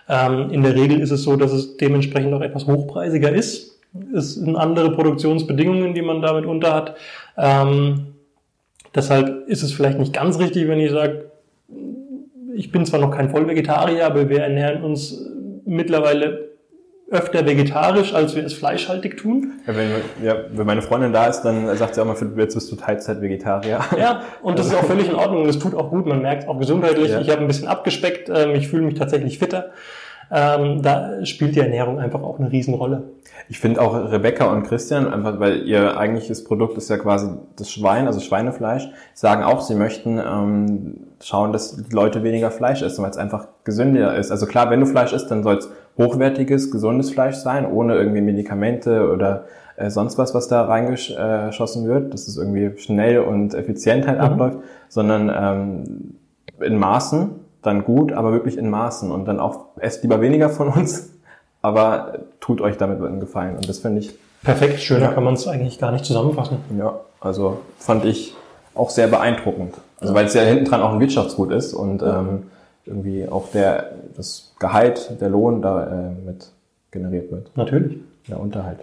Ähm, 0.09 0.49
in 0.51 0.63
der 0.63 0.75
Regel 0.75 0.99
ist 0.99 1.11
es 1.11 1.23
so, 1.23 1.35
dass 1.35 1.51
es 1.51 1.77
dementsprechend 1.77 2.33
auch 2.33 2.41
etwas 2.41 2.65
hochpreisiger 2.65 3.31
ist. 3.31 3.79
Es 4.15 4.35
sind 4.35 4.55
andere 4.55 4.91
Produktionsbedingungen, 4.91 5.93
die 5.93 6.01
man 6.01 6.21
damit 6.21 6.45
unter 6.45 6.73
hat. 6.73 6.95
Ähm, 7.37 8.13
deshalb 8.93 9.47
ist 9.47 9.63
es 9.63 9.73
vielleicht 9.73 9.99
nicht 9.99 10.13
ganz 10.13 10.39
richtig, 10.39 10.67
wenn 10.67 10.79
ich 10.79 10.91
sage, 10.91 11.31
ich 12.53 12.71
bin 12.71 12.85
zwar 12.85 12.99
noch 12.99 13.11
kein 13.11 13.29
Vollvegetarier, 13.29 14.05
aber 14.05 14.29
wir 14.29 14.41
ernähren 14.41 14.83
uns 14.83 15.23
mittlerweile 15.65 16.46
öfter 17.09 17.45
vegetarisch, 17.45 18.13
als 18.13 18.35
wir 18.35 18.43
es 18.45 18.53
fleischhaltig 18.53 19.17
tun. 19.17 19.53
Ja, 19.65 19.75
wenn, 19.75 19.89
ja, 20.23 20.35
wenn 20.51 20.65
meine 20.65 20.81
Freundin 20.81 21.13
da 21.13 21.27
ist, 21.27 21.41
dann 21.41 21.75
sagt 21.77 21.95
sie 21.95 22.01
auch 22.01 22.05
mal, 22.05 22.15
jetzt 22.37 22.53
bist 22.53 22.71
du 22.71 22.75
Teilzeit-Vegetarier. 22.75 23.79
Ja, 23.97 24.21
und 24.41 24.59
das 24.59 24.67
ist 24.67 24.75
auch 24.75 24.83
völlig 24.83 25.07
in 25.07 25.15
Ordnung 25.15 25.43
und 25.43 25.49
es 25.49 25.57
tut 25.57 25.73
auch 25.73 25.89
gut. 25.89 26.05
Man 26.05 26.21
merkt 26.21 26.43
es 26.43 26.49
auch 26.49 26.59
gesundheitlich. 26.59 27.11
Ja. 27.11 27.21
Ich 27.21 27.29
habe 27.29 27.41
ein 27.41 27.47
bisschen 27.47 27.67
abgespeckt, 27.67 28.29
ähm, 28.29 28.55
ich 28.55 28.67
fühle 28.67 28.83
mich 28.83 28.95
tatsächlich 28.95 29.39
fitter. 29.39 29.71
Ähm, 30.29 30.81
da 30.81 31.25
spielt 31.25 31.55
die 31.55 31.61
Ernährung 31.61 31.99
einfach 31.99 32.21
auch 32.21 32.37
eine 32.37 32.51
Riesenrolle. 32.51 33.03
Ich 33.47 33.59
finde 33.59 33.81
auch 33.81 34.11
Rebecca 34.11 34.51
und 34.51 34.63
Christian, 34.63 35.11
einfach 35.11 35.39
weil 35.39 35.65
ihr 35.65 35.97
eigentliches 35.97 36.43
Produkt 36.43 36.77
ist 36.77 36.89
ja 36.89 36.97
quasi 36.97 37.29
das 37.55 37.71
Schwein, 37.71 38.07
also 38.07 38.19
Schweinefleisch, 38.19 38.89
sagen 39.13 39.43
auch, 39.43 39.61
sie 39.61 39.75
möchten 39.75 40.19
ähm, 40.19 40.95
schauen, 41.21 41.53
dass 41.53 41.77
die 41.77 41.95
Leute 41.95 42.23
weniger 42.23 42.51
Fleisch 42.51 42.81
essen, 42.81 43.03
weil 43.03 43.11
es 43.11 43.17
einfach 43.17 43.47
gesünder 43.63 44.17
ist. 44.17 44.31
Also 44.31 44.47
klar, 44.47 44.69
wenn 44.69 44.81
du 44.81 44.85
Fleisch 44.85 45.13
isst, 45.13 45.31
dann 45.31 45.43
soll 45.43 45.59
es 45.59 45.69
hochwertiges, 45.97 46.71
gesundes 46.71 47.09
Fleisch 47.11 47.35
sein, 47.35 47.65
ohne 47.65 47.95
irgendwie 47.95 48.21
Medikamente 48.21 49.11
oder 49.11 49.45
äh, 49.77 49.89
sonst 49.89 50.17
was, 50.17 50.33
was 50.33 50.47
da 50.47 50.63
reingeschossen 50.65 51.87
wird, 51.87 52.13
dass 52.13 52.27
es 52.27 52.37
irgendwie 52.37 52.77
schnell 52.79 53.19
und 53.19 53.53
effizient 53.53 54.07
halt 54.07 54.17
Mhm. 54.19 54.23
abläuft, 54.23 54.57
sondern 54.89 55.31
ähm, 55.35 56.15
in 56.65 56.77
Maßen, 56.77 57.31
dann 57.61 57.83
gut, 57.83 58.13
aber 58.13 58.31
wirklich 58.31 58.57
in 58.57 58.69
Maßen 58.69 59.11
und 59.11 59.25
dann 59.25 59.39
auch 59.39 59.65
esst 59.79 60.03
lieber 60.03 60.21
weniger 60.21 60.49
von 60.49 60.69
uns, 60.69 61.09
aber 61.61 62.19
tut 62.39 62.61
euch 62.61 62.77
damit 62.77 63.01
einen 63.03 63.19
Gefallen 63.19 63.55
und 63.55 63.67
das 63.67 63.79
finde 63.79 63.99
ich 64.01 64.17
Perfekt, 64.43 64.79
schöner 64.79 65.07
Ja. 65.07 65.11
kann 65.13 65.23
man 65.23 65.33
es 65.33 65.47
eigentlich 65.47 65.79
gar 65.79 65.91
nicht 65.91 66.05
zusammenfassen. 66.05 66.57
ja, 66.77 66.93
also 67.19 67.57
fand 67.79 68.05
ich 68.05 68.35
auch 68.75 68.91
sehr 68.91 69.07
beeindruckend. 69.07 69.73
Also 69.99 70.13
weil 70.13 70.27
es 70.27 70.35
ja 70.35 70.43
hinten 70.43 70.65
dran 70.65 70.81
auch 70.81 70.93
ein 70.93 70.99
Wirtschaftsgut 70.99 71.51
ist 71.51 71.73
und 71.73 72.03
ähm, 72.03 72.43
irgendwie 72.87 73.27
auch 73.27 73.51
der 73.51 73.91
das 74.15 74.53
Gehalt, 74.59 75.11
der 75.21 75.29
Lohn 75.29 75.61
da 75.61 75.85
äh, 75.87 76.25
mit 76.25 76.47
generiert 76.91 77.31
wird, 77.31 77.55
Natürlich. 77.55 77.97
der 78.27 78.39
Unterhalt. 78.39 78.79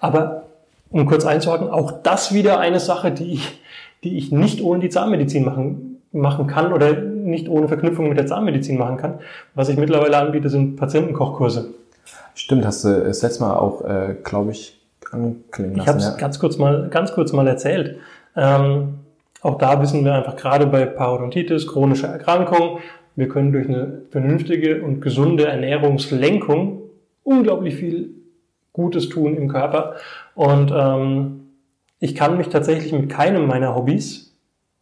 Aber 0.00 0.44
um 0.90 1.06
kurz 1.06 1.24
einzuhaken, 1.26 1.68
auch 1.68 1.92
das 2.02 2.32
wieder 2.32 2.58
eine 2.58 2.80
Sache, 2.80 3.12
die 3.12 3.34
ich, 3.34 3.60
die 4.02 4.16
ich 4.16 4.32
nicht 4.32 4.62
ohne 4.62 4.80
die 4.80 4.88
Zahnmedizin 4.88 5.44
machen, 5.44 6.02
machen 6.12 6.46
kann 6.46 6.72
oder 6.72 6.92
nicht 6.94 7.48
ohne 7.48 7.68
Verknüpfung 7.68 8.08
mit 8.08 8.18
der 8.18 8.26
Zahnmedizin 8.26 8.78
machen 8.78 8.96
kann. 8.96 9.18
Was 9.54 9.68
ich 9.68 9.76
mittlerweile 9.76 10.16
anbiete, 10.16 10.48
sind 10.48 10.76
Patientenkochkurse. 10.76 11.74
Stimmt, 12.34 12.64
hast 12.64 12.84
du 12.84 13.04
das 13.04 13.22
letzte 13.22 13.44
Mal 13.44 13.54
auch, 13.54 13.82
äh, 13.82 14.16
glaube 14.24 14.52
ich, 14.52 14.80
anklingen 15.12 15.76
Ich 15.76 15.86
habe 15.86 15.98
lassen. 15.98 16.12
es 16.12 16.18
ganz 16.18 16.38
kurz 16.38 16.58
mal, 16.58 16.88
ganz 16.88 17.12
kurz 17.12 17.32
mal 17.32 17.46
erzählt. 17.46 17.96
Ähm, 18.36 18.94
auch 19.42 19.58
da 19.58 19.80
wissen 19.80 20.04
wir 20.04 20.14
einfach 20.14 20.36
gerade 20.36 20.66
bei 20.66 20.86
Parodontitis, 20.86 21.66
chronischer 21.66 22.08
Erkrankung, 22.08 22.78
wir 23.16 23.28
können 23.28 23.52
durch 23.52 23.68
eine 23.68 24.02
vernünftige 24.10 24.82
und 24.82 25.00
gesunde 25.00 25.46
Ernährungslenkung 25.46 26.82
unglaublich 27.22 27.76
viel 27.76 28.10
Gutes 28.72 29.08
tun 29.08 29.36
im 29.36 29.48
Körper. 29.48 29.96
Und 30.34 30.72
ähm, 30.74 31.40
ich 31.98 32.14
kann 32.14 32.36
mich 32.36 32.48
tatsächlich 32.48 32.92
mit 32.92 33.10
keinem 33.10 33.46
meiner 33.46 33.74
Hobbys, 33.74 34.34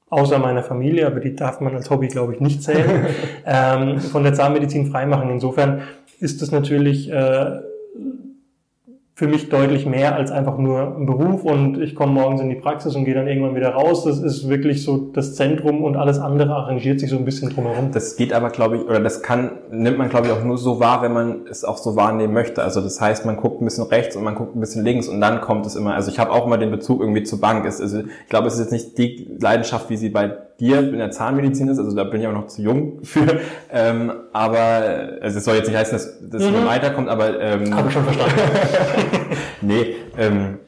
außer 0.09 0.39
meiner 0.39 0.63
Familie, 0.63 1.07
aber 1.07 1.21
die 1.21 1.35
darf 1.35 1.61
man 1.61 1.75
als 1.75 1.91
Hobby, 1.91 2.09
glaube 2.09 2.35
ich, 2.35 2.41
nicht 2.41 2.63
zählen, 2.63 3.07
ähm, 3.47 3.99
von 3.99 4.23
der 4.23 4.35
Zahnmedizin 4.35 4.91
freimachen. 4.91 5.31
Insofern 5.31 5.83
ist 6.21 6.43
es 6.43 6.53
natürlich 6.53 7.11
äh, 7.11 7.61
für 9.19 9.27
mich 9.27 9.49
deutlich 9.49 9.85
mehr 9.85 10.15
als 10.15 10.31
einfach 10.31 10.59
nur 10.59 10.97
ein 10.97 11.05
Beruf 11.05 11.43
und 11.43 11.83
ich 11.83 11.97
komme 11.97 12.13
morgens 12.13 12.41
in 12.41 12.51
die 12.51 12.55
Praxis 12.55 12.95
und 12.95 13.05
gehe 13.05 13.15
dann 13.15 13.27
irgendwann 13.27 13.57
wieder 13.57 13.71
raus. 13.71 14.05
Das 14.05 14.21
ist 14.21 14.49
wirklich 14.49 14.85
so 14.85 14.97
das 14.97 15.35
Zentrum 15.35 15.83
und 15.83 15.97
alles 15.97 16.21
andere 16.21 16.55
arrangiert 16.55 17.01
sich 17.01 17.11
so 17.11 17.17
ein 17.17 17.25
bisschen 17.25 17.51
drumherum. 17.51 17.91
Das 17.91 18.15
geht 18.15 18.33
aber, 18.33 18.51
glaube 18.51 18.77
ich, 18.77 18.85
oder 18.85 19.01
das 19.01 19.21
kann, 19.21 19.59
nimmt 19.73 19.99
man, 19.99 20.09
glaube 20.09 20.29
ich, 20.29 20.33
auch 20.33 20.45
nur 20.45 20.57
so 20.57 20.79
wahr, 20.79 21.03
wenn 21.03 21.13
man 21.13 21.47
es 21.51 21.65
auch 21.65 21.79
so 21.79 21.97
wahrnehmen 21.97 22.33
möchte. 22.33 22.63
Also 22.63 22.81
das 22.81 23.01
heißt, 23.01 23.27
man 23.27 23.37
guckt 23.37 23.61
ein 23.61 23.65
bisschen 23.65 23.87
rechts 23.87 24.15
und 24.15 24.23
man 24.23 24.37
guckt 24.37 24.55
ein 24.55 24.61
bisschen 24.61 24.85
links 24.85 25.09
und 25.09 25.21
dann 25.21 25.41
kommt 25.41 25.67
es 25.67 25.75
immer, 25.75 25.95
also 25.95 26.13
ich 26.13 26.21
habe 26.21 26.31
auch 26.31 26.47
immer 26.47 26.57
den 26.57 26.71
Bezug 26.71 27.01
irgendwie 27.01 27.25
zur 27.25 27.41
Bank. 27.41 27.67
Es, 27.67 27.81
also 27.81 27.99
ich 27.99 28.29
glaube, 28.29 28.47
es 28.47 28.55
ist 28.55 28.61
jetzt 28.61 28.73
nicht 28.73 28.99
die 28.99 29.37
Leidenschaft, 29.41 29.91
wie 29.91 29.97
sie 29.97 30.11
bei 30.11 30.31
dir 30.61 30.81
in 30.81 30.99
der 30.99 31.11
Zahnmedizin 31.11 31.69
ist, 31.69 31.79
also 31.79 31.95
da 31.95 32.05
bin 32.05 32.21
ich 32.21 32.27
auch 32.27 32.33
noch 32.33 32.49
zu 32.49 32.63
jung 32.63 32.99
für, 33.05 33.41
ähm, 33.73 34.13
aber 34.33 35.19
also 35.21 35.39
es 35.39 35.45
soll 35.45 35.55
jetzt 35.57 35.69
nicht 35.69 35.77
heißen, 35.79 35.93
dass 35.93 36.19
das 36.29 36.43
Mhm. 36.51 36.67
weiterkommt, 36.67 37.09
aber 37.09 37.39
ähm, 37.41 37.75
Habe 37.75 37.89
ich 37.89 37.95
schon 37.95 38.05
verstanden. 38.05 38.35
nee, 39.61 39.95
ähm, 40.19 40.59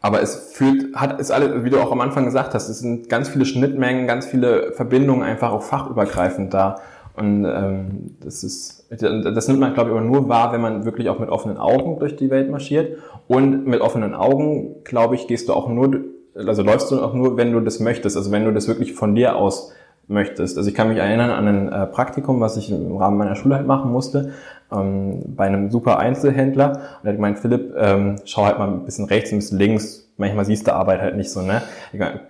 aber 0.00 0.20
es 0.22 0.52
fühlt, 0.54 0.96
hat, 0.96 1.20
ist 1.20 1.30
alles, 1.30 1.62
wie 1.64 1.70
du 1.70 1.78
auch 1.78 1.92
am 1.92 2.00
Anfang 2.00 2.24
gesagt 2.24 2.54
hast, 2.54 2.68
es 2.68 2.80
sind 2.80 3.08
ganz 3.08 3.28
viele 3.28 3.44
Schnittmengen, 3.44 4.06
ganz 4.06 4.26
viele 4.26 4.72
Verbindungen 4.72 5.22
einfach 5.22 5.52
auch 5.52 5.62
fachübergreifend 5.62 6.52
da. 6.52 6.80
Und 7.14 7.44
ähm, 7.44 8.16
das 8.24 8.42
ist, 8.42 8.86
das 8.90 9.46
nimmt 9.46 9.60
man, 9.60 9.74
glaube 9.74 9.90
ich, 9.90 9.96
aber 9.96 10.04
nur 10.04 10.28
wahr, 10.28 10.52
wenn 10.52 10.62
man 10.62 10.84
wirklich 10.86 11.08
auch 11.10 11.18
mit 11.18 11.28
offenen 11.28 11.58
Augen 11.58 11.98
durch 12.00 12.16
die 12.16 12.30
Welt 12.30 12.50
marschiert. 12.50 12.98
Und 13.28 13.66
mit 13.66 13.80
offenen 13.80 14.14
Augen, 14.14 14.76
glaube 14.82 15.14
ich, 15.14 15.28
gehst 15.28 15.48
du 15.48 15.52
auch 15.52 15.68
nur, 15.68 16.00
also 16.34 16.62
läufst 16.62 16.90
du 16.90 17.02
auch 17.02 17.14
nur, 17.14 17.36
wenn 17.36 17.52
du 17.52 17.60
das 17.60 17.80
möchtest, 17.80 18.16
also 18.16 18.30
wenn 18.30 18.44
du 18.44 18.52
das 18.52 18.68
wirklich 18.68 18.94
von 18.94 19.14
dir 19.14 19.36
aus 19.36 19.72
möchtest. 20.08 20.56
Also 20.58 20.68
ich 20.68 20.74
kann 20.74 20.88
mich 20.88 20.98
erinnern 20.98 21.30
an 21.30 21.48
ein 21.48 21.72
äh, 21.72 21.86
Praktikum, 21.86 22.40
was 22.40 22.56
ich 22.56 22.70
im 22.70 22.96
Rahmen 22.96 23.18
meiner 23.18 23.36
Schule 23.36 23.56
halt 23.56 23.66
machen 23.66 23.92
musste, 23.92 24.32
ähm, 24.72 25.22
bei 25.36 25.46
einem 25.46 25.70
super 25.70 25.98
Einzelhändler. 25.98 26.70
Und 26.70 27.04
er 27.04 27.08
hat 27.10 27.16
gemeint, 27.16 27.38
Philipp, 27.38 27.74
ähm, 27.76 28.16
schau 28.24 28.44
halt 28.44 28.58
mal 28.58 28.68
ein 28.68 28.84
bisschen 28.84 29.04
rechts, 29.06 29.32
ein 29.32 29.38
bisschen 29.38 29.58
links. 29.58 30.10
Manchmal 30.18 30.44
siehst 30.44 30.66
du 30.66 30.74
Arbeit 30.74 31.00
halt 31.00 31.16
nicht 31.16 31.30
so, 31.30 31.40
ne? 31.40 31.62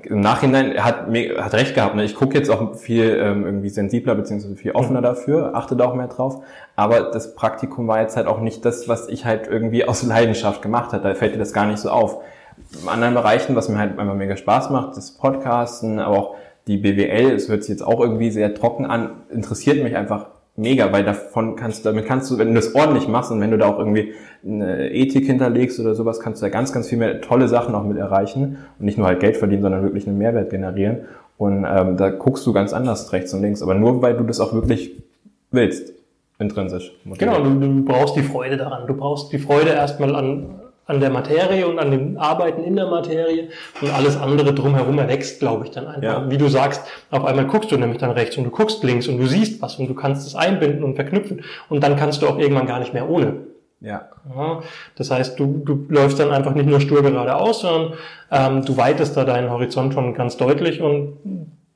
Im 0.05 0.21
Nachhinein, 0.21 0.73
er 0.73 0.85
hat, 0.85 1.11
mir, 1.11 1.45
hat 1.45 1.53
recht 1.53 1.75
gehabt, 1.75 1.97
ne? 1.97 2.05
Ich 2.05 2.15
gucke 2.15 2.39
jetzt 2.39 2.49
auch 2.49 2.77
viel 2.77 3.19
ähm, 3.21 3.45
irgendwie 3.45 3.69
sensibler 3.69 4.15
beziehungsweise 4.15 4.55
viel 4.55 4.73
offener 4.73 5.03
dafür, 5.03 5.55
achte 5.55 5.77
da 5.77 5.87
auch 5.87 5.95
mehr 5.95 6.07
drauf. 6.07 6.43
Aber 6.77 7.11
das 7.11 7.35
Praktikum 7.35 7.89
war 7.89 8.01
jetzt 8.01 8.17
halt 8.17 8.29
auch 8.29 8.41
nicht 8.41 8.65
das, 8.65 8.89
was 8.89 9.09
ich 9.09 9.25
halt 9.25 9.49
irgendwie 9.49 9.85
aus 9.87 10.03
Leidenschaft 10.05 10.63
gemacht 10.63 10.93
hat. 10.93 11.05
Da 11.05 11.15
fällt 11.15 11.35
dir 11.35 11.39
das 11.39 11.53
gar 11.53 11.67
nicht 11.67 11.79
so 11.79 11.91
auf. 11.91 12.23
In 12.81 12.89
anderen 12.89 13.15
Bereichen, 13.15 13.55
was 13.57 13.69
mir 13.69 13.79
halt 13.79 13.99
einfach 13.99 14.15
mega 14.15 14.37
Spaß 14.37 14.71
macht, 14.71 14.97
das 14.97 15.13
Podcasten, 15.13 15.99
aber 15.99 16.19
auch 16.19 16.35
die 16.67 16.77
BWL, 16.77 17.33
es 17.33 17.49
hört 17.49 17.63
sich 17.65 17.71
jetzt 17.71 17.83
auch 17.83 18.01
irgendwie 18.01 18.31
sehr 18.31 18.55
trocken 18.55 18.87
an, 18.87 19.11
interessiert 19.31 19.83
mich 19.83 19.97
einfach 19.97 20.27
mega, 20.57 20.93
weil 20.93 21.05
davon 21.05 21.57
kannst 21.57 21.85
du, 21.85 21.89
damit 21.89 22.07
kannst 22.07 22.31
du, 22.31 22.39
wenn 22.39 22.49
du 22.49 22.55
das 22.55 22.75
ordentlich 22.75 23.09
machst 23.09 23.31
und 23.31 23.41
wenn 23.41 23.51
du 23.51 23.59
da 23.59 23.69
auch 23.69 23.79
irgendwie 23.79 24.13
eine 24.45 24.91
Ethik 24.91 25.27
hinterlegst 25.27 25.81
oder 25.81 25.95
sowas, 25.95 26.21
kannst 26.21 26.43
du 26.43 26.47
da 26.47 26.51
ganz, 26.51 26.73
ganz 26.73 26.89
viel 26.89 26.99
mehr 26.99 27.21
tolle 27.21 27.49
Sachen 27.49 27.75
auch 27.75 27.85
mit 27.85 27.97
erreichen 27.97 28.59
und 28.79 28.85
nicht 28.85 28.99
nur 28.99 29.07
halt 29.07 29.21
Geld 29.21 29.37
verdienen, 29.37 29.63
sondern 29.63 29.83
wirklich 29.83 30.07
einen 30.07 30.19
Mehrwert 30.19 30.51
generieren. 30.51 31.01
Und 31.39 31.67
ähm, 31.69 31.97
da 31.97 32.11
guckst 32.11 32.47
du 32.47 32.53
ganz 32.53 32.73
anders 32.73 33.13
rechts 33.13 33.33
und 33.35 33.43
links, 33.43 33.63
aber 33.63 33.75
nur 33.75 34.03
weil 34.03 34.15
du 34.17 34.25
das 34.25 34.41
auch 34.41 34.53
wirklich 34.53 35.03
willst, 35.51 35.93
intrinsisch. 36.39 36.93
motiviert. 37.05 37.35
Genau, 37.35 37.49
du, 37.49 37.59
du 37.59 37.85
brauchst 37.85 38.17
die 38.17 38.23
Freude 38.23 38.57
daran. 38.57 38.87
Du 38.87 38.95
brauchst 38.95 39.33
die 39.33 39.39
Freude 39.39 39.71
erstmal 39.71 40.15
an, 40.15 40.62
an 40.87 41.01
der 41.01 41.11
Materie 41.11 41.67
und 41.67 41.79
an 41.79 41.91
dem 41.91 42.19
Arbeiten 42.19 42.65
in 42.65 42.75
der 42.75 42.87
Materie 42.87 43.49
und 43.81 43.95
alles 43.95 44.17
andere 44.17 44.53
drumherum 44.53 44.99
erwächst, 44.99 45.39
glaube 45.39 45.65
ich, 45.65 45.71
dann 45.71 45.87
einfach. 45.87 46.03
Ja. 46.03 46.31
Wie 46.31 46.39
du 46.39 46.49
sagst, 46.49 46.83
auf 47.11 47.25
einmal 47.25 47.47
guckst 47.47 47.71
du 47.71 47.77
nämlich 47.77 47.99
dann 47.99 48.11
rechts 48.11 48.37
und 48.37 48.45
du 48.45 48.51
guckst 48.51 48.83
links 48.83 49.07
und 49.07 49.19
du 49.19 49.27
siehst 49.27 49.63
was 49.63 49.77
und 49.77 49.89
du 49.89 49.95
kannst 49.95 50.27
es 50.27 50.35
einbinden 50.35 50.83
und 50.83 50.97
verknüpfen 50.97 51.45
und 51.69 51.83
dann 51.83 51.97
kannst 51.97 52.23
du 52.23 52.27
auch 52.27 52.39
irgendwann 52.39 52.67
gar 52.67 52.81
nicht 52.81 52.93
mehr 52.93 53.09
ohne. 53.09 53.35
Ja. 53.81 54.09
Ja, 54.35 54.63
das 54.97 55.11
heißt, 55.11 55.39
du, 55.41 55.63
du 55.65 55.87
läufst 55.89 56.21
dann 56.21 56.31
einfach 56.31 56.55
nicht 56.55 56.69
nur 56.69 56.81
stur 56.81 57.03
geradeaus, 57.03 57.61
sondern 57.61 57.95
ähm, 58.31 58.65
du 58.65 58.77
weitest 58.77 59.17
da 59.17 59.25
deinen 59.25 59.51
Horizont 59.51 59.95
schon 59.95 60.15
ganz 60.15 60.37
deutlich 60.37 60.81
und 60.81 61.17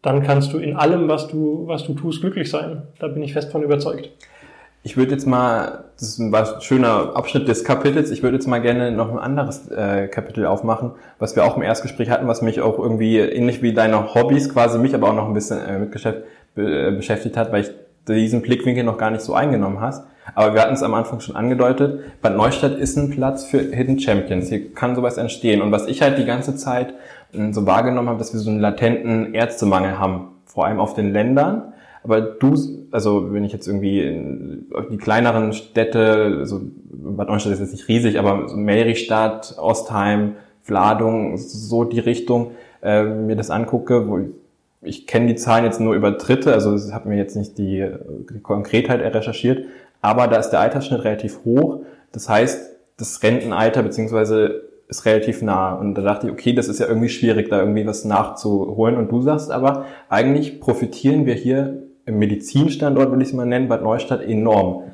dann 0.02 0.22
kannst 0.22 0.52
du 0.52 0.59
in 0.59 0.76
allem, 0.76 1.09
was 1.09 1.26
du, 1.26 1.64
was 1.66 1.84
du 1.84 1.94
tust, 1.94 2.20
glücklich 2.20 2.48
sein. 2.48 2.82
Da 3.00 3.09
bin 3.09 3.24
ich 3.24 3.32
fest 3.32 3.50
von 3.50 3.64
überzeugt. 3.64 4.11
Ich 4.87 4.97
würde 4.97 5.11
jetzt 5.11 5.26
mal, 5.26 5.87
das 5.99 6.20
war 6.30 6.55
ein 6.55 6.61
schöner 6.61 7.16
Abschnitt 7.16 7.49
des 7.49 7.64
Kapitels, 7.64 8.12
ich 8.12 8.22
würde 8.22 8.37
jetzt 8.37 8.47
mal 8.47 8.61
gerne 8.61 8.93
noch 8.93 9.11
ein 9.11 9.18
anderes 9.18 9.68
äh, 9.68 10.07
Kapitel 10.07 10.47
aufmachen, 10.47 10.93
was 11.18 11.34
wir 11.34 11.45
auch 11.45 11.57
im 11.57 11.64
Erstgespräch 11.64 12.09
hatten, 12.09 12.28
was 12.28 12.41
mich 12.41 12.61
auch 12.61 12.78
irgendwie 12.78 13.18
ähnlich 13.18 13.62
wie 13.62 13.72
deine 13.72 14.14
Hobbys 14.14 14.49
quasi 14.49 14.78
mich 14.78 14.95
aber 14.95 15.09
auch 15.09 15.14
noch 15.14 15.26
ein 15.26 15.34
bisschen 15.34 15.59
äh, 15.59 15.80
mit 15.80 15.93
äh, 15.97 16.93
beschäftigt 16.93 17.37
hat, 17.37 17.51
weil 17.51 17.62
ich 17.62 17.70
diesen 18.07 18.43
Blickwinkel 18.43 18.84
noch 18.84 18.97
gar 18.97 19.11
nicht 19.11 19.22
so 19.22 19.34
eingenommen 19.34 19.80
hast. 19.80 20.05
Aber 20.37 20.55
wir 20.55 20.62
hatten 20.62 20.74
es 20.74 20.84
am 20.84 20.95
Anfang 20.95 21.18
schon 21.18 21.34
angedeutet, 21.34 22.22
Bad 22.22 22.37
Neustadt 22.37 22.78
ist 22.78 22.97
ein 22.97 23.11
Platz 23.11 23.43
für 23.43 23.59
Hidden 23.59 23.99
Champions. 23.99 24.51
Hier 24.51 24.72
kann 24.72 24.95
sowas 24.95 25.18
entstehen. 25.18 25.62
Und 25.62 25.72
was 25.72 25.89
ich 25.89 26.01
halt 26.01 26.16
die 26.16 26.26
ganze 26.26 26.55
Zeit 26.55 26.95
äh, 27.32 27.53
so 27.53 27.66
wahrgenommen 27.66 28.09
habe, 28.09 28.20
dass 28.20 28.32
wir 28.32 28.39
so 28.39 28.51
einen 28.51 28.61
latenten 28.61 29.34
Ärztemangel 29.34 29.99
haben, 29.99 30.28
vor 30.45 30.64
allem 30.64 30.78
auf 30.78 30.95
den 30.95 31.12
Ländern. 31.12 31.72
Aber 32.07 32.20
du, 32.20 32.54
also 32.92 33.32
wenn 33.32 33.42
ich 33.42 33.52
jetzt 33.52 33.66
irgendwie 33.66 34.00
in 34.00 34.66
die 34.92 34.96
kleineren 34.96 35.52
Städte, 35.52 36.36
also 36.38 36.61
Bad 36.88 37.28
Neustadt 37.28 37.54
ist 37.54 37.59
jetzt 37.59 37.72
nicht 37.72 37.88
riesig, 37.88 38.20
aber 38.20 38.48
so 38.48 38.57
Meristadt, 38.57 39.57
Ostheim, 39.59 40.34
Vladung, 40.62 41.36
so 41.36 41.82
die 41.82 41.98
Richtung, 41.98 42.52
äh, 42.80 43.02
mir 43.02 43.34
das 43.34 43.50
angucke, 43.50 44.07
wo 44.07 44.18
ich, 44.18 44.28
ich 44.82 45.07
kenne 45.09 45.26
die 45.26 45.34
Zahlen 45.34 45.64
jetzt 45.64 45.80
nur 45.80 45.96
über 45.96 46.12
Dritte, 46.12 46.52
also 46.52 46.76
ich 46.76 46.94
habe 46.94 47.09
mir 47.09 47.16
jetzt 47.16 47.34
nicht 47.34 47.59
die, 47.59 47.84
die 48.30 48.40
Konkretheit 48.40 49.00
recherchiert, 49.12 49.66
aber 50.00 50.28
da 50.28 50.36
ist 50.36 50.50
der 50.50 50.61
Altersschnitt 50.61 51.02
relativ 51.02 51.40
hoch. 51.44 51.80
Das 52.12 52.28
heißt, 52.28 52.70
das 52.98 53.20
Rentenalter 53.24 53.82
beziehungsweise 53.82 54.62
ist 54.86 55.07
relativ 55.07 55.42
nah. 55.42 55.74
Und 55.74 55.96
da 55.96 56.02
dachte 56.02 56.28
ich, 56.28 56.32
okay, 56.32 56.52
das 56.52 56.68
ist 56.68 56.78
ja 56.78 56.86
irgendwie 56.86 57.09
schwierig, 57.09 57.48
da 57.50 57.59
irgendwie 57.59 57.84
was 57.84 58.04
nachzuholen. 58.04 58.96
Und 58.96 59.11
du 59.11 59.22
sagst 59.22 59.50
aber, 59.50 59.86
eigentlich 60.09 60.61
profitieren 60.61 61.26
wir 61.26 61.34
hier 61.34 61.82
Medizinstandort, 62.07 63.11
will 63.12 63.20
ich 63.20 63.28
es 63.28 63.34
mal 63.34 63.46
nennen, 63.46 63.68
Bad 63.68 63.82
Neustadt 63.82 64.22
enorm. 64.22 64.84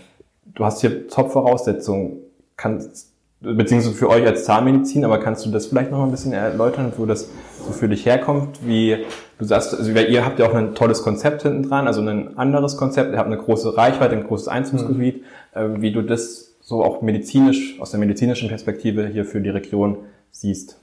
Du 0.55 0.65
hast 0.65 0.81
hier 0.81 1.09
Top-Voraussetzungen. 1.09 2.19
Kannst, 2.57 3.13
beziehungsweise 3.41 3.95
für 3.97 4.09
euch 4.09 4.25
als 4.27 4.45
Zahnmedizin, 4.45 5.05
aber 5.05 5.19
kannst 5.19 5.45
du 5.45 5.51
das 5.51 5.67
vielleicht 5.67 5.91
noch 5.91 6.03
ein 6.03 6.11
bisschen 6.11 6.33
erläutern, 6.33 6.93
wo 6.97 7.07
das 7.07 7.29
so 7.65 7.73
für 7.73 7.89
dich 7.89 8.07
herkommt? 8.07 8.61
Wie 8.65 8.99
du 9.39 9.45
sagst, 9.45 9.75
also 9.75 9.91
ihr 9.91 10.25
habt 10.25 10.39
ja 10.39 10.49
auch 10.49 10.55
ein 10.55 10.75
tolles 10.75 11.03
Konzept 11.03 11.43
hinten 11.43 11.65
dran, 11.65 11.87
also 11.87 12.01
ein 12.03 12.37
anderes 12.39 12.77
Konzept, 12.77 13.13
ihr 13.13 13.19
habt 13.19 13.27
eine 13.27 13.39
große 13.39 13.77
Reichweite, 13.77 14.17
ein 14.17 14.25
großes 14.25 14.49
Einzugsgebiet, 14.49 15.25
mhm. 15.55 15.83
wie 15.83 15.93
du 15.93 16.03
das 16.03 16.55
so 16.61 16.85
auch 16.85 17.03
medizinisch, 17.03 17.81
aus 17.81 17.91
der 17.91 18.01
medizinischen 18.01 18.49
Perspektive 18.49 19.09
hier 19.09 19.25
für 19.25 19.41
die 19.41 19.51
Region 19.51 19.99
siehst. 20.31 20.79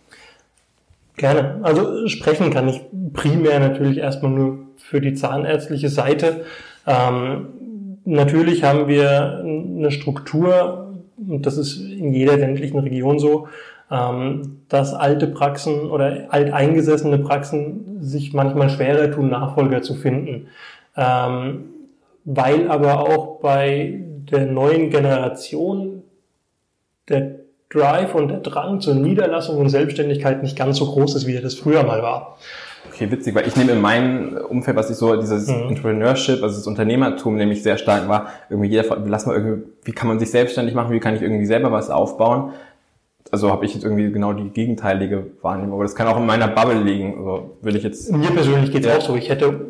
Gerne. 1.16 1.60
Also 1.64 2.08
sprechen 2.08 2.52
kann 2.52 2.68
ich 2.68 2.82
primär 3.14 3.60
natürlich 3.60 3.98
erstmal 3.98 4.32
nur 4.32 4.60
für 4.82 5.02
die 5.02 5.14
zahnärztliche 5.14 5.90
Seite. 5.90 6.46
Ähm, 6.88 7.48
natürlich 8.06 8.64
haben 8.64 8.88
wir 8.88 9.40
eine 9.44 9.92
Struktur, 9.92 10.96
und 11.18 11.46
das 11.46 11.58
ist 11.58 11.78
in 11.80 12.14
jeder 12.14 12.38
ländlichen 12.38 12.80
Region 12.80 13.20
so, 13.20 13.48
ähm, 13.92 14.62
dass 14.70 14.94
alte 14.94 15.28
Praxen 15.28 15.90
oder 15.90 16.28
alteingesessene 16.30 17.20
Praxen 17.20 18.02
sich 18.02 18.34
manchmal 18.34 18.70
schwerer 18.70 19.12
tun, 19.12 19.30
Nachfolger 19.30 19.82
zu 19.82 19.96
finden. 19.96 20.48
Ähm, 20.96 21.66
weil 22.26 22.70
aber 22.70 23.00
auch 23.00 23.40
bei 23.40 24.00
der 24.32 24.46
neuen 24.46 24.90
Generation 24.90 26.04
der 27.08 27.40
Drive 27.70 28.16
und 28.16 28.30
der 28.30 28.40
Drang 28.40 28.82
zur 28.82 28.96
Niederlassung 28.96 29.58
und 29.58 29.70
Selbstständigkeit 29.70 30.42
nicht 30.44 30.58
ganz 30.58 30.78
so 30.78 30.86
groß 30.86 31.16
ist, 31.16 31.28
wie 31.28 31.36
er 31.36 31.42
das 31.42 31.56
früher 31.56 31.84
mal 31.84 32.02
war. 32.02 32.38
Okay, 33.00 33.10
witzig, 33.12 33.34
weil 33.34 33.48
ich 33.48 33.56
nehme 33.56 33.72
in 33.72 33.80
meinem 33.80 34.36
Umfeld, 34.50 34.76
was 34.76 34.90
ich 34.90 34.98
so, 34.98 35.16
dieses 35.16 35.48
mhm. 35.48 35.70
Entrepreneurship, 35.70 36.44
also 36.44 36.58
das 36.58 36.68
Unternehmertum 36.68 37.38
nämlich 37.38 37.64
sehr 37.64 37.78
stark 37.78 38.10
war, 38.10 38.28
irgendwie 38.50 38.68
jeder, 38.68 38.98
lass 39.06 39.26
mal 39.26 39.38
irgendwie, 39.38 39.64
wie 39.86 39.94
kann 39.94 40.10
man 40.10 40.20
sich 40.20 40.32
selbstständig 40.32 40.76
machen, 40.76 40.92
wie 40.92 41.00
kann 41.00 41.16
ich 41.16 41.22
irgendwie 41.22 41.46
selber 41.46 41.72
was 41.72 41.90
aufbauen? 41.90 42.52
Also 43.32 43.52
habe 43.52 43.66
ich 43.66 43.74
jetzt 43.74 43.86
irgendwie 43.86 44.12
genau 44.12 44.34
die 44.34 44.50
gegenteilige 44.50 45.28
Wahrnehmung, 45.42 45.76
aber 45.76 45.84
das 45.84 45.96
kann 45.96 46.08
auch 46.08 46.18
in 46.18 46.26
meiner 46.26 46.50
Bubble 46.50 46.84
liegen, 46.84 47.18
also 47.20 47.52
will 47.62 47.78
ich 47.78 47.84
jetzt... 47.84 48.12
Mir 48.12 48.32
persönlich 48.32 48.70
geht's 48.70 48.86
ja. 48.86 48.98
auch 48.98 49.02
so, 49.02 49.16
ich 49.16 49.30
hätte 49.30 49.62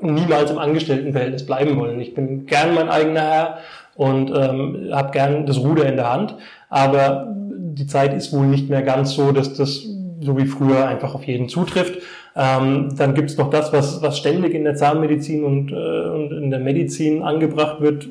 niemals 0.00 0.52
im 0.52 0.58
Angestelltenverhältnis 0.58 1.44
bleiben 1.44 1.76
wollen. 1.80 2.00
Ich 2.00 2.14
bin 2.14 2.46
gern 2.46 2.72
mein 2.72 2.88
eigener 2.88 3.20
Herr 3.20 3.58
und 3.96 4.30
ähm, 4.30 4.90
habe 4.92 5.10
gern 5.10 5.44
das 5.44 5.58
Ruder 5.58 5.86
in 5.86 5.96
der 5.96 6.12
Hand, 6.12 6.36
aber 6.68 7.34
die 7.34 7.88
Zeit 7.88 8.14
ist 8.14 8.32
wohl 8.32 8.46
nicht 8.46 8.70
mehr 8.70 8.82
ganz 8.82 9.14
so, 9.14 9.32
dass 9.32 9.54
das 9.54 9.82
so 10.20 10.38
wie 10.38 10.46
früher 10.46 10.86
einfach 10.86 11.16
auf 11.16 11.24
jeden 11.24 11.48
zutrifft. 11.48 12.00
Ähm, 12.36 12.94
dann 12.96 13.14
gibt 13.14 13.30
es 13.30 13.38
noch 13.38 13.48
das, 13.48 13.72
was, 13.72 14.02
was 14.02 14.18
ständig 14.18 14.54
in 14.54 14.64
der 14.64 14.74
Zahnmedizin 14.74 15.42
und, 15.42 15.72
äh, 15.72 15.74
und 15.74 16.32
in 16.32 16.50
der 16.50 16.60
Medizin 16.60 17.22
angebracht 17.22 17.80
wird, 17.80 18.06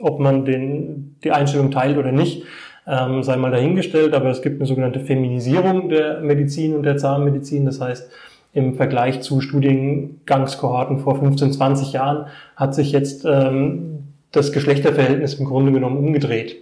ob 0.00 0.18
man 0.18 0.44
den, 0.46 1.16
die 1.22 1.30
Einstellung 1.30 1.70
teilt 1.70 1.98
oder 1.98 2.12
nicht, 2.12 2.44
ähm, 2.86 3.22
sei 3.22 3.36
mal 3.36 3.50
dahingestellt, 3.50 4.14
aber 4.14 4.30
es 4.30 4.40
gibt 4.40 4.60
eine 4.60 4.66
sogenannte 4.66 5.00
Feminisierung 5.00 5.88
der 5.90 6.20
Medizin 6.20 6.74
und 6.74 6.84
der 6.84 6.96
Zahnmedizin. 6.96 7.66
Das 7.66 7.80
heißt, 7.80 8.10
im 8.54 8.76
Vergleich 8.76 9.20
zu 9.20 9.42
Studiengangskohorten 9.42 11.00
vor 11.00 11.18
15, 11.18 11.52
20 11.52 11.92
Jahren 11.92 12.26
hat 12.56 12.74
sich 12.74 12.92
jetzt 12.92 13.26
ähm, 13.26 14.04
das 14.32 14.52
Geschlechterverhältnis 14.52 15.34
im 15.34 15.44
Grunde 15.44 15.72
genommen 15.72 15.98
umgedreht. 15.98 16.56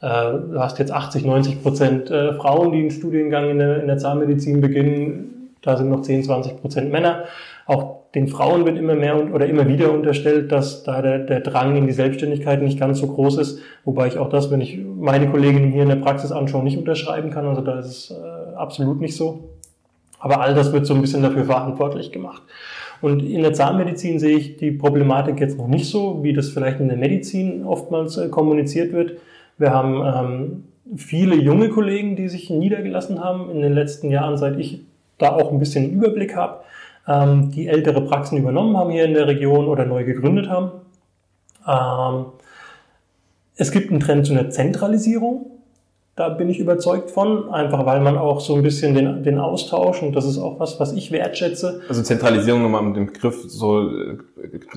Äh, 0.00 0.06
du 0.06 0.60
hast 0.60 0.78
jetzt 0.78 0.92
80, 0.92 1.24
90 1.24 1.62
Prozent 1.62 2.10
äh, 2.10 2.34
Frauen, 2.34 2.70
die 2.70 2.78
einen 2.78 2.90
Studiengang 2.92 3.50
in 3.50 3.58
der, 3.58 3.80
in 3.80 3.88
der 3.88 3.98
Zahnmedizin 3.98 4.60
beginnen. 4.60 5.41
Da 5.62 5.76
sind 5.76 5.90
noch 5.90 6.02
10, 6.02 6.24
20 6.24 6.60
Prozent 6.60 6.92
Männer. 6.92 7.24
Auch 7.66 8.02
den 8.14 8.28
Frauen 8.28 8.66
wird 8.66 8.76
immer 8.76 8.94
mehr 8.94 9.32
oder 9.32 9.46
immer 9.46 9.66
wieder 9.68 9.92
unterstellt, 9.92 10.52
dass 10.52 10.82
da 10.82 11.00
der, 11.00 11.20
der 11.20 11.40
Drang 11.40 11.76
in 11.76 11.86
die 11.86 11.92
Selbstständigkeit 11.92 12.60
nicht 12.60 12.78
ganz 12.78 12.98
so 12.98 13.06
groß 13.06 13.38
ist. 13.38 13.60
Wobei 13.84 14.08
ich 14.08 14.18
auch 14.18 14.28
das, 14.28 14.50
wenn 14.50 14.60
ich 14.60 14.78
meine 14.78 15.30
Kolleginnen 15.30 15.72
hier 15.72 15.84
in 15.84 15.88
der 15.88 15.96
Praxis 15.96 16.32
anschaue, 16.32 16.62
nicht 16.62 16.76
unterschreiben 16.76 17.30
kann. 17.30 17.46
Also 17.46 17.62
da 17.62 17.78
ist 17.78 17.86
es 17.86 18.10
äh, 18.10 18.54
absolut 18.56 19.00
nicht 19.00 19.16
so. 19.16 19.48
Aber 20.18 20.40
all 20.40 20.54
das 20.54 20.72
wird 20.72 20.86
so 20.86 20.94
ein 20.94 21.00
bisschen 21.00 21.22
dafür 21.22 21.44
verantwortlich 21.44 22.12
gemacht. 22.12 22.42
Und 23.00 23.20
in 23.20 23.42
der 23.42 23.52
Zahnmedizin 23.52 24.20
sehe 24.20 24.36
ich 24.36 24.56
die 24.56 24.70
Problematik 24.70 25.40
jetzt 25.40 25.58
noch 25.58 25.66
nicht 25.66 25.88
so, 25.88 26.22
wie 26.22 26.32
das 26.32 26.50
vielleicht 26.50 26.80
in 26.80 26.88
der 26.88 26.96
Medizin 26.96 27.64
oftmals 27.64 28.16
äh, 28.16 28.28
kommuniziert 28.28 28.92
wird. 28.92 29.14
Wir 29.58 29.72
haben 29.72 30.02
ähm, 30.04 30.64
viele 30.96 31.34
junge 31.36 31.68
Kollegen, 31.70 32.14
die 32.14 32.28
sich 32.28 32.50
niedergelassen 32.50 33.22
haben 33.22 33.50
in 33.50 33.60
den 33.60 33.72
letzten 33.72 34.10
Jahren, 34.10 34.36
seit 34.36 34.58
ich 34.58 34.82
da 35.22 35.32
auch 35.32 35.52
ein 35.52 35.58
bisschen 35.58 35.90
Überblick 35.90 36.36
habe, 36.36 36.60
ähm, 37.06 37.50
die 37.50 37.68
ältere 37.68 38.02
Praxen 38.02 38.38
übernommen 38.38 38.76
haben 38.76 38.90
hier 38.90 39.04
in 39.04 39.14
der 39.14 39.26
Region 39.26 39.66
oder 39.66 39.84
neu 39.84 40.04
gegründet 40.04 40.48
haben. 40.48 40.72
Ähm, 41.66 42.26
es 43.56 43.70
gibt 43.70 43.90
einen 43.90 44.00
Trend 44.00 44.26
zu 44.26 44.32
einer 44.32 44.50
Zentralisierung 44.50 45.52
da 46.14 46.28
bin 46.28 46.50
ich 46.50 46.58
überzeugt 46.58 47.10
von, 47.10 47.50
einfach 47.50 47.86
weil 47.86 48.00
man 48.00 48.18
auch 48.18 48.40
so 48.40 48.54
ein 48.54 48.62
bisschen 48.62 48.94
den, 48.94 49.22
den 49.22 49.38
Austausch, 49.38 50.02
und 50.02 50.14
das 50.14 50.26
ist 50.26 50.36
auch 50.36 50.60
was, 50.60 50.78
was 50.78 50.92
ich 50.92 51.10
wertschätze. 51.10 51.80
Also 51.88 52.02
Zentralisierung, 52.02 52.74
um 52.74 52.92
den 52.92 53.06
Begriff 53.06 53.42
so 53.46 53.88
äh, 53.88 54.18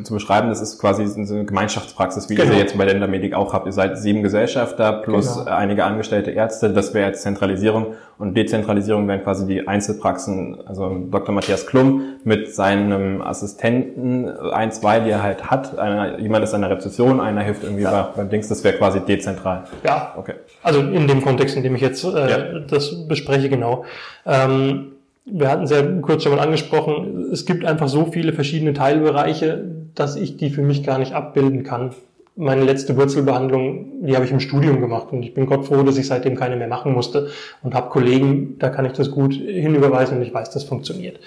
zu 0.03 0.13
beschreiben, 0.13 0.47
das 0.47 0.61
ist 0.61 0.79
quasi 0.79 1.03
eine 1.03 1.43
Gemeinschaftspraxis, 1.43 2.29
wie 2.29 2.35
genau. 2.35 2.53
ihr 2.53 2.59
jetzt 2.59 2.77
bei 2.77 2.85
der 2.85 2.95
Endermedik 2.95 3.33
auch 3.33 3.51
habt. 3.51 3.65
Ihr 3.65 3.73
seid 3.73 3.97
sieben 3.97 4.23
Gesellschafter 4.23 4.93
plus 4.93 5.39
genau. 5.39 5.51
einige 5.51 5.83
angestellte 5.83 6.31
Ärzte, 6.31 6.71
das 6.71 6.93
wäre 6.93 7.07
jetzt 7.07 7.23
Zentralisierung. 7.23 7.95
Und 8.17 8.37
Dezentralisierung 8.37 9.07
wären 9.07 9.23
quasi 9.23 9.45
die 9.45 9.67
Einzelpraxen, 9.67 10.65
also 10.65 11.05
Dr. 11.11 11.35
Matthias 11.35 11.67
Klum 11.67 12.15
mit 12.23 12.53
seinem 12.53 13.21
Assistenten, 13.21 14.29
ein, 14.29 14.71
zwei, 14.71 15.01
die 15.01 15.09
er 15.09 15.21
halt 15.21 15.49
hat. 15.51 15.77
Einer, 15.77 16.19
jemand 16.19 16.45
ist 16.45 16.53
an 16.53 16.61
der 16.61 16.69
Rezession, 16.69 17.19
einer 17.19 17.41
hilft 17.41 17.63
irgendwie 17.63 17.83
ja. 17.83 18.13
beim 18.15 18.29
Dings, 18.29 18.47
das 18.47 18.63
wäre 18.63 18.77
quasi 18.77 19.01
dezentral. 19.01 19.65
Ja, 19.83 20.13
okay. 20.17 20.35
Also 20.63 20.79
in 20.79 21.07
dem 21.07 21.21
Kontext, 21.21 21.57
in 21.57 21.63
dem 21.63 21.75
ich 21.75 21.81
jetzt 21.81 22.05
äh, 22.05 22.29
ja. 22.29 22.59
das 22.59 23.07
bespreche, 23.07 23.49
genau. 23.49 23.83
Ähm, 24.25 24.93
wir 25.25 25.49
hatten 25.49 25.63
es 25.63 25.71
ja 25.71 25.81
kurz 26.01 26.23
schon 26.23 26.35
mal 26.35 26.41
angesprochen, 26.41 27.29
es 27.33 27.45
gibt 27.45 27.65
einfach 27.65 27.89
so 27.89 28.05
viele 28.05 28.31
verschiedene 28.31 28.73
Teilbereiche, 28.73 29.65
dass 29.95 30.15
ich 30.15 30.37
die 30.37 30.51
für 30.51 30.61
mich 30.61 30.83
gar 30.83 30.99
nicht 30.99 31.13
abbilden 31.13 31.63
kann. 31.63 31.91
Meine 32.37 32.65
letzte 32.65 32.97
Wurzelbehandlung, 32.97 34.05
die 34.05 34.15
habe 34.15 34.25
ich 34.25 34.31
im 34.31 34.41
Studium 34.41 34.81
gemacht 34.81 35.07
und 35.11 35.23
ich 35.23 35.33
bin 35.33 35.45
Gott 35.45 35.65
froh, 35.65 35.83
dass 35.83 35.97
ich 35.97 36.07
seitdem 36.07 36.35
keine 36.35 36.57
mehr 36.57 36.67
machen 36.67 36.93
musste 36.93 37.29
und 37.63 37.73
habe 37.73 37.89
Kollegen, 37.89 38.59
da 38.59 38.69
kann 38.69 38.85
ich 38.85 38.91
das 38.91 39.09
gut 39.09 39.33
hinüberweisen 39.33 40.17
und 40.17 40.23
ich 40.23 40.33
weiß, 40.33 40.49
das 40.49 40.65
funktioniert. 40.65 41.19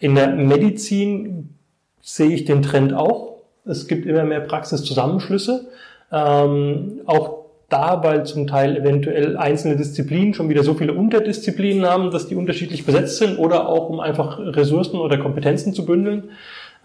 In 0.00 0.14
der 0.14 0.28
Medizin 0.28 1.54
sehe 2.02 2.30
ich 2.30 2.44
den 2.44 2.60
Trend 2.60 2.92
auch. 2.92 3.38
Es 3.64 3.86
gibt 3.86 4.04
immer 4.04 4.24
mehr 4.24 4.40
Praxiszusammenschlüsse. 4.40 5.68
Ähm, 6.12 7.00
auch 7.06 7.40
da, 7.70 8.02
weil 8.02 8.26
zum 8.26 8.46
Teil 8.46 8.76
eventuell 8.76 9.36
einzelne 9.36 9.76
Disziplinen 9.76 10.34
schon 10.34 10.48
wieder 10.48 10.64
so 10.64 10.74
viele 10.74 10.92
Unterdisziplinen 10.92 11.86
haben, 11.86 12.10
dass 12.10 12.26
die 12.26 12.34
unterschiedlich 12.34 12.84
besetzt 12.84 13.18
sind 13.18 13.38
oder 13.38 13.68
auch 13.68 13.88
um 13.88 14.00
einfach 14.00 14.38
Ressourcen 14.38 14.98
oder 14.98 15.18
Kompetenzen 15.18 15.72
zu 15.72 15.86
bündeln. 15.86 16.30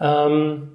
Ähm, 0.00 0.68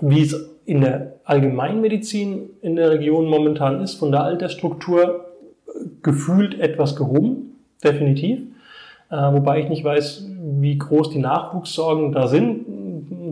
wie 0.00 0.22
es 0.22 0.50
in 0.66 0.80
der 0.80 1.14
Allgemeinmedizin 1.24 2.50
in 2.62 2.76
der 2.76 2.90
Region 2.90 3.28
momentan 3.28 3.80
ist, 3.82 3.94
von 3.94 4.10
der 4.10 4.24
Altersstruktur 4.24 5.26
gefühlt 6.02 6.58
etwas 6.60 6.96
gehoben, 6.96 7.56
definitiv. 7.82 8.40
Äh, 9.10 9.16
wobei 9.16 9.60
ich 9.60 9.68
nicht 9.68 9.84
weiß, 9.84 10.28
wie 10.60 10.78
groß 10.78 11.10
die 11.10 11.18
Nachwuchssorgen 11.18 12.12
da 12.12 12.26
sind 12.26 12.66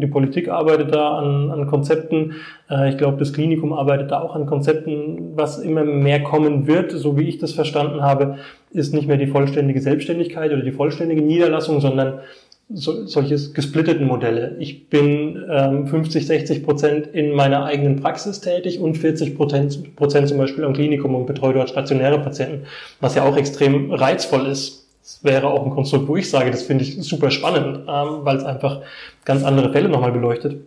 die 0.03 0.07
Politik 0.07 0.49
arbeitet 0.49 0.95
da 0.95 1.19
an, 1.19 1.51
an 1.51 1.67
Konzepten. 1.67 2.35
Äh, 2.71 2.91
ich 2.91 2.99
glaube, 2.99 3.19
das 3.19 3.33
Klinikum 3.33 3.73
arbeitet 3.73 4.11
da 4.11 4.21
auch 4.21 4.35
an 4.35 4.47
Konzepten. 4.47 5.37
Was 5.37 5.59
immer 5.59 5.85
mehr 5.85 6.23
kommen 6.23 6.67
wird, 6.67 6.93
so 6.93 7.17
wie 7.17 7.29
ich 7.29 7.39
das 7.39 7.53
verstanden 7.53 8.03
habe, 8.03 8.37
ist 8.71 8.93
nicht 8.93 9.09
mehr 9.09 9.17
die 9.17 9.27
vollständige 9.27 9.81
Selbstständigkeit 9.81 10.53
oder 10.53 10.63
die 10.63 10.73
vollständige 10.73 11.23
Niederlassung, 11.23 11.81
sondern 11.81 12.21
so, 12.69 13.07
solche 13.07 13.53
gesplitteten 13.53 14.07
Modelle. 14.07 14.57
Ich 14.59 14.89
bin 14.89 15.43
ähm, 15.51 15.87
50, 15.87 16.27
60 16.27 16.65
Prozent 16.65 17.07
in 17.09 17.35
meiner 17.35 17.65
eigenen 17.65 18.01
Praxis 18.01 18.41
tätig 18.41 18.81
und 18.81 18.97
40 18.97 19.37
Prozent, 19.37 19.97
Prozent 19.97 20.29
zum 20.29 20.39
Beispiel 20.39 20.65
am 20.65 20.73
Klinikum 20.73 21.15
und 21.15 21.27
betreue 21.27 21.55
dort 21.55 21.71
stationäre 21.71 22.19
Patienten, 22.19 22.67
was 23.01 23.15
ja 23.15 23.25
auch 23.25 23.37
extrem 23.37 23.93
reizvoll 23.93 24.47
ist. 24.47 24.89
Das 25.03 25.25
wäre 25.25 25.49
auch 25.49 25.65
ein 25.65 25.71
Konstrukt, 25.71 26.07
wo 26.07 26.17
ich 26.17 26.31
sage, 26.31 26.51
das 26.51 26.63
finde 26.63 26.85
ich 26.85 26.97
super 27.03 27.31
spannend, 27.31 27.81
ähm, 27.89 28.25
weil 28.25 28.37
es 28.37 28.45
einfach 28.45 28.83
ganz 29.25 29.45
andere 29.45 29.73
Fälle 29.73 29.89
nochmal 29.89 30.13
beleuchtet. 30.13 30.61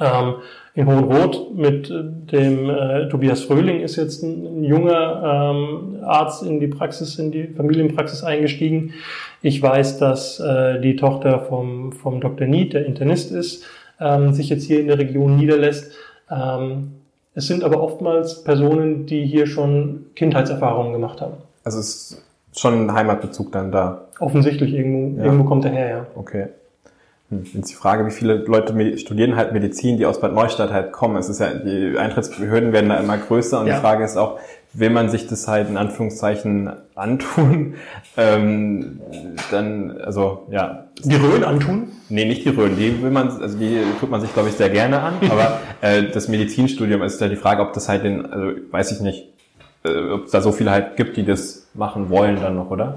Ähm, 0.00 0.34
in 0.74 0.86
Hohenroth 0.86 1.54
mit 1.54 1.88
dem 1.90 2.68
äh, 2.68 3.08
Tobias 3.08 3.42
Fröhling 3.42 3.80
ist 3.80 3.96
jetzt 3.96 4.22
ein, 4.22 4.60
ein 4.60 4.64
junger 4.64 5.22
ähm, 5.54 6.00
Arzt 6.04 6.42
in 6.42 6.60
die 6.60 6.66
Praxis, 6.66 7.18
in 7.18 7.30
die 7.30 7.46
Familienpraxis 7.46 8.22
eingestiegen. 8.22 8.92
Ich 9.40 9.62
weiß, 9.62 9.98
dass 9.98 10.38
äh, 10.38 10.80
die 10.80 10.96
Tochter 10.96 11.40
vom, 11.40 11.92
vom 11.92 12.20
Dr. 12.20 12.46
Niet, 12.46 12.74
der 12.74 12.84
Internist 12.84 13.32
ist, 13.32 13.64
ähm, 14.00 14.34
sich 14.34 14.50
jetzt 14.50 14.64
hier 14.64 14.80
in 14.80 14.88
der 14.88 14.98
Region 14.98 15.36
niederlässt. 15.36 15.92
Ähm, 16.30 16.92
es 17.34 17.46
sind 17.46 17.64
aber 17.64 17.82
oftmals 17.82 18.44
Personen, 18.44 19.06
die 19.06 19.24
hier 19.24 19.46
schon 19.46 20.06
Kindheitserfahrungen 20.14 20.92
gemacht 20.92 21.20
haben. 21.20 21.34
Also 21.64 21.80
es 21.80 21.88
ist 21.88 22.22
schon 22.54 22.86
ein 22.86 22.92
Heimatbezug 22.92 23.52
dann 23.52 23.72
da. 23.72 24.08
Offensichtlich, 24.18 24.74
irgendwo, 24.74 25.18
ja. 25.18 25.24
irgendwo 25.24 25.44
kommt 25.44 25.64
er 25.64 25.70
her, 25.70 25.88
ja. 25.88 26.06
Okay. 26.14 26.48
Hm. 27.30 27.44
Jetzt 27.54 27.70
die 27.70 27.74
Frage, 27.74 28.06
wie 28.06 28.10
viele 28.10 28.34
Leute 28.34 28.98
studieren 28.98 29.36
halt 29.36 29.52
Medizin, 29.52 29.96
die 29.96 30.06
aus 30.06 30.20
Bad 30.20 30.32
Neustadt 30.32 30.72
halt 30.72 30.92
kommen. 30.92 31.16
Es 31.16 31.28
ist 31.28 31.40
ja, 31.40 31.52
die 31.54 31.98
Eintrittsbehörden 31.98 32.72
werden 32.72 32.88
da 32.88 32.98
immer 32.98 33.18
größer 33.18 33.60
und 33.60 33.66
ja. 33.66 33.74
die 33.74 33.80
Frage 33.80 34.04
ist 34.04 34.16
auch, 34.16 34.38
will 34.72 34.90
man 34.90 35.08
sich 35.08 35.26
das 35.26 35.48
halt 35.48 35.68
in 35.68 35.76
Anführungszeichen 35.76 36.70
antun? 36.94 37.74
Ähm, 38.18 39.02
dann, 39.50 39.90
also 40.00 40.46
ja. 40.50 40.86
Die 41.04 41.16
Rhön 41.16 41.44
antun? 41.44 41.88
Nee, 42.08 42.24
nicht 42.24 42.46
die 42.46 42.48
Rhön. 42.48 42.78
Die 42.78 43.02
will 43.02 43.10
man, 43.10 43.28
also 43.28 43.58
die 43.58 43.78
tut 44.00 44.10
man 44.10 44.22
sich, 44.22 44.32
glaube 44.32 44.48
ich, 44.48 44.54
sehr 44.54 44.70
gerne 44.70 45.00
an. 45.00 45.16
Aber 45.30 45.60
äh, 45.82 46.04
das 46.04 46.26
Medizinstudium 46.26 47.02
ist 47.02 47.20
ja 47.20 47.28
die 47.28 47.36
Frage, 47.36 47.60
ob 47.60 47.74
das 47.74 47.90
halt 47.90 48.04
den, 48.04 48.24
also 48.24 48.52
weiß 48.70 48.92
ich 48.92 49.00
nicht, 49.00 49.26
äh, 49.84 50.12
ob 50.12 50.24
es 50.24 50.30
da 50.30 50.40
so 50.40 50.50
viele 50.50 50.70
halt 50.70 50.96
gibt, 50.96 51.18
die 51.18 51.26
das 51.26 51.68
machen 51.74 52.08
wollen 52.08 52.36
dann 52.40 52.56
noch, 52.56 52.70
oder? 52.70 52.96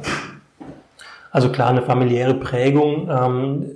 Also 1.31 1.49
klar, 1.49 1.69
eine 1.69 1.81
familiäre 1.81 2.35
Prägung 2.35 3.09
ähm, 3.11 3.71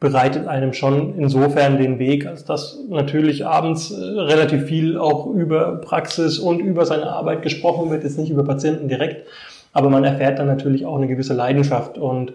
bereitet 0.00 0.46
einem 0.46 0.72
schon 0.72 1.18
insofern 1.18 1.76
den 1.76 1.98
Weg, 1.98 2.26
als 2.26 2.44
dass 2.44 2.78
natürlich 2.88 3.46
abends 3.46 3.90
äh, 3.90 3.96
relativ 3.96 4.64
viel 4.64 4.96
auch 4.96 5.26
über 5.26 5.76
Praxis 5.76 6.38
und 6.38 6.60
über 6.60 6.86
seine 6.86 7.10
Arbeit 7.10 7.42
gesprochen 7.42 7.90
wird, 7.90 8.04
jetzt 8.04 8.18
nicht 8.18 8.30
über 8.30 8.44
Patienten 8.44 8.88
direkt, 8.88 9.26
aber 9.72 9.90
man 9.90 10.04
erfährt 10.04 10.38
dann 10.38 10.46
natürlich 10.46 10.86
auch 10.86 10.96
eine 10.96 11.08
gewisse 11.08 11.34
Leidenschaft. 11.34 11.98
Und 11.98 12.32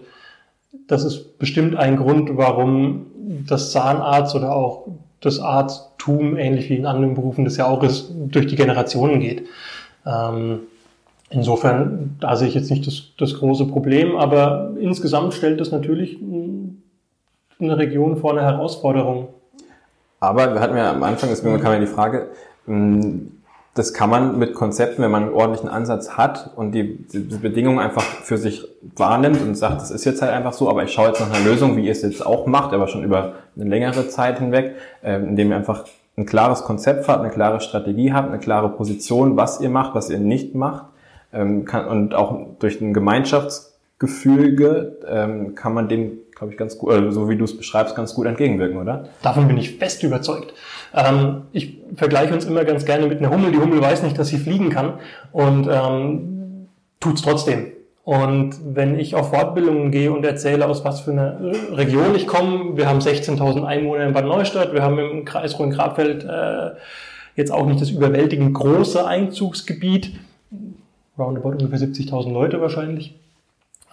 das 0.88 1.04
ist 1.04 1.38
bestimmt 1.38 1.76
ein 1.76 1.96
Grund, 1.96 2.36
warum 2.36 3.06
das 3.46 3.72
Zahnarzt 3.72 4.34
oder 4.34 4.54
auch 4.54 4.86
das 5.20 5.40
Arzttum, 5.40 6.36
ähnlich 6.36 6.68
wie 6.68 6.76
in 6.76 6.84
anderen 6.84 7.14
Berufen 7.14 7.46
das 7.46 7.56
ja 7.56 7.66
auch 7.66 7.82
ist, 7.82 8.10
durch 8.14 8.46
die 8.46 8.56
Generationen 8.56 9.20
geht. 9.20 9.46
Ähm, 10.04 10.60
insofern, 11.30 12.16
da 12.20 12.36
sehe 12.36 12.48
ich 12.48 12.54
jetzt 12.54 12.70
nicht 12.70 12.86
das, 12.86 13.12
das 13.18 13.34
große 13.38 13.66
Problem, 13.66 14.16
aber 14.16 14.72
insgesamt 14.78 15.32
stellt 15.32 15.60
das 15.60 15.72
natürlich 15.72 16.18
eine 17.60 17.78
Region 17.78 18.16
vor 18.16 18.32
eine 18.32 18.42
Herausforderung. 18.42 19.28
Aber 20.20 20.54
wir 20.54 20.60
hatten 20.60 20.76
ja 20.76 20.90
am 20.90 21.02
Anfang, 21.02 21.30
deswegen 21.30 21.60
kam 21.60 21.72
ja 21.72 21.78
die 21.78 21.86
Frage, 21.86 22.28
hm, 22.66 23.30
das 23.74 23.92
kann 23.92 24.08
man 24.08 24.38
mit 24.38 24.54
Konzepten, 24.54 25.02
wenn 25.02 25.10
man 25.10 25.24
einen 25.24 25.32
ordentlichen 25.32 25.68
Ansatz 25.68 26.16
hat 26.16 26.52
und 26.54 26.70
die, 26.72 26.96
die 27.08 27.18
Bedingungen 27.18 27.80
einfach 27.80 28.02
für 28.02 28.38
sich 28.38 28.64
wahrnimmt 28.96 29.42
und 29.42 29.56
sagt, 29.56 29.82
das 29.82 29.90
ist 29.90 30.04
jetzt 30.04 30.22
halt 30.22 30.32
einfach 30.32 30.52
so, 30.52 30.70
aber 30.70 30.84
ich 30.84 30.92
schaue 30.92 31.08
jetzt 31.08 31.18
nach 31.20 31.32
einer 31.32 31.44
Lösung, 31.44 31.76
wie 31.76 31.86
ihr 31.86 31.92
es 31.92 32.02
jetzt 32.02 32.24
auch 32.24 32.46
macht, 32.46 32.72
aber 32.72 32.86
schon 32.86 33.02
über 33.02 33.32
eine 33.56 33.68
längere 33.68 34.08
Zeit 34.08 34.38
hinweg, 34.38 34.76
ähm, 35.02 35.30
indem 35.30 35.50
ihr 35.50 35.56
einfach 35.56 35.86
ein 36.16 36.24
klares 36.24 36.62
Konzept 36.62 37.08
habt, 37.08 37.18
eine 37.20 37.30
klare 37.30 37.60
Strategie 37.60 38.12
habt, 38.12 38.28
eine 38.28 38.38
klare 38.38 38.68
Position, 38.68 39.36
was 39.36 39.60
ihr 39.60 39.70
macht, 39.70 39.96
was 39.96 40.08
ihr 40.08 40.20
nicht 40.20 40.54
macht, 40.54 40.84
ähm, 41.32 41.66
und 41.90 42.14
auch 42.14 42.46
durch 42.60 42.80
ein 42.80 42.94
Gemeinschaftsgefüge 42.94 44.98
ähm, 45.08 45.56
kann 45.56 45.74
man 45.74 45.88
dem 45.88 46.18
glaube 46.34 46.52
ich, 46.52 46.58
ganz 46.58 46.78
gut, 46.78 46.92
äh, 46.92 47.10
so 47.10 47.28
wie 47.28 47.36
du 47.36 47.44
es 47.44 47.56
beschreibst, 47.56 47.94
ganz 47.94 48.14
gut 48.14 48.26
entgegenwirken, 48.26 48.78
oder? 48.78 49.08
Davon 49.22 49.46
bin 49.48 49.56
ich 49.56 49.76
fest 49.76 50.02
überzeugt. 50.02 50.52
Ähm, 50.94 51.42
ich 51.52 51.78
vergleiche 51.96 52.34
uns 52.34 52.44
immer 52.44 52.64
ganz 52.64 52.84
gerne 52.84 53.06
mit 53.06 53.18
einer 53.18 53.30
Hummel. 53.30 53.52
Die 53.52 53.58
Hummel 53.58 53.80
weiß 53.80 54.02
nicht, 54.02 54.18
dass 54.18 54.28
sie 54.28 54.38
fliegen 54.38 54.70
kann 54.70 54.94
und 55.32 55.68
ähm, 55.70 56.68
tut 57.00 57.16
es 57.16 57.22
trotzdem. 57.22 57.72
Und 58.04 58.56
wenn 58.74 58.98
ich 58.98 59.14
auf 59.14 59.30
Fortbildungen 59.30 59.90
gehe 59.90 60.12
und 60.12 60.26
erzähle, 60.26 60.66
aus 60.66 60.84
was 60.84 61.00
für 61.00 61.12
einer 61.12 61.38
Region 61.72 62.14
ich 62.14 62.26
komme, 62.26 62.76
wir 62.76 62.86
haben 62.86 62.98
16.000 62.98 63.64
Einwohner 63.64 64.04
in 64.04 64.12
Bad 64.12 64.26
Neustadt, 64.26 64.74
wir 64.74 64.82
haben 64.82 64.98
im 64.98 65.24
Kreis 65.24 65.58
Rhön-Grabfeld 65.58 66.24
äh, 66.24 66.72
jetzt 67.34 67.50
auch 67.50 67.66
nicht 67.66 67.80
das 67.80 67.90
überwältigend 67.90 68.52
große 68.52 69.06
Einzugsgebiet, 69.06 70.12
roundabout 71.18 71.52
ungefähr 71.52 71.78
70.000 71.78 72.30
Leute 72.30 72.60
wahrscheinlich. 72.60 73.14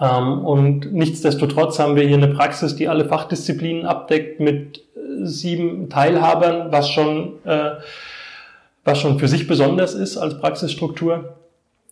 Ähm, 0.02 0.44
und 0.46 0.92
nichtsdestotrotz 0.92 1.78
haben 1.80 1.96
wir 1.96 2.04
hier 2.04 2.18
eine 2.18 2.30
Praxis, 2.30 2.76
die 2.76 2.88
alle 2.88 3.06
Fachdisziplinen 3.06 3.86
abdeckt 3.86 4.40
mit 4.40 4.80
äh, 4.96 5.26
sieben 5.26 5.90
Teilhabern, 5.90 6.72
was 6.72 6.90
schon, 6.90 7.34
äh, 7.46 7.74
was 8.84 8.98
schon 8.98 9.20
für 9.20 9.28
sich 9.28 9.48
besonders 9.48 9.94
ist 9.94 10.18
als 10.18 10.40
Praxisstruktur. 10.40 11.36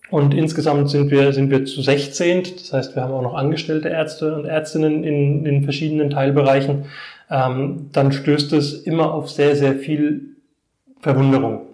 Und 0.10 0.34
insgesamt 0.34 0.90
sind 0.90 1.12
wir, 1.12 1.34
sind 1.34 1.52
wir 1.52 1.66
zu 1.66 1.84
16. 1.84 2.44
Das 2.58 2.74
heißt, 2.74 2.96
wir 2.96 3.04
haben 3.04 3.14
auch 3.14 3.22
noch 3.22 3.36
angestellte 3.36 3.90
Ärzte 3.90 4.34
und 4.34 4.46
Ärztinnen 4.46 5.04
in, 5.04 5.46
in 5.46 5.64
verschiedenen 5.64 6.10
Teilbereichen. 6.10 6.86
Ähm, 7.30 7.92
dann 7.92 8.12
stößt 8.12 8.54
es 8.54 8.74
immer 8.74 9.14
auf 9.14 9.30
sehr, 9.30 9.56
sehr 9.56 9.76
viel 9.76 10.36
Verwunderung. 11.00 11.69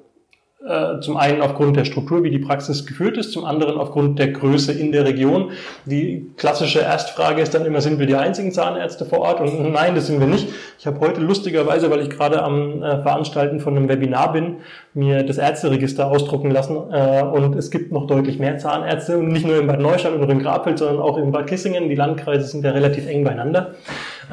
Äh, 0.67 0.99
zum 0.99 1.15
einen 1.15 1.43
aufgrund 1.43 1.77
der 1.77 1.85
Struktur, 1.85 2.23
wie 2.23 2.31
die 2.31 2.39
Praxis 2.39 2.87
geführt 2.87 3.17
ist, 3.17 3.31
zum 3.33 3.45
anderen 3.45 3.77
aufgrund 3.77 4.17
der 4.17 4.29
Größe 4.29 4.71
in 4.71 4.91
der 4.91 5.05
Region. 5.05 5.51
Die 5.85 6.31
klassische 6.37 6.79
Erstfrage 6.79 7.43
ist 7.43 7.53
dann 7.53 7.67
immer, 7.67 7.81
sind 7.81 7.99
wir 7.99 8.07
die 8.07 8.15
einzigen 8.15 8.51
Zahnärzte 8.51 9.05
vor 9.05 9.19
Ort? 9.19 9.41
Und 9.41 9.71
nein, 9.73 9.93
das 9.93 10.07
sind 10.07 10.19
wir 10.19 10.25
nicht. 10.25 10.47
Ich 10.79 10.87
habe 10.87 10.99
heute 11.01 11.21
lustigerweise, 11.21 11.91
weil 11.91 12.01
ich 12.01 12.09
gerade 12.09 12.41
am 12.41 12.81
äh, 12.81 12.99
Veranstalten 13.03 13.59
von 13.59 13.77
einem 13.77 13.89
Webinar 13.89 14.33
bin, 14.33 14.55
mir 14.95 15.21
das 15.21 15.37
Ärzteregister 15.37 16.07
ausdrucken 16.07 16.49
lassen. 16.49 16.77
Äh, 16.91 17.21
und 17.21 17.55
es 17.55 17.69
gibt 17.69 17.91
noch 17.91 18.07
deutlich 18.07 18.39
mehr 18.39 18.57
Zahnärzte 18.57 19.19
und 19.19 19.27
nicht 19.27 19.45
nur 19.45 19.59
in 19.59 19.67
Bad 19.67 19.79
Neustadt 19.79 20.13
und 20.13 20.27
in 20.31 20.39
Grabfeld, 20.39 20.79
sondern 20.79 20.97
auch 20.97 21.19
in 21.19 21.31
Bad 21.31 21.45
Kissingen. 21.45 21.89
Die 21.89 21.95
Landkreise 21.95 22.47
sind 22.47 22.65
ja 22.65 22.71
relativ 22.71 23.05
eng 23.07 23.23
beieinander. 23.23 23.75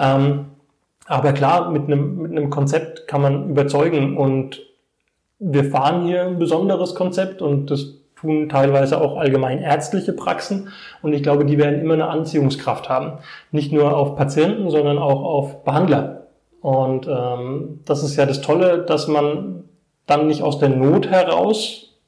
Ähm, 0.01 0.47
aber 1.05 1.35
klar, 1.35 1.71
mit 1.71 1.89
einem, 1.89 2.23
mit 2.23 2.31
einem 2.31 2.49
Konzept 2.49 3.07
kann 3.07 3.21
man 3.21 3.51
überzeugen 3.51 4.17
und 4.17 4.72
wir 5.45 5.65
fahren 5.65 6.07
hier 6.07 6.23
ein 6.25 6.39
besonderes 6.39 6.95
Konzept 6.95 7.43
und 7.43 7.71
das 7.71 7.95
tun 8.15 8.49
teilweise 8.49 9.01
auch 9.01 9.17
allgemein 9.17 9.59
ärztliche 9.59 10.13
Praxen 10.13 10.69
und 11.03 11.13
ich 11.13 11.23
glaube, 11.23 11.45
die 11.45 11.59
werden 11.59 11.81
immer 11.81 11.95
eine 11.95 12.07
Anziehungskraft 12.07 12.89
haben. 12.89 13.19
Nicht 13.51 13.73
nur 13.73 13.97
auf 13.97 14.15
Patienten, 14.15 14.71
sondern 14.71 14.99
auch 14.99 15.23
auf 15.23 15.65
Behandler. 15.65 16.29
Und 16.61 17.09
ähm, 17.09 17.81
das 17.85 18.05
ist 18.05 18.15
ja 18.15 18.25
das 18.25 18.41
Tolle, 18.41 18.85
dass 18.87 19.09
man 19.09 19.65
dann 20.07 20.29
nicht 20.29 20.43
aus 20.43 20.61
der 20.61 20.69
Not 20.69 21.09
heraus 21.09 21.99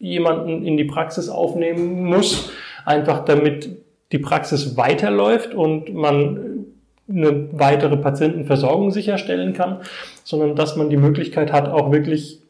jemanden 0.00 0.64
in 0.64 0.76
die 0.76 0.84
Praxis 0.84 1.28
aufnehmen 1.28 2.04
muss, 2.04 2.50
einfach 2.84 3.24
damit 3.24 3.70
die 4.10 4.18
Praxis 4.18 4.76
weiterläuft 4.76 5.54
und 5.54 5.94
man 5.94 6.66
eine 7.08 7.48
weitere 7.52 7.96
Patientenversorgung 7.96 8.90
sicherstellen 8.90 9.52
kann, 9.52 9.82
sondern 10.24 10.56
dass 10.56 10.74
man 10.74 10.90
die 10.90 10.96
Möglichkeit 10.96 11.52
hat, 11.52 11.68
auch 11.68 11.92
wirklich 11.92 12.40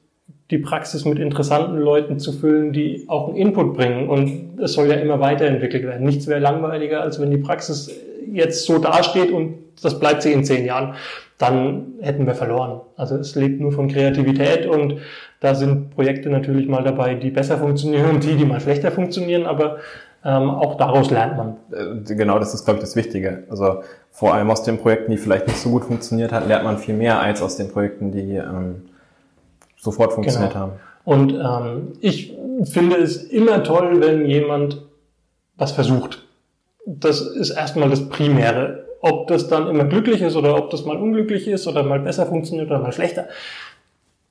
die 0.50 0.58
Praxis 0.58 1.04
mit 1.04 1.18
interessanten 1.18 1.78
Leuten 1.78 2.18
zu 2.18 2.32
füllen, 2.32 2.72
die 2.72 3.04
auch 3.08 3.28
einen 3.28 3.36
Input 3.36 3.74
bringen. 3.74 4.08
Und 4.08 4.58
es 4.60 4.72
soll 4.72 4.88
ja 4.88 4.94
immer 4.94 5.20
weiterentwickelt 5.20 5.84
werden. 5.84 6.04
Nichts 6.04 6.26
wäre 6.26 6.40
langweiliger, 6.40 7.02
als 7.02 7.20
wenn 7.20 7.30
die 7.30 7.38
Praxis 7.38 7.90
jetzt 8.32 8.64
so 8.64 8.78
dasteht 8.78 9.30
und 9.30 9.54
das 9.82 9.98
bleibt 9.98 10.22
sie 10.22 10.32
in 10.32 10.44
zehn 10.44 10.64
Jahren. 10.64 10.94
Dann 11.38 11.94
hätten 12.00 12.26
wir 12.26 12.34
verloren. 12.34 12.80
Also 12.96 13.16
es 13.16 13.34
lebt 13.34 13.60
nur 13.60 13.72
von 13.72 13.88
Kreativität 13.88 14.66
und 14.66 14.96
da 15.40 15.54
sind 15.54 15.90
Projekte 15.90 16.28
natürlich 16.28 16.68
mal 16.68 16.82
dabei, 16.82 17.14
die 17.14 17.30
besser 17.30 17.56
funktionieren 17.58 18.10
und 18.10 18.24
die, 18.24 18.36
die 18.36 18.44
mal 18.44 18.60
schlechter 18.60 18.92
funktionieren, 18.92 19.46
aber 19.46 19.78
ähm, 20.22 20.50
auch 20.50 20.76
daraus 20.76 21.10
lernt 21.10 21.38
man. 21.38 21.56
Äh, 21.72 22.14
genau, 22.14 22.38
das 22.38 22.52
ist, 22.52 22.66
glaube 22.66 22.78
ich, 22.78 22.82
das 22.82 22.94
Wichtige. 22.94 23.44
Also 23.48 23.82
vor 24.10 24.34
allem 24.34 24.50
aus 24.50 24.62
den 24.62 24.76
Projekten, 24.76 25.12
die 25.12 25.16
vielleicht 25.16 25.46
nicht 25.46 25.58
so 25.58 25.70
gut 25.70 25.84
funktioniert 25.84 26.30
hat, 26.30 26.46
lernt 26.46 26.64
man 26.64 26.76
viel 26.76 26.94
mehr 26.94 27.20
als 27.20 27.40
aus 27.40 27.56
den 27.56 27.70
Projekten, 27.70 28.12
die 28.12 28.34
ähm, 28.34 28.89
sofort 29.80 30.12
funktioniert 30.12 30.52
genau. 30.52 30.62
haben. 30.62 30.72
Und 31.04 31.32
ähm, 31.32 31.92
ich 32.00 32.34
finde 32.64 32.96
es 32.96 33.24
immer 33.24 33.62
toll, 33.64 34.00
wenn 34.00 34.26
jemand 34.26 34.82
was 35.56 35.72
versucht. 35.72 36.24
Das 36.86 37.20
ist 37.20 37.50
erstmal 37.50 37.90
das 37.90 38.08
Primäre. 38.08 38.86
Ob 39.00 39.28
das 39.28 39.48
dann 39.48 39.68
immer 39.68 39.84
glücklich 39.84 40.20
ist 40.20 40.36
oder 40.36 40.56
ob 40.56 40.70
das 40.70 40.84
mal 40.84 40.96
unglücklich 40.96 41.48
ist 41.48 41.66
oder 41.66 41.82
mal 41.82 42.00
besser 42.00 42.26
funktioniert 42.26 42.68
oder 42.70 42.80
mal 42.80 42.92
schlechter, 42.92 43.28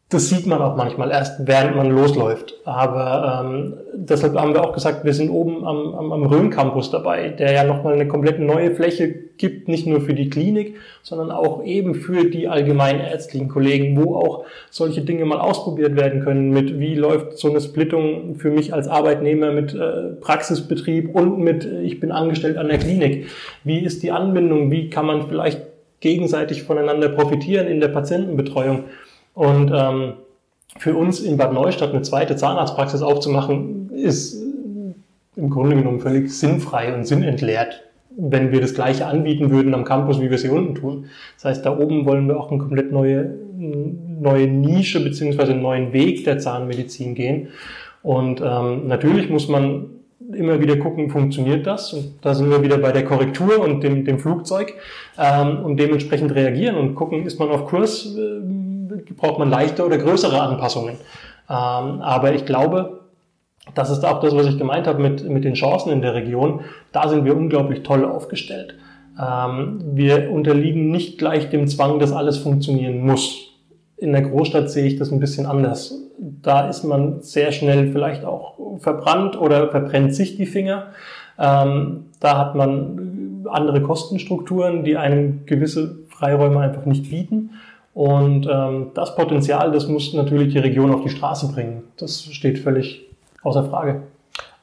das 0.10 0.30
sieht 0.30 0.48
man 0.48 0.62
auch 0.62 0.76
manchmal 0.76 1.12
erst, 1.12 1.48
während 1.48 1.76
man 1.76 1.90
losläuft. 1.90 2.56
Aber 2.66 3.44
ähm, 3.44 3.78
deshalb 3.94 4.36
haben 4.36 4.54
wir 4.54 4.64
auch 4.64 4.74
gesagt, 4.74 5.06
wir 5.06 5.14
sind 5.14 5.30
oben 5.30 5.66
am, 5.66 5.94
am, 5.96 6.12
am 6.12 6.26
Rhön-Campus 6.26 6.92
dabei, 6.92 7.30
der 7.30 7.52
ja 7.52 7.64
nochmal 7.64 7.94
eine 7.94 8.08
komplett 8.08 8.40
neue 8.40 8.76
Fläche 8.76 9.29
gibt, 9.40 9.68
nicht 9.68 9.88
nur 9.88 10.02
für 10.02 10.14
die 10.14 10.30
Klinik, 10.30 10.76
sondern 11.02 11.32
auch 11.32 11.64
eben 11.64 11.96
für 11.96 12.26
die 12.26 12.48
allgemein 12.48 13.00
ärztlichen 13.00 13.48
Kollegen, 13.48 13.98
wo 13.98 14.16
auch 14.16 14.46
solche 14.70 15.02
Dinge 15.02 15.26
mal 15.26 15.40
ausprobiert 15.40 15.96
werden 15.96 16.22
können, 16.24 16.52
mit 16.52 16.80
wie 16.80 16.94
läuft 16.94 17.40
so 17.40 17.50
eine 17.50 17.62
Splittung 17.62 18.36
für 18.36 18.52
mich 18.52 18.74
als 18.74 18.88
Arbeitnehmer 18.88 19.52
mit 19.52 19.74
äh, 19.74 20.12
Praxisbetrieb 20.22 21.16
und 21.16 21.40
mit 21.40 21.66
äh, 21.66 21.82
ich 21.82 22.00
bin 22.00 22.12
angestellt 22.12 22.58
an 22.58 22.68
der 22.68 22.78
Klinik. 22.78 23.28
Wie 23.64 23.80
ist 23.80 24.04
die 24.04 24.12
Anbindung? 24.12 24.70
Wie 24.70 24.90
kann 24.90 25.08
man 25.08 25.28
vielleicht 25.28 25.62
gegenseitig 26.02 26.64
voneinander 26.64 27.10
profitieren 27.10 27.68
in 27.68 27.80
der 27.80 27.88
Patientenbetreuung? 27.88 28.84
Und 29.34 29.72
ähm, 29.74 30.14
für 30.78 30.96
uns 30.96 31.20
in 31.22 31.38
Bad 31.38 31.54
Neustadt 31.54 31.92
eine 31.92 32.02
zweite 32.04 32.36
Zahnarztpraxis 32.36 33.02
aufzumachen, 33.02 33.90
ist 33.92 34.42
im 35.36 35.50
Grunde 35.50 35.76
genommen 35.76 36.00
völlig 36.00 36.32
sinnfrei 36.32 36.94
und 36.94 37.06
sinnentleert, 37.06 37.84
wenn 38.22 38.52
wir 38.52 38.62
das 38.62 38.74
gleiche 38.74 39.08
anbieten 39.08 39.50
würden 39.50 39.74
am 39.74 39.86
Campus, 39.86 40.20
wie 40.20 40.30
wir 40.30 40.36
es 40.36 40.42
hier 40.42 40.52
unten 40.52 40.76
tun. 40.76 41.06
Das 41.36 41.46
heißt, 41.46 41.66
da 41.66 41.78
oben 41.78 42.06
wollen 42.06 42.28
wir 42.28 42.40
auch 42.40 42.52
eine 42.52 42.60
komplett 42.60 42.92
neue, 42.92 43.36
neue 43.58 44.48
Nische 44.48 45.04
beziehungsweise 45.04 45.54
einen 45.54 45.62
neuen 45.62 45.94
Weg 45.94 46.26
der 46.26 46.40
Zahnmedizin 46.40 47.16
gehen. 47.16 47.50
Und 48.02 48.42
ähm, 48.42 48.88
natürlich 48.88 49.30
muss 49.30 49.48
man 49.48 49.88
immer 50.34 50.60
wieder 50.60 50.78
gucken, 50.78 51.10
funktioniert 51.10 51.66
das? 51.66 51.94
Und 51.94 52.14
da 52.22 52.34
sind 52.34 52.50
wir 52.50 52.62
wieder 52.62 52.78
bei 52.78 52.92
der 52.92 53.06
Korrektur 53.06 53.60
und 53.60 53.84
dem, 53.84 54.06
dem 54.06 54.20
Flugzeug 54.20 54.74
ähm, 55.18 55.64
und 55.64 55.78
dementsprechend 55.78 56.34
reagieren 56.36 56.76
und 56.76 56.96
gucken, 56.96 57.26
ist 57.26 57.40
man 57.40 57.50
auf 57.50 57.66
Kurs, 57.66 58.16
äh, 58.16 59.14
braucht 59.18 59.40
man 59.40 59.50
leichte 59.50 59.86
oder 59.86 59.98
größere 59.98 60.40
Anpassungen. 60.40 60.96
Ähm, 61.50 62.02
aber 62.02 62.34
ich 62.34 62.46
glaube, 62.46 62.99
das 63.76 63.90
ist 63.90 64.06
auch 64.06 64.20
das, 64.22 64.36
was 64.36 64.48
ich 64.48 64.58
gemeint 64.58 64.88
habe 64.88 65.02
mit, 65.02 65.28
mit 65.28 65.44
den 65.44 65.54
Chancen 65.54 65.92
in 65.92 66.02
der 66.02 66.14
Region. 66.14 66.62
Da 66.92 67.08
sind 67.08 67.26
wir 67.26 67.36
unglaublich 67.36 67.84
toll 67.84 68.06
aufgestellt. 68.06 68.76
Ähm, 69.20 69.82
wir 69.94 70.32
unterliegen 70.32 70.92
nicht 70.92 71.18
gleich 71.18 71.50
dem 71.50 71.68
Zwang, 71.68 72.00
dass 72.00 72.12
alles 72.12 72.38
funktionieren 72.38 73.06
muss. 73.06 73.48
In 73.98 74.14
der 74.14 74.22
Großstadt 74.22 74.70
sehe 74.70 74.86
ich 74.86 74.98
das 74.98 75.12
ein 75.12 75.20
bisschen 75.20 75.46
anders. 75.46 75.94
Da 76.18 76.68
ist 76.68 76.84
man 76.84 77.22
sehr 77.22 77.52
schnell 77.52 77.92
vielleicht 77.92 78.26
auch 78.26 78.54
verbrannt 78.80 79.40
oder 79.40 79.70
verbrennt 79.70 80.16
sich 80.16 80.38
die 80.38 80.46
Finger. 80.46 80.88
Ähm, 81.38 82.06
da 82.20 82.38
hat 82.38 82.56
man 82.56 83.46
andere 83.50 83.82
Kostenstrukturen, 83.82 84.84
die 84.84 84.98
einem 84.98 85.46
gewisse 85.46 86.00
Freiräume 86.10 86.60
einfach 86.60 86.86
nicht 86.86 87.10
bieten. 87.10 87.52
Und 87.94 88.48
ähm, 88.50 88.92
das 88.94 89.16
Potenzial, 89.16 89.72
das 89.72 89.88
muss 89.88 90.14
natürlich 90.14 90.54
die 90.54 90.60
Region 90.60 90.94
auf 90.94 91.02
die 91.02 91.10
Straße 91.10 91.52
bringen. 91.52 91.84
Das 91.98 92.24
steht 92.24 92.60
völlig 92.60 93.09
außer 93.44 93.66
Frage. 93.66 94.02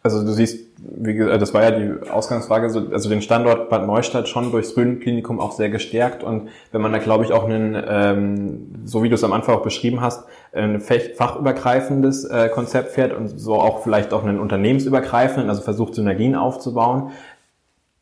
Also 0.03 0.22
du 0.22 0.31
siehst, 0.31 0.68
wie 0.79 1.14
gesagt, 1.14 1.43
das 1.43 1.53
war 1.53 1.64
ja 1.64 1.70
die 1.72 2.09
Ausgangsfrage, 2.11 2.66
also 2.93 3.09
den 3.09 3.22
Standort 3.22 3.70
Bad 3.70 3.87
Neustadt 3.89 4.29
schon 4.29 4.53
durchs 4.53 4.77
Rhön-Klinikum 4.77 5.41
auch 5.41 5.51
sehr 5.51 5.68
gestärkt 5.68 6.22
und 6.22 6.49
wenn 6.70 6.81
man 6.81 6.93
da 6.93 6.99
glaube 6.99 7.24
ich 7.24 7.33
auch 7.33 7.45
einen, 7.45 7.77
ähm, 7.89 8.83
so 8.85 9.03
wie 9.03 9.09
du 9.09 9.16
es 9.16 9.24
am 9.24 9.33
Anfang 9.33 9.57
auch 9.57 9.62
beschrieben 9.62 10.01
hast, 10.01 10.24
ein 10.53 10.81
fachübergreifendes 10.81 12.24
äh, 12.24 12.49
Konzept 12.51 12.93
fährt 12.93 13.12
und 13.12 13.27
so 13.27 13.57
auch 13.57 13.83
vielleicht 13.83 14.12
auch 14.12 14.22
einen 14.22 14.39
unternehmensübergreifenden, 14.39 15.51
also 15.51 15.62
versucht 15.62 15.97
Synergien 15.97 16.37
aufzubauen, 16.37 17.11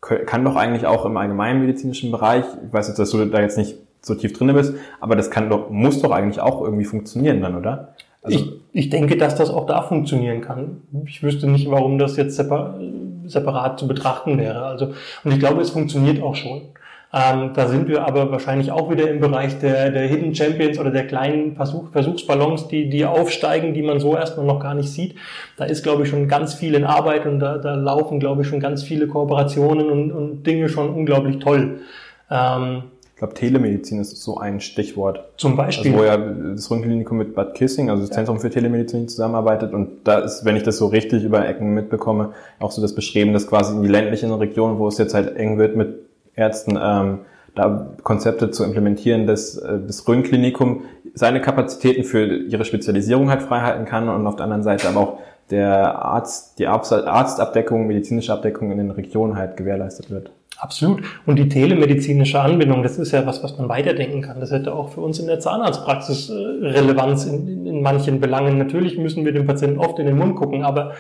kann 0.01 0.45
doch 0.45 0.57
eigentlich 0.57 0.87
auch 0.87 1.07
im 1.07 1.17
allgemeinmedizinischen 1.17 2.11
Bereich, 2.11 2.45
ich 2.67 2.73
weiß 2.73 2.89
jetzt, 2.89 2.99
dass 2.99 3.11
du 3.11 3.25
da 3.25 3.41
jetzt 3.41 3.57
nicht 3.57 3.79
so 4.03 4.15
tief 4.15 4.33
drinne 4.35 4.55
bist. 4.55 4.75
Aber 5.01 5.17
das 5.17 5.31
kann 5.31 5.49
doch, 5.49 5.71
muss 5.71 6.03
doch 6.03 6.11
eigentlich 6.11 6.41
auch 6.41 6.63
irgendwie 6.63 6.85
funktionieren 6.85 7.41
dann, 7.41 7.57
oder? 7.57 7.95
Also 8.23 8.39
ich, 8.39 8.53
ich 8.75 8.91
denke, 8.91 9.17
dass 9.17 9.37
das 9.37 9.51
auch 9.51 9.67
da 9.67 9.83
funktionieren 9.83 10.41
kann. 10.41 10.83
Ich 11.07 11.23
wüsste 11.23 11.49
nicht, 11.49 11.71
warum 11.71 11.97
das 11.97 12.17
jetzt 12.17 12.35
separat 12.35 13.79
zu 13.79 13.87
betrachten 13.87 14.37
wäre. 14.37 14.67
Also, 14.67 14.93
und 15.23 15.33
ich 15.33 15.39
glaube, 15.39 15.63
es 15.63 15.71
funktioniert 15.71 16.21
auch 16.21 16.35
schon. 16.35 16.63
Ähm, 17.13 17.53
da 17.55 17.69
sind 17.69 17.87
wir 17.87 18.05
aber 18.05 18.33
wahrscheinlich 18.33 18.73
auch 18.73 18.91
wieder 18.91 19.09
im 19.09 19.21
Bereich 19.21 19.61
der, 19.61 19.93
der 19.93 20.09
Hidden 20.09 20.35
Champions 20.35 20.81
oder 20.81 20.91
der 20.91 21.07
kleinen 21.07 21.55
Versuch, 21.55 21.93
Versuchsballons, 21.93 22.67
die, 22.67 22.91
die 22.91 23.07
aufsteigen, 23.07 23.75
die 23.75 23.83
man 23.83 24.01
so 24.01 24.17
erstmal 24.17 24.45
noch 24.45 24.59
gar 24.59 24.75
nicht 24.75 24.89
sieht. 24.89 25.15
Da 25.57 25.67
ist, 25.67 25.85
glaube 25.85 26.03
ich, 26.03 26.09
schon 26.09 26.27
ganz 26.27 26.55
viel 26.55 26.75
in 26.75 26.83
Arbeit 26.83 27.27
und 27.27 27.39
da, 27.39 27.59
da 27.59 27.77
laufen, 27.77 28.19
glaube 28.19 28.43
ich, 28.43 28.49
schon 28.49 28.59
ganz 28.59 28.83
viele 28.83 29.07
Kooperationen 29.07 29.89
und, 29.89 30.11
und 30.11 30.43
Dinge 30.45 30.69
schon 30.69 30.91
unglaublich 30.91 31.39
toll. 31.39 31.79
Ähm, 32.29 32.83
ich 33.15 33.19
glaube, 33.19 33.35
Telemedizin 33.35 34.01
ist 34.01 34.21
so 34.21 34.39
ein 34.39 34.59
Stichwort. 34.59 35.25
Zum 35.37 35.55
Beispiel. 35.55 35.93
Also, 35.93 36.03
wo 36.03 36.05
ja 36.05 36.17
das 36.17 36.69
Röntgenklinikum 36.69 37.17
mit 37.17 37.37
Bad 37.37 37.55
Kissing, 37.55 37.89
also 37.89 38.03
das 38.03 38.11
ja. 38.11 38.17
Zentrum 38.17 38.41
für 38.41 38.51
Telemedizin 38.51 39.07
zusammenarbeitet. 39.07 39.73
Und 39.73 40.03
da 40.03 40.19
ist, 40.19 40.45
wenn 40.45 40.57
ich 40.57 40.65
das 40.65 40.79
so 40.79 40.87
richtig 40.87 41.23
über 41.23 41.47
Ecken 41.47 41.75
mitbekomme, 41.75 42.33
auch 42.59 42.73
so 42.73 42.83
das 42.83 42.93
beschrieben, 42.93 43.33
dass 43.33 43.47
quasi 43.47 43.77
in 43.77 43.83
die 43.83 43.89
ländlichen 43.89 44.33
Regionen, 44.33 44.81
wo 44.81 44.89
es 44.89 44.99
jetzt 44.99 45.15
halt 45.15 45.37
eng 45.37 45.59
wird 45.59 45.77
mit 45.77 45.95
Ärzten, 46.35 46.77
ähm, 46.83 47.21
da 47.55 47.95
Konzepte 48.03 48.51
zu 48.51 48.65
implementieren, 48.65 49.29
dass 49.29 49.59
äh, 49.59 49.79
das 49.87 50.09
Röntgenklinikum 50.09 50.83
seine 51.15 51.41
Kapazitäten 51.41 52.03
für 52.03 52.27
ihre 52.27 52.65
Spezialisierung 52.65 53.31
halt 53.31 53.43
freihalten 53.43 53.85
kann 53.85 54.09
und 54.09 54.27
auf 54.27 54.35
der 54.35 54.43
anderen 54.43 54.65
Seite 54.65 54.89
aber 54.89 54.99
auch 54.99 55.19
der 55.51 56.03
Arzt, 56.03 56.59
die 56.59 56.67
Arztabdeckung, 56.67 57.87
medizinische 57.87 58.33
Abdeckung 58.33 58.73
in 58.73 58.79
den 58.79 58.91
Regionen 58.91 59.37
halt 59.37 59.57
gewährleistet 59.57 60.11
wird. 60.11 60.33
Absolut. 60.59 61.03
Und 61.27 61.37
die 61.37 61.49
telemedizinische 61.49 62.41
Anbindung, 62.41 62.83
das 62.83 62.99
ist 62.99 63.13
ja 63.13 63.27
was, 63.27 63.43
was 63.43 63.59
man 63.59 63.69
weiterdenken 63.69 64.23
kann. 64.23 64.41
Das 64.41 64.51
hätte 64.51 64.73
auch 64.73 64.91
für 64.91 65.01
uns 65.01 65.19
in 65.19 65.27
der 65.27 65.41
Zahnarztpraxis 65.41 66.31
äh, 66.31 66.33
Relevanz 66.33 67.25
in, 67.27 67.67
in, 67.67 67.83
manchen 67.83 68.21
Belangen. 68.21 68.59
Natürlich 68.59 68.97
müssen 68.97 69.25
wir 69.25 69.33
dem 69.33 69.47
Patienten 69.47 69.79
oft 69.79 69.99
in 69.99 70.07
den 70.07 70.17
Mund 70.17 70.37
gucken, 70.37 70.63
aber 70.63 70.93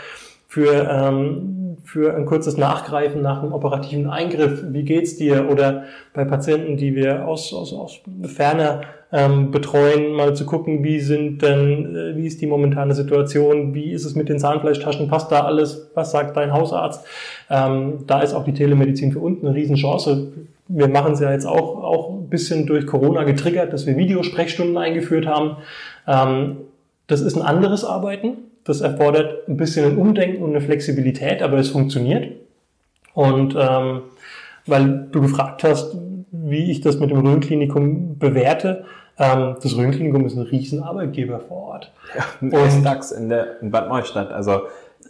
für, 0.48 0.88
ähm, 0.90 1.63
für 1.84 2.16
ein 2.16 2.24
kurzes 2.24 2.56
Nachgreifen 2.56 3.22
nach 3.22 3.42
einem 3.42 3.52
operativen 3.52 4.08
Eingriff, 4.08 4.64
wie 4.68 4.84
geht's 4.84 5.16
dir? 5.16 5.50
Oder 5.50 5.84
bei 6.14 6.24
Patienten, 6.24 6.76
die 6.76 6.96
wir 6.96 7.28
aus, 7.28 7.52
aus, 7.52 7.72
aus 7.72 8.00
ferner 8.24 8.80
ähm, 9.12 9.50
betreuen, 9.52 10.12
mal 10.14 10.34
zu 10.34 10.44
gucken, 10.44 10.82
wie 10.82 10.98
sind 10.98 11.42
denn, 11.42 11.94
äh, 11.94 12.16
wie 12.16 12.26
ist 12.26 12.40
die 12.40 12.46
momentane 12.46 12.94
Situation, 12.94 13.74
wie 13.74 13.92
ist 13.92 14.04
es 14.04 14.16
mit 14.16 14.28
den 14.28 14.40
Zahnfleischtaschen, 14.40 15.08
passt 15.08 15.30
da 15.30 15.44
alles, 15.44 15.90
was 15.94 16.10
sagt 16.10 16.36
dein 16.36 16.52
Hausarzt? 16.52 17.06
Ähm, 17.48 18.04
da 18.06 18.22
ist 18.22 18.34
auch 18.34 18.44
die 18.44 18.54
Telemedizin 18.54 19.12
für 19.12 19.20
uns 19.20 19.44
eine 19.44 19.54
Riesenchance. 19.54 20.32
Wir 20.66 20.88
machen 20.88 21.12
es 21.12 21.20
ja 21.20 21.30
jetzt 21.30 21.46
auch, 21.46 21.84
auch 21.84 22.10
ein 22.10 22.28
bisschen 22.28 22.66
durch 22.66 22.86
Corona 22.86 23.22
getriggert, 23.22 23.72
dass 23.72 23.86
wir 23.86 23.96
Videosprechstunden 23.96 24.76
eingeführt 24.78 25.26
haben. 25.26 25.58
Ähm, 26.08 26.56
das 27.06 27.20
ist 27.20 27.36
ein 27.36 27.42
anderes 27.42 27.84
Arbeiten. 27.84 28.38
Das 28.64 28.80
erfordert 28.80 29.48
ein 29.48 29.56
bisschen 29.56 29.84
ein 29.84 29.98
Umdenken 29.98 30.42
und 30.42 30.50
eine 30.50 30.60
Flexibilität, 30.60 31.42
aber 31.42 31.58
es 31.58 31.68
funktioniert. 31.68 32.32
Und 33.12 33.54
ähm, 33.58 34.02
weil 34.66 35.08
du 35.12 35.20
gefragt 35.20 35.62
hast, 35.62 35.96
wie 36.32 36.70
ich 36.70 36.80
das 36.80 36.98
mit 36.98 37.10
dem 37.10 37.24
Rhön-Klinikum 37.26 38.18
bewerte, 38.18 38.84
ähm, 39.18 39.56
das 39.62 39.76
Rhön-Klinikum 39.76 40.26
ist 40.26 40.36
ein 40.36 40.42
riesen 40.42 40.82
Arbeitgeber 40.82 41.40
vor 41.40 41.68
Ort. 41.68 41.92
Ja, 42.16 42.24
und 42.40 42.84
DAX 42.84 43.12
in, 43.12 43.28
der, 43.28 43.60
in 43.60 43.70
Bad 43.70 43.88
Neustadt. 43.88 44.32
Also 44.32 44.62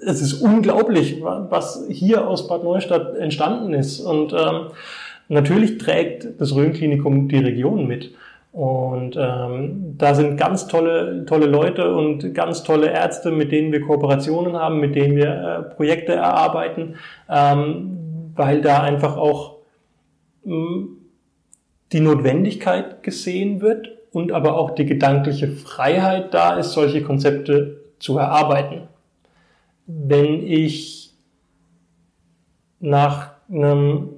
es 0.04 0.20
ist 0.20 0.34
unglaublich, 0.34 1.22
was 1.22 1.84
hier 1.88 2.26
aus 2.26 2.48
Bad 2.48 2.64
Neustadt 2.64 3.16
entstanden 3.16 3.72
ist. 3.72 4.00
Und 4.00 4.32
ähm, 4.32 4.66
natürlich 5.28 5.78
trägt 5.78 6.40
das 6.40 6.54
Rhön-Klinikum 6.54 7.28
die 7.28 7.38
Region 7.38 7.86
mit. 7.86 8.14
Und 8.54 9.16
ähm, 9.18 9.98
da 9.98 10.14
sind 10.14 10.36
ganz 10.36 10.68
tolle, 10.68 11.26
tolle 11.26 11.46
Leute 11.46 11.92
und 11.92 12.34
ganz 12.34 12.62
tolle 12.62 12.88
Ärzte, 12.88 13.32
mit 13.32 13.50
denen 13.50 13.72
wir 13.72 13.80
Kooperationen 13.80 14.54
haben, 14.56 14.78
mit 14.78 14.94
denen 14.94 15.16
wir 15.16 15.26
äh, 15.26 15.74
Projekte 15.74 16.12
erarbeiten, 16.12 16.94
ähm, 17.28 18.30
weil 18.36 18.60
da 18.60 18.80
einfach 18.80 19.16
auch 19.16 19.56
mh, 20.44 20.54
hm, 20.54 20.88
die 21.90 21.98
Notwendigkeit 21.98 23.02
gesehen 23.02 23.60
wird 23.60 23.88
und 24.12 24.30
aber 24.30 24.56
auch 24.56 24.70
die 24.70 24.86
gedankliche 24.86 25.48
Freiheit 25.48 26.32
da 26.32 26.54
ist, 26.56 26.74
solche 26.74 27.02
Konzepte 27.02 27.80
zu 27.98 28.18
erarbeiten. 28.18 28.82
Wenn 29.88 30.46
ich 30.46 31.12
nach 32.78 33.32
einem 33.50 34.10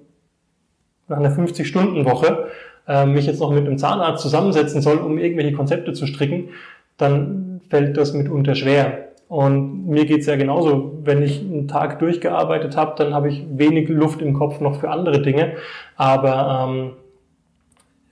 nach 1.09 1.19
einer 1.19 1.31
50-Stunden-Woche 1.31 2.49
äh, 2.89 3.07
mich 3.07 3.27
jetzt 3.27 3.41
noch 3.41 3.51
mit 3.51 3.67
einem 3.67 3.79
Zahnarzt 3.79 4.23
zusammensetzen 4.23 4.81
soll, 4.81 4.99
um 4.99 5.19
irgendwelche 5.19 5.53
Konzepte 5.53 5.93
zu 5.93 6.07
stricken, 6.07 6.51
dann 6.97 7.61
fällt 7.69 7.97
das 7.97 8.13
mitunter 8.15 8.55
schwer. 8.55 9.07
Und 9.29 9.89
mir 9.89 10.07
geht's 10.07 10.27
ja 10.27 10.37
genauso. 10.37 10.99
Wenn 11.03 11.23
ich 11.23 11.41
einen 11.41 11.67
Tag 11.67 11.99
durchgearbeitet 11.99 12.77
habe, 12.77 12.95
dann 12.97 13.13
habe 13.13 13.29
ich 13.29 13.45
wenig 13.51 13.89
Luft 13.89 14.23
im 14.23 14.35
Kopf 14.35 14.61
noch 14.61 14.77
für 14.77 14.91
andere 14.91 15.21
Dinge. 15.21 15.55
Aber 15.97 16.69
ähm, 16.69 16.93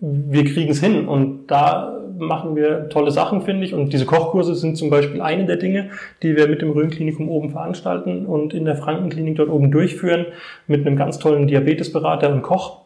wir 0.01 0.45
kriegen 0.45 0.73
es 0.73 0.81
hin. 0.81 1.07
Und 1.07 1.47
da 1.47 2.01
machen 2.19 2.57
wir 2.57 2.89
tolle 2.89 3.13
Sachen, 3.13 3.43
finde 3.43 3.65
ich. 3.65 3.75
Und 3.75 3.93
diese 3.93 4.07
Kochkurse 4.07 4.57
sind 4.57 4.77
zum 4.77 4.91
Beispiel 4.91 5.21
eine 5.21 5.47
der 5.47 5.57
Dinge, 5.57 5.91
die 6.23 6.37
wir 6.37 6.49
mit 6.49 6.63
dem 6.63 6.71
Rhön-Klinikum 6.71 7.29
oben 7.29 7.51
veranstalten 7.51 8.27
und 8.27 8.53
in 8.53 8.65
der 8.65 8.77
Frankenklinik 8.77 9.37
dort 9.37 9.51
oben 9.51 9.71
durchführen 9.71 10.27
mit 10.67 10.85
einem 10.85 10.97
ganz 10.97 11.21
tollen 11.21 11.47
Diabetesberater 11.47 12.33
und 12.33 12.43
Koch 12.43 12.84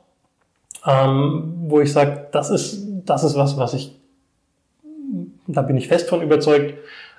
ähm, 0.86 1.54
wo 1.66 1.80
ich 1.80 1.92
sage, 1.92 2.26
das 2.32 2.50
ist, 2.50 2.86
das 3.04 3.24
ist 3.24 3.36
was, 3.36 3.56
was 3.56 3.74
ich, 3.74 3.94
da 5.46 5.62
bin 5.62 5.76
ich 5.76 5.88
fest 5.88 6.08
von 6.08 6.22
überzeugt, 6.22 6.74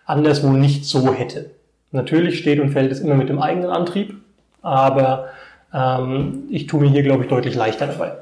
anderswo 0.05 0.49
nicht 0.51 0.85
so 0.85 1.13
hätte. 1.13 1.51
Natürlich 1.91 2.39
steht 2.39 2.59
und 2.59 2.69
fällt 2.69 2.91
es 2.91 2.99
immer 2.99 3.15
mit 3.15 3.29
dem 3.29 3.39
eigenen 3.39 3.69
Antrieb, 3.69 4.15
aber 4.61 5.29
ähm, 5.73 6.43
ich 6.49 6.67
tue 6.67 6.81
mir 6.81 6.89
hier, 6.89 7.03
glaube 7.03 7.23
ich, 7.23 7.29
deutlich 7.29 7.55
leichter 7.55 7.87
dabei. 7.87 8.13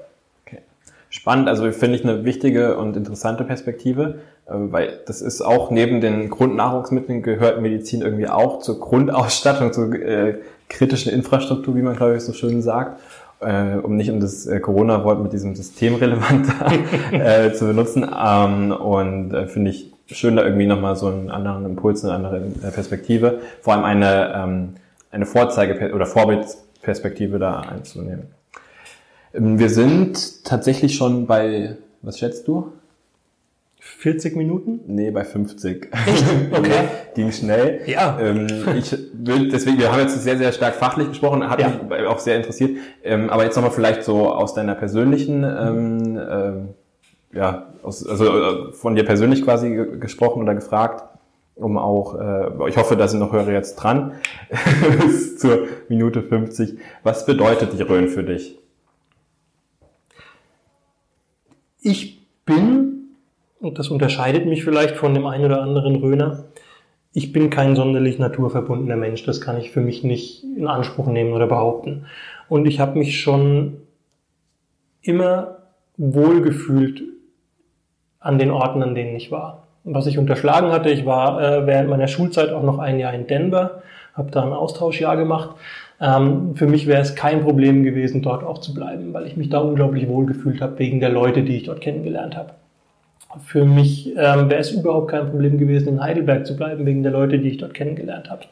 Okay. 0.45 0.59
Spannend, 1.09 1.49
also 1.49 1.69
finde 1.71 1.97
ich 1.97 2.03
eine 2.03 2.23
wichtige 2.23 2.77
und 2.77 2.95
interessante 2.95 3.43
Perspektive, 3.43 4.19
äh, 4.47 4.51
weil 4.53 4.99
das 5.05 5.21
ist 5.21 5.41
auch 5.41 5.69
neben 5.69 6.01
den 6.01 6.29
Grundnahrungsmitteln 6.29 7.23
gehört 7.23 7.61
Medizin 7.61 8.01
irgendwie 8.01 8.27
auch 8.27 8.59
zur 8.59 8.79
Grundausstattung, 8.79 9.73
zur 9.73 9.93
äh, 9.93 10.39
kritischen 10.69 11.11
Infrastruktur, 11.11 11.75
wie 11.75 11.81
man 11.81 11.95
glaube 11.95 12.15
ich 12.17 12.23
so 12.23 12.33
schön 12.33 12.61
sagt 12.61 12.99
äh, 13.39 13.75
um 13.77 13.95
nicht 13.95 14.09
um 14.09 14.19
das 14.19 14.45
äh, 14.45 14.59
Corona-Wort 14.59 15.21
mit 15.21 15.33
diesem 15.33 15.55
systemrelevant 15.55 16.47
äh, 17.11 17.53
zu 17.53 17.65
benutzen. 17.65 18.03
Ähm, 18.03 18.71
und 18.71 19.33
äh, 19.33 19.47
finde 19.47 19.71
ich 19.71 19.91
schön, 20.07 20.35
da 20.35 20.43
irgendwie 20.43 20.67
nochmal 20.67 20.95
so 20.95 21.07
einen 21.07 21.29
anderen 21.29 21.65
Impuls, 21.65 22.03
eine 22.03 22.13
andere 22.13 22.37
äh, 22.37 22.71
Perspektive, 22.71 23.39
vor 23.61 23.73
allem 23.73 23.83
eine, 23.83 24.33
ähm, 24.35 24.69
eine 25.11 25.25
Vorzeige- 25.25 25.93
oder 25.93 26.05
Vorbildperspektive 26.05 27.39
da 27.39 27.61
einzunehmen. 27.61 28.27
Ähm, 29.33 29.59
wir 29.59 29.69
sind 29.69 30.43
tatsächlich 30.45 30.95
schon 30.95 31.27
bei, 31.27 31.77
was 32.01 32.19
schätzt 32.19 32.47
du? 32.47 32.71
40 33.97 34.35
Minuten? 34.35 34.81
Nee, 34.87 35.11
bei 35.11 35.23
50. 35.23 35.87
Echt? 35.91 36.23
Okay. 36.51 36.71
Ging 37.15 37.31
schnell. 37.31 37.81
Ja. 37.87 38.17
Ähm, 38.19 38.47
ich 38.77 38.91
will, 39.13 39.49
deswegen, 39.49 39.79
wir 39.79 39.91
haben 39.91 39.99
jetzt 40.01 40.21
sehr, 40.21 40.37
sehr 40.37 40.51
stark 40.51 40.75
fachlich 40.75 41.07
gesprochen, 41.09 41.47
hat 41.49 41.59
Ja. 41.59 41.69
mich 41.89 42.05
auch 42.07 42.19
sehr 42.19 42.35
interessiert. 42.37 42.77
Ähm, 43.03 43.29
aber 43.29 43.43
jetzt 43.43 43.55
nochmal 43.55 43.71
vielleicht 43.71 44.03
so 44.03 44.29
aus 44.31 44.53
deiner 44.53 44.75
persönlichen, 44.75 45.43
ähm, 45.43 46.19
ähm, 46.29 46.67
ja, 47.33 47.73
aus, 47.83 48.05
also 48.05 48.25
äh, 48.25 48.73
von 48.73 48.95
dir 48.95 49.03
persönlich 49.05 49.43
quasi 49.43 49.69
ge- 49.69 49.97
gesprochen 49.99 50.41
oder 50.43 50.53
gefragt, 50.55 51.03
um 51.55 51.77
auch, 51.77 52.15
äh, 52.19 52.69
ich 52.69 52.77
hoffe, 52.77 52.95
da 52.95 53.07
sind 53.07 53.19
noch 53.19 53.31
Hörer 53.33 53.51
jetzt 53.51 53.75
dran, 53.77 54.13
bis 55.01 55.37
zur 55.39 55.67
Minute 55.89 56.21
50. 56.21 56.77
Was 57.03 57.25
bedeutet 57.25 57.73
die 57.77 57.81
Rhön 57.81 58.07
für 58.09 58.23
dich? 58.23 58.59
Ich 61.81 62.21
bin, 62.45 62.96
und 63.59 63.79
das 63.79 63.89
unterscheidet 63.89 64.45
mich 64.45 64.63
vielleicht 64.63 64.95
von 64.95 65.13
dem 65.13 65.25
einen 65.25 65.45
oder 65.45 65.61
anderen 65.61 65.95
Röner, 65.95 66.45
ich 67.13 67.31
bin 67.31 67.49
kein 67.49 67.75
sonderlich 67.75 68.19
naturverbundener 68.19 68.95
Mensch. 68.95 69.23
Das 69.23 69.41
kann 69.41 69.57
ich 69.57 69.71
für 69.71 69.81
mich 69.81 70.03
nicht 70.03 70.43
in 70.43 70.67
Anspruch 70.67 71.07
nehmen 71.07 71.33
oder 71.33 71.47
behaupten. 71.47 72.05
Und 72.47 72.67
ich 72.67 72.79
habe 72.79 72.99
mich 72.99 73.19
schon 73.19 73.77
immer 75.01 75.57
wohlgefühlt 75.97 77.01
an 78.19 78.37
den 78.37 78.51
Orten, 78.51 78.83
an 78.83 78.93
denen 78.93 79.15
ich 79.15 79.31
war. 79.31 79.67
Was 79.83 80.05
ich 80.05 80.19
unterschlagen 80.19 80.71
hatte, 80.71 80.89
ich 80.89 81.07
war 81.07 81.41
äh, 81.41 81.65
während 81.65 81.89
meiner 81.89 82.07
Schulzeit 82.07 82.51
auch 82.51 82.63
noch 82.63 82.77
ein 82.77 82.99
Jahr 82.99 83.13
in 83.13 83.25
Denver, 83.25 83.81
habe 84.13 84.29
da 84.29 84.43
ein 84.43 84.53
Austauschjahr 84.53 85.17
gemacht. 85.17 85.55
Ähm, 85.99 86.55
für 86.55 86.67
mich 86.67 86.85
wäre 86.85 87.01
es 87.01 87.15
kein 87.15 87.41
Problem 87.41 87.83
gewesen, 87.83 88.21
dort 88.21 88.43
auch 88.43 88.59
zu 88.59 88.73
bleiben, 88.75 89.13
weil 89.13 89.25
ich 89.25 89.37
mich 89.37 89.49
da 89.49 89.59
unglaublich 89.59 90.07
wohlgefühlt 90.07 90.61
habe 90.61 90.77
wegen 90.77 90.99
der 90.99 91.09
Leute, 91.09 91.41
die 91.41 91.57
ich 91.57 91.63
dort 91.63 91.81
kennengelernt 91.81 92.35
habe. 92.35 92.51
Für 93.45 93.65
mich 93.65 94.07
ähm, 94.15 94.49
wäre 94.49 94.61
es 94.61 94.71
überhaupt 94.71 95.11
kein 95.11 95.29
Problem 95.29 95.57
gewesen, 95.57 95.89
in 95.89 96.01
Heidelberg 96.01 96.45
zu 96.45 96.55
bleiben, 96.55 96.85
wegen 96.85 97.03
der 97.03 97.11
Leute, 97.11 97.39
die 97.39 97.49
ich 97.49 97.57
dort 97.57 97.73
kennengelernt 97.73 98.29
habe. 98.29 98.43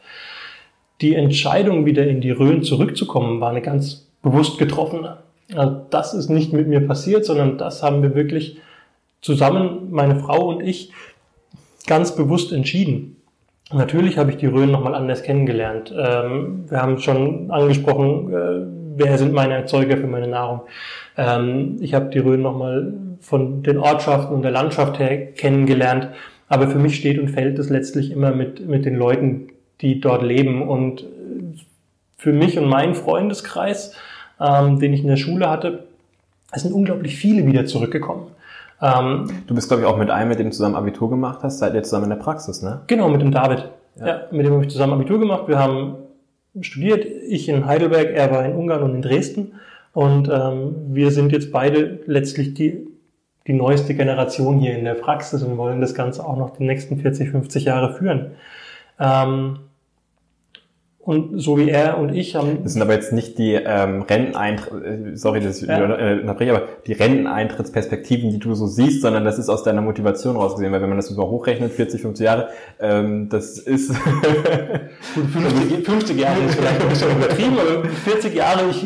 Die 1.01 1.15
Entscheidung, 1.15 1.85
wieder 1.85 2.05
in 2.05 2.21
die 2.21 2.31
Rhön 2.31 2.63
zurückzukommen, 2.63 3.41
war 3.41 3.49
eine 3.49 3.61
ganz 3.61 4.07
bewusst 4.21 4.57
getroffene. 4.57 5.17
Also 5.55 5.81
das 5.89 6.13
ist 6.13 6.29
nicht 6.29 6.53
mit 6.53 6.67
mir 6.67 6.81
passiert, 6.81 7.25
sondern 7.25 7.57
das 7.57 7.83
haben 7.83 8.01
wir 8.01 8.15
wirklich 8.15 8.59
zusammen, 9.21 9.91
meine 9.91 10.15
Frau 10.15 10.49
und 10.49 10.61
ich, 10.61 10.91
ganz 11.87 12.15
bewusst 12.15 12.51
entschieden. 12.51 13.17
Natürlich 13.73 14.17
habe 14.17 14.31
ich 14.31 14.37
die 14.37 14.45
Rhön 14.45 14.71
nochmal 14.71 14.93
anders 14.93 15.23
kennengelernt. 15.23 15.93
Ähm, 15.95 16.65
wir 16.69 16.81
haben 16.81 16.99
schon 16.99 17.49
angesprochen, 17.49 18.33
äh, 18.33 18.65
wer 18.97 19.17
sind 19.17 19.33
meine 19.33 19.55
Erzeuger 19.55 19.97
für 19.97 20.07
meine 20.07 20.27
Nahrung. 20.27 20.61
Ähm, 21.17 21.77
ich 21.81 21.93
habe 21.93 22.09
die 22.09 22.19
Rhön 22.19 22.41
nochmal 22.41 22.93
von 23.25 23.63
den 23.63 23.77
Ortschaften 23.77 24.35
und 24.35 24.43
der 24.43 24.51
Landschaft 24.51 24.99
her 24.99 25.31
kennengelernt. 25.33 26.09
Aber 26.47 26.67
für 26.67 26.77
mich 26.77 26.95
steht 26.95 27.17
und 27.17 27.29
fällt 27.29 27.57
es 27.57 27.69
letztlich 27.69 28.11
immer 28.11 28.31
mit, 28.31 28.67
mit 28.67 28.85
den 28.85 28.95
Leuten, 28.95 29.49
die 29.81 29.99
dort 29.99 30.21
leben. 30.21 30.67
Und 30.67 31.05
für 32.17 32.31
mich 32.31 32.57
und 32.59 32.69
meinen 32.69 32.93
Freundeskreis, 32.93 33.93
ähm, 34.39 34.79
den 34.79 34.93
ich 34.93 35.01
in 35.01 35.07
der 35.07 35.17
Schule 35.17 35.49
hatte, 35.49 35.85
es 36.51 36.61
sind 36.61 36.73
unglaublich 36.73 37.15
viele 37.17 37.45
wieder 37.47 37.65
zurückgekommen. 37.65 38.27
Ähm, 38.81 39.27
Du 39.47 39.55
bist, 39.55 39.69
glaube 39.69 39.81
ich, 39.81 39.87
auch 39.87 39.97
mit 39.97 40.11
einem, 40.11 40.29
mit 40.29 40.39
dem 40.39 40.47
du 40.47 40.51
zusammen 40.53 40.75
Abitur 40.75 41.09
gemacht 41.09 41.39
hast, 41.41 41.57
seid 41.59 41.73
ihr 41.73 41.81
zusammen 41.83 42.05
in 42.05 42.09
der 42.11 42.17
Praxis, 42.17 42.61
ne? 42.61 42.81
Genau, 42.87 43.09
mit 43.09 43.21
dem 43.21 43.31
David. 43.31 43.69
Ja. 43.99 44.07
Ja. 44.07 44.21
mit 44.31 44.45
dem 44.45 44.53
habe 44.53 44.65
ich 44.65 44.71
zusammen 44.71 44.93
Abitur 44.93 45.19
gemacht. 45.19 45.47
Wir 45.47 45.57
haben 45.57 45.95
studiert, 46.61 47.05
ich 47.05 47.49
in 47.49 47.65
Heidelberg, 47.65 48.11
er 48.13 48.31
war 48.31 48.45
in 48.45 48.53
Ungarn 48.53 48.83
und 48.83 48.95
in 48.95 49.01
Dresden. 49.01 49.53
Und 49.93 50.29
ähm, 50.29 50.75
wir 50.89 51.11
sind 51.11 51.31
jetzt 51.31 51.51
beide 51.51 51.99
letztlich 52.05 52.53
die, 52.53 52.87
die 53.47 53.53
neueste 53.53 53.93
Generation 53.93 54.59
hier 54.59 54.77
in 54.77 54.85
der 54.85 54.95
Praxis 54.95 55.43
und 55.43 55.57
wollen 55.57 55.81
das 55.81 55.93
Ganze 55.93 56.25
auch 56.25 56.37
noch 56.37 56.51
die 56.51 56.63
nächsten 56.63 56.97
40, 56.97 57.29
50 57.29 57.65
Jahre 57.65 57.93
führen. 57.93 58.31
Ähm, 58.99 59.59
und 61.05 61.39
so 61.39 61.57
wie 61.59 61.69
er 61.69 61.99
und 61.99 62.13
ich 62.15 62.35
haben 62.35 62.63
Das 62.63 62.73
sind 62.73 62.81
aber 62.81 62.93
jetzt 62.93 63.13
nicht 63.13 63.37
die 63.37 63.53
ähm, 63.53 64.01
Renteneintritt, 64.01 65.17
sorry, 65.19 65.39
dass 65.39 65.61
ich 65.61 65.67
Ja. 65.69 65.77
äh, 65.85 66.19
unterbreche, 66.19 66.49
aber 66.51 66.63
die 66.87 66.93
Renteneintrittsperspektiven, 66.93 68.31
die 68.31 68.39
du 68.39 68.55
so 68.55 68.65
siehst, 68.65 69.03
sondern 69.03 69.23
das 69.23 69.37
ist 69.37 69.47
aus 69.49 69.63
deiner 69.63 69.81
Motivation 69.81 70.35
rausgesehen, 70.35 70.73
weil 70.73 70.81
wenn 70.81 70.89
man 70.89 70.97
das 70.97 71.11
über 71.11 71.29
hochrechnet, 71.29 71.73
40, 71.73 72.01
50 72.01 72.25
Jahre, 72.25 72.49
ähm, 72.79 73.29
das 73.29 73.59
ist 73.59 73.89
Gut, 75.15 75.25
50, 75.31 75.85
50 75.85 76.19
Jahre 76.19 76.39
ist 76.43 76.55
vielleicht 76.55 76.81
ein 76.81 76.89
bisschen 76.89 77.11
übertrieben, 77.11 77.57
aber 77.59 77.87
40 77.87 78.35
Jahre, 78.35 78.61
ich 78.71 78.83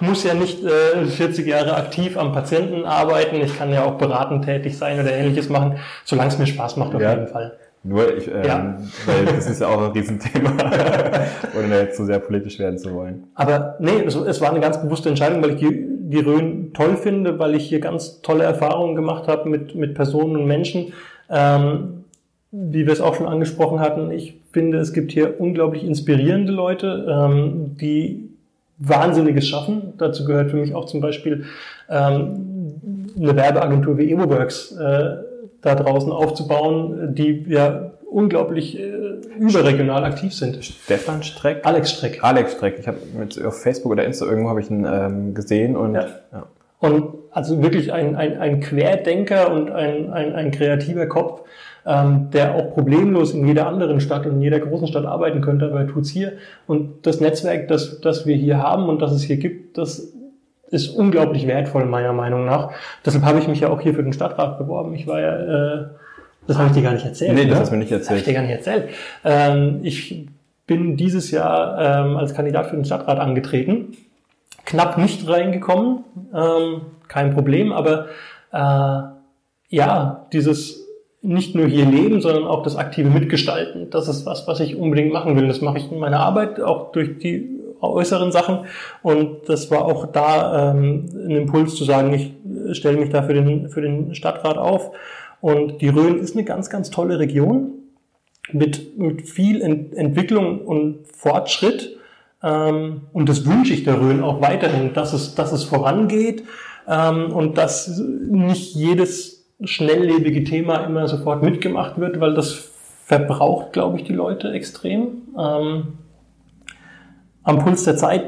muss 0.00 0.22
ja 0.24 0.34
nicht 0.34 0.62
äh, 0.64 1.04
40 1.06 1.46
Jahre 1.46 1.74
aktiv 1.76 2.16
am 2.16 2.32
Patienten 2.32 2.84
arbeiten. 2.84 3.36
Ich 3.36 3.56
kann 3.58 3.72
ja 3.72 3.84
auch 3.84 3.94
beratend 3.98 4.44
tätig 4.44 4.78
sein 4.78 5.00
oder 5.00 5.12
ähnliches 5.12 5.48
machen, 5.48 5.76
solange 6.04 6.28
es 6.28 6.38
mir 6.38 6.46
Spaß 6.46 6.76
macht 6.76 6.94
auf 6.94 7.02
Ja. 7.02 7.10
jeden 7.10 7.26
Fall. 7.26 7.58
Nur, 7.84 8.16
ich, 8.16 8.28
ähm, 8.28 8.42
Ja. 8.44 8.76
weil 9.04 9.26
das 9.26 9.48
ist 9.48 9.60
ja 9.60 9.68
auch 9.68 9.82
ein 9.82 9.92
Riesenthema, 9.92 10.52
ohne 11.58 11.78
jetzt 11.80 11.98
so 11.98 12.04
sehr 12.06 12.18
politisch 12.18 12.58
werden 12.58 12.78
zu 12.78 12.94
wollen. 12.94 13.24
Aber 13.34 13.76
nee, 13.78 14.02
es, 14.06 14.14
es 14.14 14.40
war 14.40 14.50
eine 14.50 14.60
ganz 14.60 14.80
bewusste 14.80 15.10
Entscheidung, 15.10 15.42
weil 15.42 15.50
ich 15.50 15.56
die, 15.56 15.86
die 16.08 16.20
Rhön 16.20 16.72
toll 16.72 16.96
finde, 16.96 17.38
weil 17.38 17.54
ich 17.54 17.66
hier 17.68 17.80
ganz 17.80 18.22
tolle 18.22 18.44
Erfahrungen 18.44 18.94
gemacht 18.96 19.28
habe 19.28 19.50
mit, 19.50 19.74
mit 19.74 19.94
Personen 19.94 20.36
und 20.36 20.46
Menschen. 20.46 20.94
Ähm, 21.28 22.04
wie 22.50 22.86
wir 22.86 22.92
es 22.92 23.00
auch 23.00 23.16
schon 23.16 23.26
angesprochen 23.26 23.80
hatten, 23.80 24.10
ich 24.10 24.40
finde, 24.52 24.78
es 24.78 24.92
gibt 24.92 25.12
hier 25.12 25.40
unglaublich 25.40 25.84
inspirierende 25.84 26.52
Leute, 26.52 27.06
ähm, 27.10 27.76
die 27.80 28.30
Wahnsinniges 28.78 29.46
schaffen. 29.46 29.92
Dazu 29.98 30.24
gehört 30.24 30.50
für 30.50 30.56
mich 30.56 30.74
auch 30.74 30.86
zum 30.86 31.00
Beispiel 31.00 31.44
ähm, 31.90 32.72
eine 33.20 33.36
Werbeagentur 33.36 33.98
wie 33.98 34.10
EvoWorks 34.10 34.72
äh, 34.72 35.16
da 35.64 35.74
draußen 35.74 36.12
aufzubauen, 36.12 37.14
die 37.14 37.44
ja 37.48 37.90
unglaublich 38.10 38.78
äh, 38.78 39.16
überregional 39.38 40.04
aktiv 40.04 40.32
sind. 40.32 40.64
Stefan 40.64 41.22
Streck? 41.22 41.66
Alex 41.66 41.90
Streck. 41.92 42.22
Alex 42.22 42.52
Streck, 42.52 42.76
ich 42.78 42.86
habe 42.86 42.98
mit 43.18 43.42
auf 43.44 43.60
Facebook 43.60 43.92
oder 43.92 44.04
Insta 44.04 44.26
irgendwo 44.26 44.50
habe 44.50 44.60
ich 44.60 44.70
ihn 44.70 44.86
ähm, 44.88 45.34
gesehen 45.34 45.76
und 45.76 45.94
Ja. 45.94 46.06
ja. 46.32 46.46
Und 46.80 47.14
also 47.30 47.62
wirklich 47.62 47.92
ein, 47.94 48.14
ein, 48.14 48.38
ein 48.38 48.60
Querdenker 48.60 49.50
und 49.50 49.70
ein, 49.70 50.12
ein, 50.12 50.34
ein 50.34 50.50
kreativer 50.50 51.06
Kopf, 51.06 51.40
ähm, 51.86 52.28
der 52.32 52.54
auch 52.54 52.74
problemlos 52.74 53.32
in 53.32 53.46
jeder 53.46 53.66
anderen 53.66 54.00
Stadt 54.00 54.26
und 54.26 54.32
in 54.32 54.42
jeder 54.42 54.60
großen 54.60 54.88
Stadt 54.88 55.06
arbeiten 55.06 55.40
könnte, 55.40 55.64
aber 55.64 55.80
er 55.80 55.86
tut's 55.86 56.10
hier. 56.10 56.34
Und 56.66 57.06
das 57.06 57.20
Netzwerk, 57.20 57.68
das, 57.68 58.00
das 58.02 58.26
wir 58.26 58.36
hier 58.36 58.58
haben 58.58 58.88
und 58.90 59.00
das 59.00 59.12
es 59.12 59.22
hier 59.22 59.38
gibt, 59.38 59.78
das 59.78 60.12
ist 60.70 60.88
unglaublich 60.88 61.46
wertvoll, 61.46 61.86
meiner 61.86 62.12
Meinung 62.12 62.44
nach. 62.44 62.70
Deshalb 63.04 63.24
habe 63.24 63.38
ich 63.38 63.48
mich 63.48 63.60
ja 63.60 63.68
auch 63.68 63.80
hier 63.80 63.94
für 63.94 64.02
den 64.02 64.12
Stadtrat 64.12 64.58
beworben. 64.58 64.94
Ich 64.94 65.06
war 65.06 65.20
ja, 65.20 65.36
äh, 65.36 65.86
das 66.46 66.58
habe 66.58 66.68
ich 66.68 66.74
dir 66.74 66.82
gar 66.82 66.92
nicht 66.92 67.04
erzählt. 67.04 67.34
Nee, 67.34 67.44
das 67.44 67.54
ne? 67.54 67.60
hast 67.60 67.68
du 67.68 67.74
mir 67.74 67.80
nicht 67.80 67.92
Das 67.92 68.08
habe 68.08 68.18
ich 68.18 68.26
erzählt. 68.26 68.26
dir 68.26 68.40
gar 68.40 68.42
nicht 68.42 68.56
erzählt. 68.56 68.88
Ähm, 69.24 69.80
ich 69.82 70.26
bin 70.66 70.96
dieses 70.96 71.30
Jahr 71.30 72.06
ähm, 72.06 72.16
als 72.16 72.34
Kandidat 72.34 72.66
für 72.66 72.76
den 72.76 72.84
Stadtrat 72.84 73.18
angetreten. 73.18 73.96
Knapp 74.64 74.96
nicht 74.96 75.28
reingekommen, 75.28 76.04
ähm, 76.34 76.80
kein 77.06 77.34
Problem, 77.34 77.72
aber 77.72 78.06
äh, 78.52 79.02
ja, 79.68 80.26
dieses 80.32 80.84
nicht 81.20 81.54
nur 81.54 81.66
hier 81.66 81.86
leben, 81.86 82.20
sondern 82.20 82.44
auch 82.44 82.62
das 82.62 82.76
aktive 82.76 83.08
Mitgestalten, 83.08 83.88
das 83.90 84.08
ist 84.08 84.26
was, 84.26 84.46
was 84.46 84.60
ich 84.60 84.76
unbedingt 84.76 85.12
machen 85.12 85.36
will. 85.36 85.48
Das 85.48 85.60
mache 85.62 85.78
ich 85.78 85.90
in 85.90 85.98
meiner 85.98 86.20
Arbeit, 86.20 86.60
auch 86.60 86.92
durch 86.92 87.18
die 87.18 87.53
äußeren 87.90 88.32
Sachen. 88.32 88.60
Und 89.02 89.48
das 89.48 89.70
war 89.70 89.84
auch 89.84 90.06
da 90.06 90.72
ähm, 90.72 91.06
ein 91.14 91.30
Impuls 91.30 91.74
zu 91.74 91.84
sagen, 91.84 92.12
ich 92.14 92.32
äh, 92.68 92.74
stelle 92.74 92.98
mich 92.98 93.10
da 93.10 93.22
für 93.22 93.34
den, 93.34 93.68
für 93.68 93.80
den 93.80 94.14
Stadtrat 94.14 94.58
auf. 94.58 94.90
Und 95.40 95.80
die 95.80 95.88
Rhön 95.88 96.18
ist 96.18 96.34
eine 96.34 96.44
ganz, 96.44 96.70
ganz 96.70 96.90
tolle 96.90 97.18
Region 97.18 97.72
mit, 98.52 98.98
mit 98.98 99.28
viel 99.28 99.60
Ent 99.62 99.94
Entwicklung 99.94 100.60
und 100.60 101.06
Fortschritt. 101.14 101.96
Ähm, 102.42 103.02
und 103.12 103.28
das 103.28 103.46
wünsche 103.46 103.74
ich 103.74 103.84
der 103.84 104.00
Rhön 104.00 104.22
auch 104.22 104.40
weiterhin, 104.40 104.92
dass 104.92 105.12
es, 105.12 105.34
dass 105.34 105.52
es 105.52 105.64
vorangeht, 105.64 106.44
ähm, 106.88 107.32
und 107.32 107.58
dass 107.58 107.88
nicht 107.98 108.74
jedes 108.74 109.46
schnelllebige 109.62 110.44
Thema 110.44 110.84
immer 110.84 111.08
sofort 111.08 111.42
mitgemacht 111.42 111.98
wird, 111.98 112.20
weil 112.20 112.34
das 112.34 112.70
verbraucht, 113.06 113.72
glaube 113.72 113.98
ich, 113.98 114.04
die 114.04 114.12
Leute 114.12 114.50
extrem. 114.52 115.22
Ähm, 115.38 115.98
am 117.44 117.58
Puls 117.58 117.84
der 117.84 117.96
Zeit 117.96 118.24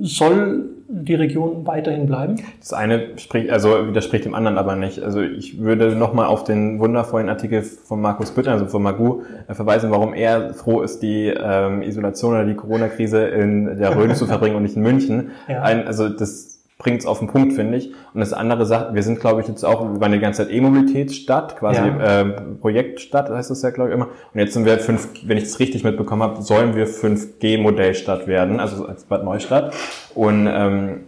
soll 0.00 0.70
die 0.92 1.14
Region 1.14 1.66
weiterhin 1.66 2.06
bleiben? 2.06 2.36
Das 2.58 2.72
eine 2.72 3.18
spricht, 3.18 3.50
also 3.50 3.88
widerspricht 3.88 4.24
dem 4.24 4.34
anderen 4.34 4.58
aber 4.58 4.76
nicht. 4.76 5.02
Also 5.02 5.20
ich 5.20 5.60
würde 5.60 5.94
nochmal 5.94 6.26
auf 6.26 6.44
den 6.44 6.80
wundervollen 6.80 7.28
Artikel 7.28 7.62
von 7.62 8.00
Markus 8.00 8.32
Bütter, 8.32 8.52
also 8.52 8.66
von 8.66 8.82
Magu, 8.82 9.22
äh, 9.46 9.54
verweisen, 9.54 9.90
warum 9.90 10.14
er 10.14 10.52
froh 10.54 10.82
ist, 10.82 11.00
die 11.00 11.28
ähm, 11.28 11.82
Isolation 11.82 12.32
oder 12.32 12.44
die 12.44 12.54
Corona-Krise 12.54 13.24
in 13.26 13.78
der 13.78 13.96
Rhön 13.96 14.14
zu 14.14 14.26
verbringen 14.28 14.56
und 14.56 14.62
nicht 14.62 14.76
in 14.76 14.82
München. 14.82 15.30
Ja. 15.48 15.62
Ein, 15.62 15.86
also 15.86 16.08
das 16.08 16.59
bringt 16.80 17.00
es 17.00 17.06
auf 17.06 17.18
den 17.18 17.28
Punkt, 17.28 17.52
finde 17.52 17.76
ich. 17.76 17.92
Und 18.14 18.20
das 18.20 18.32
andere 18.32 18.64
sagt, 18.64 18.94
wir 18.94 19.02
sind, 19.02 19.20
glaube 19.20 19.42
ich, 19.42 19.48
jetzt 19.48 19.64
auch 19.64 19.82
über 19.82 20.06
eine 20.06 20.18
ganze 20.18 20.42
Zeit 20.42 20.52
E-Mobilitätsstadt, 20.52 21.58
quasi 21.58 21.78
ja. 21.78 22.22
äh, 22.22 22.24
Projektstadt, 22.58 23.28
heißt 23.28 23.50
das 23.50 23.62
ja, 23.62 23.70
glaube 23.70 23.90
ich, 23.90 23.94
immer. 23.94 24.06
Und 24.06 24.40
jetzt 24.40 24.54
sind 24.54 24.64
wir 24.64 24.78
fünf, 24.78 25.08
wenn 25.24 25.36
ich 25.36 25.44
es 25.44 25.60
richtig 25.60 25.84
mitbekommen 25.84 26.22
habe, 26.22 26.42
sollen 26.42 26.74
wir 26.74 26.88
5G-Modellstadt 26.88 28.26
werden, 28.26 28.60
also 28.60 28.86
als 28.86 29.04
Bad 29.04 29.24
Neustadt. 29.24 29.74
Und 30.14 30.48
ähm, 30.50 31.02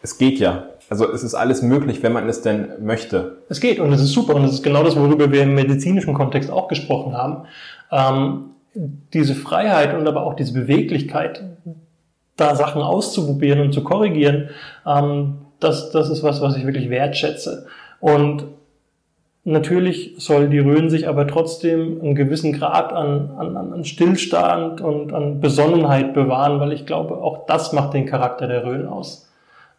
es 0.00 0.16
geht 0.16 0.38
ja. 0.38 0.68
Also 0.88 1.12
es 1.12 1.24
ist 1.24 1.34
alles 1.34 1.60
möglich, 1.60 2.04
wenn 2.04 2.12
man 2.12 2.28
es 2.28 2.42
denn 2.42 2.68
möchte. 2.80 3.38
Es 3.48 3.60
geht 3.60 3.80
und 3.80 3.92
es 3.92 4.00
ist 4.00 4.12
super 4.12 4.36
und 4.36 4.44
es 4.44 4.52
ist 4.52 4.62
genau 4.62 4.84
das, 4.84 4.96
worüber 4.96 5.32
wir 5.32 5.42
im 5.42 5.56
medizinischen 5.56 6.14
Kontext 6.14 6.52
auch 6.52 6.68
gesprochen 6.68 7.16
haben. 7.16 7.48
Ähm, 7.90 8.50
diese 9.12 9.34
Freiheit 9.34 9.96
und 9.96 10.06
aber 10.06 10.22
auch 10.22 10.34
diese 10.34 10.52
Beweglichkeit, 10.52 11.42
da 12.36 12.54
Sachen 12.54 12.82
auszuprobieren 12.82 13.60
und 13.60 13.72
zu 13.72 13.82
korrigieren, 13.82 14.50
ähm, 14.86 15.38
das, 15.60 15.90
das 15.90 16.10
ist 16.10 16.22
was, 16.22 16.40
was 16.40 16.56
ich 16.56 16.66
wirklich 16.66 16.90
wertschätze. 16.90 17.66
Und 18.00 18.44
natürlich 19.44 20.14
soll 20.18 20.48
die 20.48 20.58
Rhön 20.58 20.90
sich 20.90 21.08
aber 21.08 21.26
trotzdem 21.26 22.00
einen 22.02 22.14
gewissen 22.14 22.52
Grad 22.52 22.92
an, 22.92 23.30
an, 23.38 23.56
an 23.56 23.84
Stillstand 23.84 24.80
und 24.80 25.12
an 25.12 25.40
Besonnenheit 25.40 26.12
bewahren, 26.12 26.60
weil 26.60 26.72
ich 26.72 26.84
glaube, 26.84 27.16
auch 27.16 27.46
das 27.46 27.72
macht 27.72 27.94
den 27.94 28.06
Charakter 28.06 28.46
der 28.46 28.64
Rhön 28.64 28.86
aus. 28.86 29.30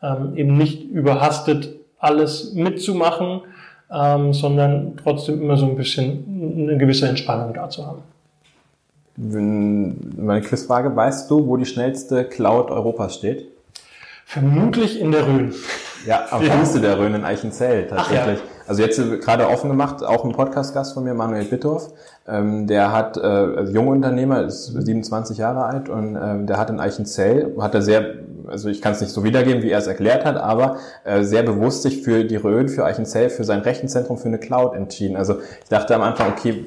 Ähm, 0.02 0.36
eben 0.36 0.58
nicht 0.58 0.84
überhastet 0.84 1.70
alles 2.00 2.54
mitzumachen, 2.54 3.42
ähm, 3.92 4.34
sondern 4.34 4.94
trotzdem 5.02 5.42
immer 5.42 5.58
so 5.58 5.66
ein 5.66 5.76
bisschen 5.76 6.60
eine 6.60 6.78
gewisse 6.78 7.08
Entspannung 7.08 7.54
da 7.54 7.70
zu 7.70 7.86
haben. 7.86 8.04
Meine 9.18 10.42
Quizfrage, 10.42 10.96
weißt 10.96 11.30
du, 11.32 11.48
wo 11.48 11.58
die 11.58 11.66
schnellste 11.66 12.24
Cloud 12.24 12.70
Europas 12.70 13.16
steht? 13.16 13.52
Vermutlich 14.26 15.02
in 15.02 15.12
der 15.12 15.26
Rhön. 15.26 15.56
Ja, 16.06 16.26
am 16.32 16.44
ja. 16.44 16.52
Fuße 16.52 16.82
der 16.82 17.00
Rhön 17.00 17.16
in 17.16 17.24
Eichenzell 17.24 17.88
tatsächlich. 17.88 18.40
Ja. 18.40 18.46
Also 18.68 18.84
jetzt 18.84 19.00
gerade 19.22 19.48
offen 19.48 19.70
gemacht, 19.70 20.04
auch 20.04 20.24
ein 20.24 20.34
Podcast-Gast 20.34 20.94
von 20.94 21.06
mir, 21.06 21.14
Manuel 21.14 21.46
Bitthoff. 21.46 21.94
Ähm, 22.28 22.68
der 22.68 22.92
hat, 22.92 23.18
äh, 23.18 23.22
also 23.22 23.74
junger 23.74 23.92
Unternehmer, 23.92 24.44
ist 24.44 24.66
27 24.66 25.38
Jahre 25.38 25.64
alt 25.64 25.90
und 25.90 26.16
ähm, 26.22 26.46
der 26.46 26.58
hat 26.58 26.70
in 26.70 26.80
Eichenzell, 26.80 27.56
hat 27.60 27.74
er 27.74 27.82
sehr, 27.82 28.16
also 28.48 28.70
ich 28.70 28.82
kann 28.82 28.92
es 28.92 29.02
nicht 29.02 29.14
so 29.14 29.24
wiedergeben, 29.24 29.64
wie 29.64 29.72
er 29.72 29.80
es 29.80 29.88
erklärt 29.88 30.26
hat, 30.26 30.36
aber 30.36 30.78
äh, 31.06 31.24
sehr 31.24 31.44
bewusst 31.44 31.84
sich 31.84 32.04
für 32.04 32.26
die 32.26 32.36
Rhön, 32.36 32.68
für 32.68 32.86
Eichenzell, 32.86 33.30
für 33.30 33.46
sein 33.46 33.62
Rechenzentrum, 33.62 34.18
für 34.18 34.28
eine 34.28 34.38
Cloud 34.38 34.76
entschieden. 34.76 35.16
Also 35.16 35.40
ich 35.64 35.70
dachte 35.70 35.96
am 35.96 36.02
Anfang, 36.02 36.34
okay, 36.38 36.66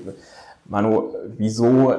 Manu, 0.65 1.15
wieso 1.37 1.95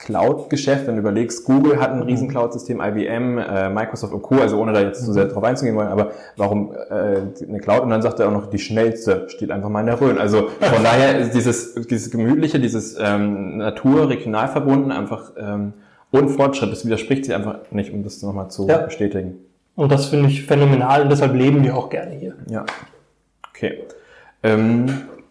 Cloud-Geschäft, 0.00 0.86
wenn 0.86 0.94
du 0.94 1.00
überlegst, 1.00 1.44
Google 1.44 1.78
hat 1.78 1.92
ein 1.92 2.02
riesen 2.02 2.28
Cloud-System, 2.28 2.80
IBM, 2.80 3.36
äh, 3.38 3.68
Microsoft 3.68 4.14
und 4.14 4.22
Co., 4.22 4.36
also 4.36 4.58
ohne 4.58 4.72
da 4.72 4.80
jetzt 4.80 5.04
zu 5.04 5.12
sehr 5.12 5.26
drauf 5.26 5.44
einzugehen 5.44 5.76
wollen, 5.76 5.88
aber 5.88 6.12
warum 6.36 6.72
äh, 6.72 7.20
eine 7.46 7.60
Cloud? 7.60 7.82
Und 7.82 7.90
dann 7.90 8.00
sagt 8.00 8.18
er 8.18 8.28
auch 8.28 8.32
noch, 8.32 8.46
die 8.48 8.58
schnellste 8.58 9.28
steht 9.28 9.50
einfach 9.50 9.68
mal 9.68 9.80
in 9.80 9.86
der 9.86 10.00
Rhön. 10.00 10.16
Also 10.16 10.48
von 10.48 10.82
daher 10.82 11.18
ist 11.18 11.34
dieses, 11.34 11.74
dieses 11.74 12.10
Gemütliche, 12.10 12.58
dieses 12.58 12.96
ähm, 12.98 13.58
Natur, 13.58 14.08
regional 14.08 14.48
verbunden, 14.48 14.90
einfach 14.90 15.32
ähm, 15.36 15.74
und 16.10 16.30
Fortschritt, 16.30 16.72
das 16.72 16.86
widerspricht 16.86 17.26
sich 17.26 17.34
einfach 17.34 17.58
nicht, 17.70 17.92
um 17.92 18.02
das 18.02 18.22
nochmal 18.22 18.50
zu 18.50 18.66
ja. 18.68 18.78
bestätigen. 18.78 19.36
Und 19.76 19.92
das 19.92 20.06
finde 20.06 20.28
ich 20.28 20.44
phänomenal 20.44 21.02
und 21.02 21.10
deshalb 21.10 21.34
leben 21.34 21.62
wir 21.62 21.76
auch 21.76 21.90
gerne 21.90 22.14
hier. 22.14 22.34
Ja. 22.48 22.64
Okay. 23.50 23.82
Ähm, 24.42 24.86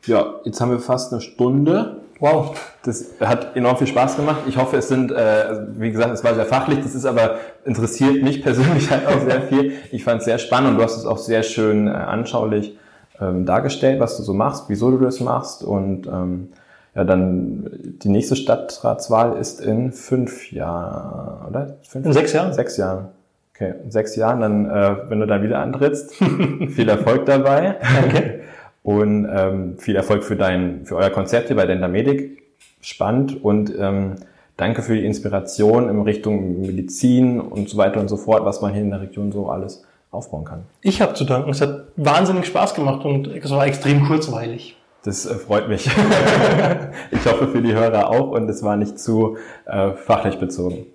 ja, 0.06 0.36
jetzt 0.44 0.62
haben 0.62 0.72
wir 0.72 0.80
fast 0.80 1.12
eine 1.12 1.22
Stunde. 1.22 1.99
Wow. 2.20 2.60
Das 2.84 3.06
hat 3.20 3.56
enorm 3.56 3.78
viel 3.78 3.88
Spaß 3.88 4.18
gemacht. 4.18 4.42
Ich 4.48 4.58
hoffe, 4.58 4.78
es 4.78 4.88
sind, 4.88 5.12
äh, 5.12 5.16
also 5.16 5.62
wie 5.76 5.92
gesagt, 5.92 6.14
es 6.14 6.24
war 6.24 6.36
sehr 6.36 6.46
fachlich, 6.46 6.80
das 6.82 6.96
ist 6.96 7.06
aber 7.06 7.36
interessiert 7.66 8.24
mich 8.24 8.42
persönlich 8.42 8.90
halt 8.92 9.08
auch 9.08 9.22
sehr 9.22 9.42
viel. 9.44 9.74
Ich 9.92 10.04
fand 10.04 10.20
es 10.20 10.26
sehr 10.26 10.38
spannend 10.38 10.72
und 10.72 10.78
du 10.78 10.84
hast 10.84 10.98
es 10.98 11.06
auch 11.06 11.18
sehr 11.18 11.44
schön 11.44 11.88
äh, 11.88 11.92
anschaulich 11.92 12.78
ähm, 13.22 13.46
dargestellt, 13.46 14.00
was 14.00 14.18
du 14.18 14.24
so 14.24 14.34
machst, 14.34 14.66
wieso 14.68 14.92
du 14.92 14.98
das 14.98 15.20
machst 15.20 15.64
und 15.64 16.08
ähm, 16.08 16.50
ja, 16.96 17.04
dann 17.04 17.70
die 18.02 18.10
nächste 18.10 18.36
Stadtratswahl 18.36 19.38
ist 19.38 19.62
in 19.62 19.92
fünf 19.92 20.52
Jahren, 20.52 21.48
oder? 21.48 21.78
Fünf? 21.84 22.06
In 22.06 22.14
sechs 22.14 22.34
Jahren? 22.34 22.54
Sechs 22.54 22.78
Jahren. 22.78 23.10
Okay, 23.54 23.74
in 23.84 23.92
sechs 23.92 24.16
Jahren, 24.16 24.40
dann, 24.40 24.70
äh, 24.70 24.96
wenn 25.10 25.20
du 25.20 25.28
dann 25.28 25.44
wieder 25.44 25.60
antrittst, 25.60 26.16
viel 26.70 26.90
Erfolg 26.90 27.26
dabei. 27.26 27.76
Danke. 28.02 28.39
Und 28.84 29.28
ähm, 29.32 29.78
viel 29.78 29.96
Erfolg 29.96 30.24
für 30.24 30.36
dein, 30.36 30.86
für 30.86 30.96
euer 30.96 31.10
Konzept 31.10 31.48
hier 31.48 31.56
bei 31.56 31.66
Dentamedic. 31.66 32.42
Spannend 32.82 33.44
und 33.44 33.74
ähm, 33.78 34.16
danke 34.56 34.82
für 34.82 34.96
die 34.96 35.06
Inspiration 35.06 35.90
in 35.90 36.02
Richtung 36.02 36.62
Medizin 36.62 37.42
und 37.42 37.70
so 37.70 37.78
weiter 37.78 38.00
und 38.00 38.08
so 38.08 38.16
fort, 38.16 38.46
was 38.46 38.62
man 38.62 38.72
hier 38.72 38.82
in 38.82 38.90
der 38.90 39.02
Region 39.02 39.32
so 39.32 39.50
alles 39.50 39.84
aufbauen 40.12 40.46
kann. 40.46 40.64
Ich 40.82 41.02
habe 41.02 41.14
zu 41.14 41.26
danken. 41.26 41.50
Es 41.50 41.62
hat 41.62 41.88
wahnsinnig 41.98 42.46
Spaß 42.46 42.74
gemacht 42.74 43.06
und 43.06 43.28
es 43.28 43.52
war 43.52 43.66
extrem 43.68 44.06
kurzweilig. 44.06 44.76
Das 45.04 45.26
äh, 45.26 45.36
freut 45.36 45.70
mich. 45.70 45.88
ich 47.12 47.26
hoffe 47.26 47.48
für 47.48 47.62
die 47.62 47.74
Hörer 47.74 48.10
auch 48.10 48.32
und 48.32 48.50
es 48.50 48.64
war 48.64 48.76
nicht 48.76 49.00
zu 49.00 49.38
äh, 49.66 49.92
fachlich 49.92 50.40
bezogen. 50.40 50.86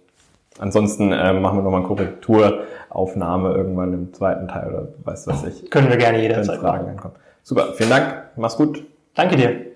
Ansonsten 0.59 1.13
äh, 1.13 1.33
machen 1.33 1.59
wir 1.59 1.63
nochmal 1.63 1.81
eine 1.81 1.89
Korrekturaufnahme 1.89 3.55
irgendwann 3.55 3.93
im 3.93 4.15
zweiten 4.15 4.47
Teil 4.47 4.69
oder 4.69 4.89
weißt 5.05 5.27
du 5.27 5.31
was 5.33 5.45
ich. 5.45 5.71
Können 5.71 5.89
wir 5.89 5.97
gerne 5.97 6.21
jederzeit 6.21 6.61
Fragen 6.61 6.89
ankommen. 6.91 7.15
Super, 7.45 7.75
vielen 7.75 7.91
Dank, 7.91 8.31
mach's 8.37 8.57
gut. 8.57 8.83
Danke 9.15 9.37
dir. 9.37 9.74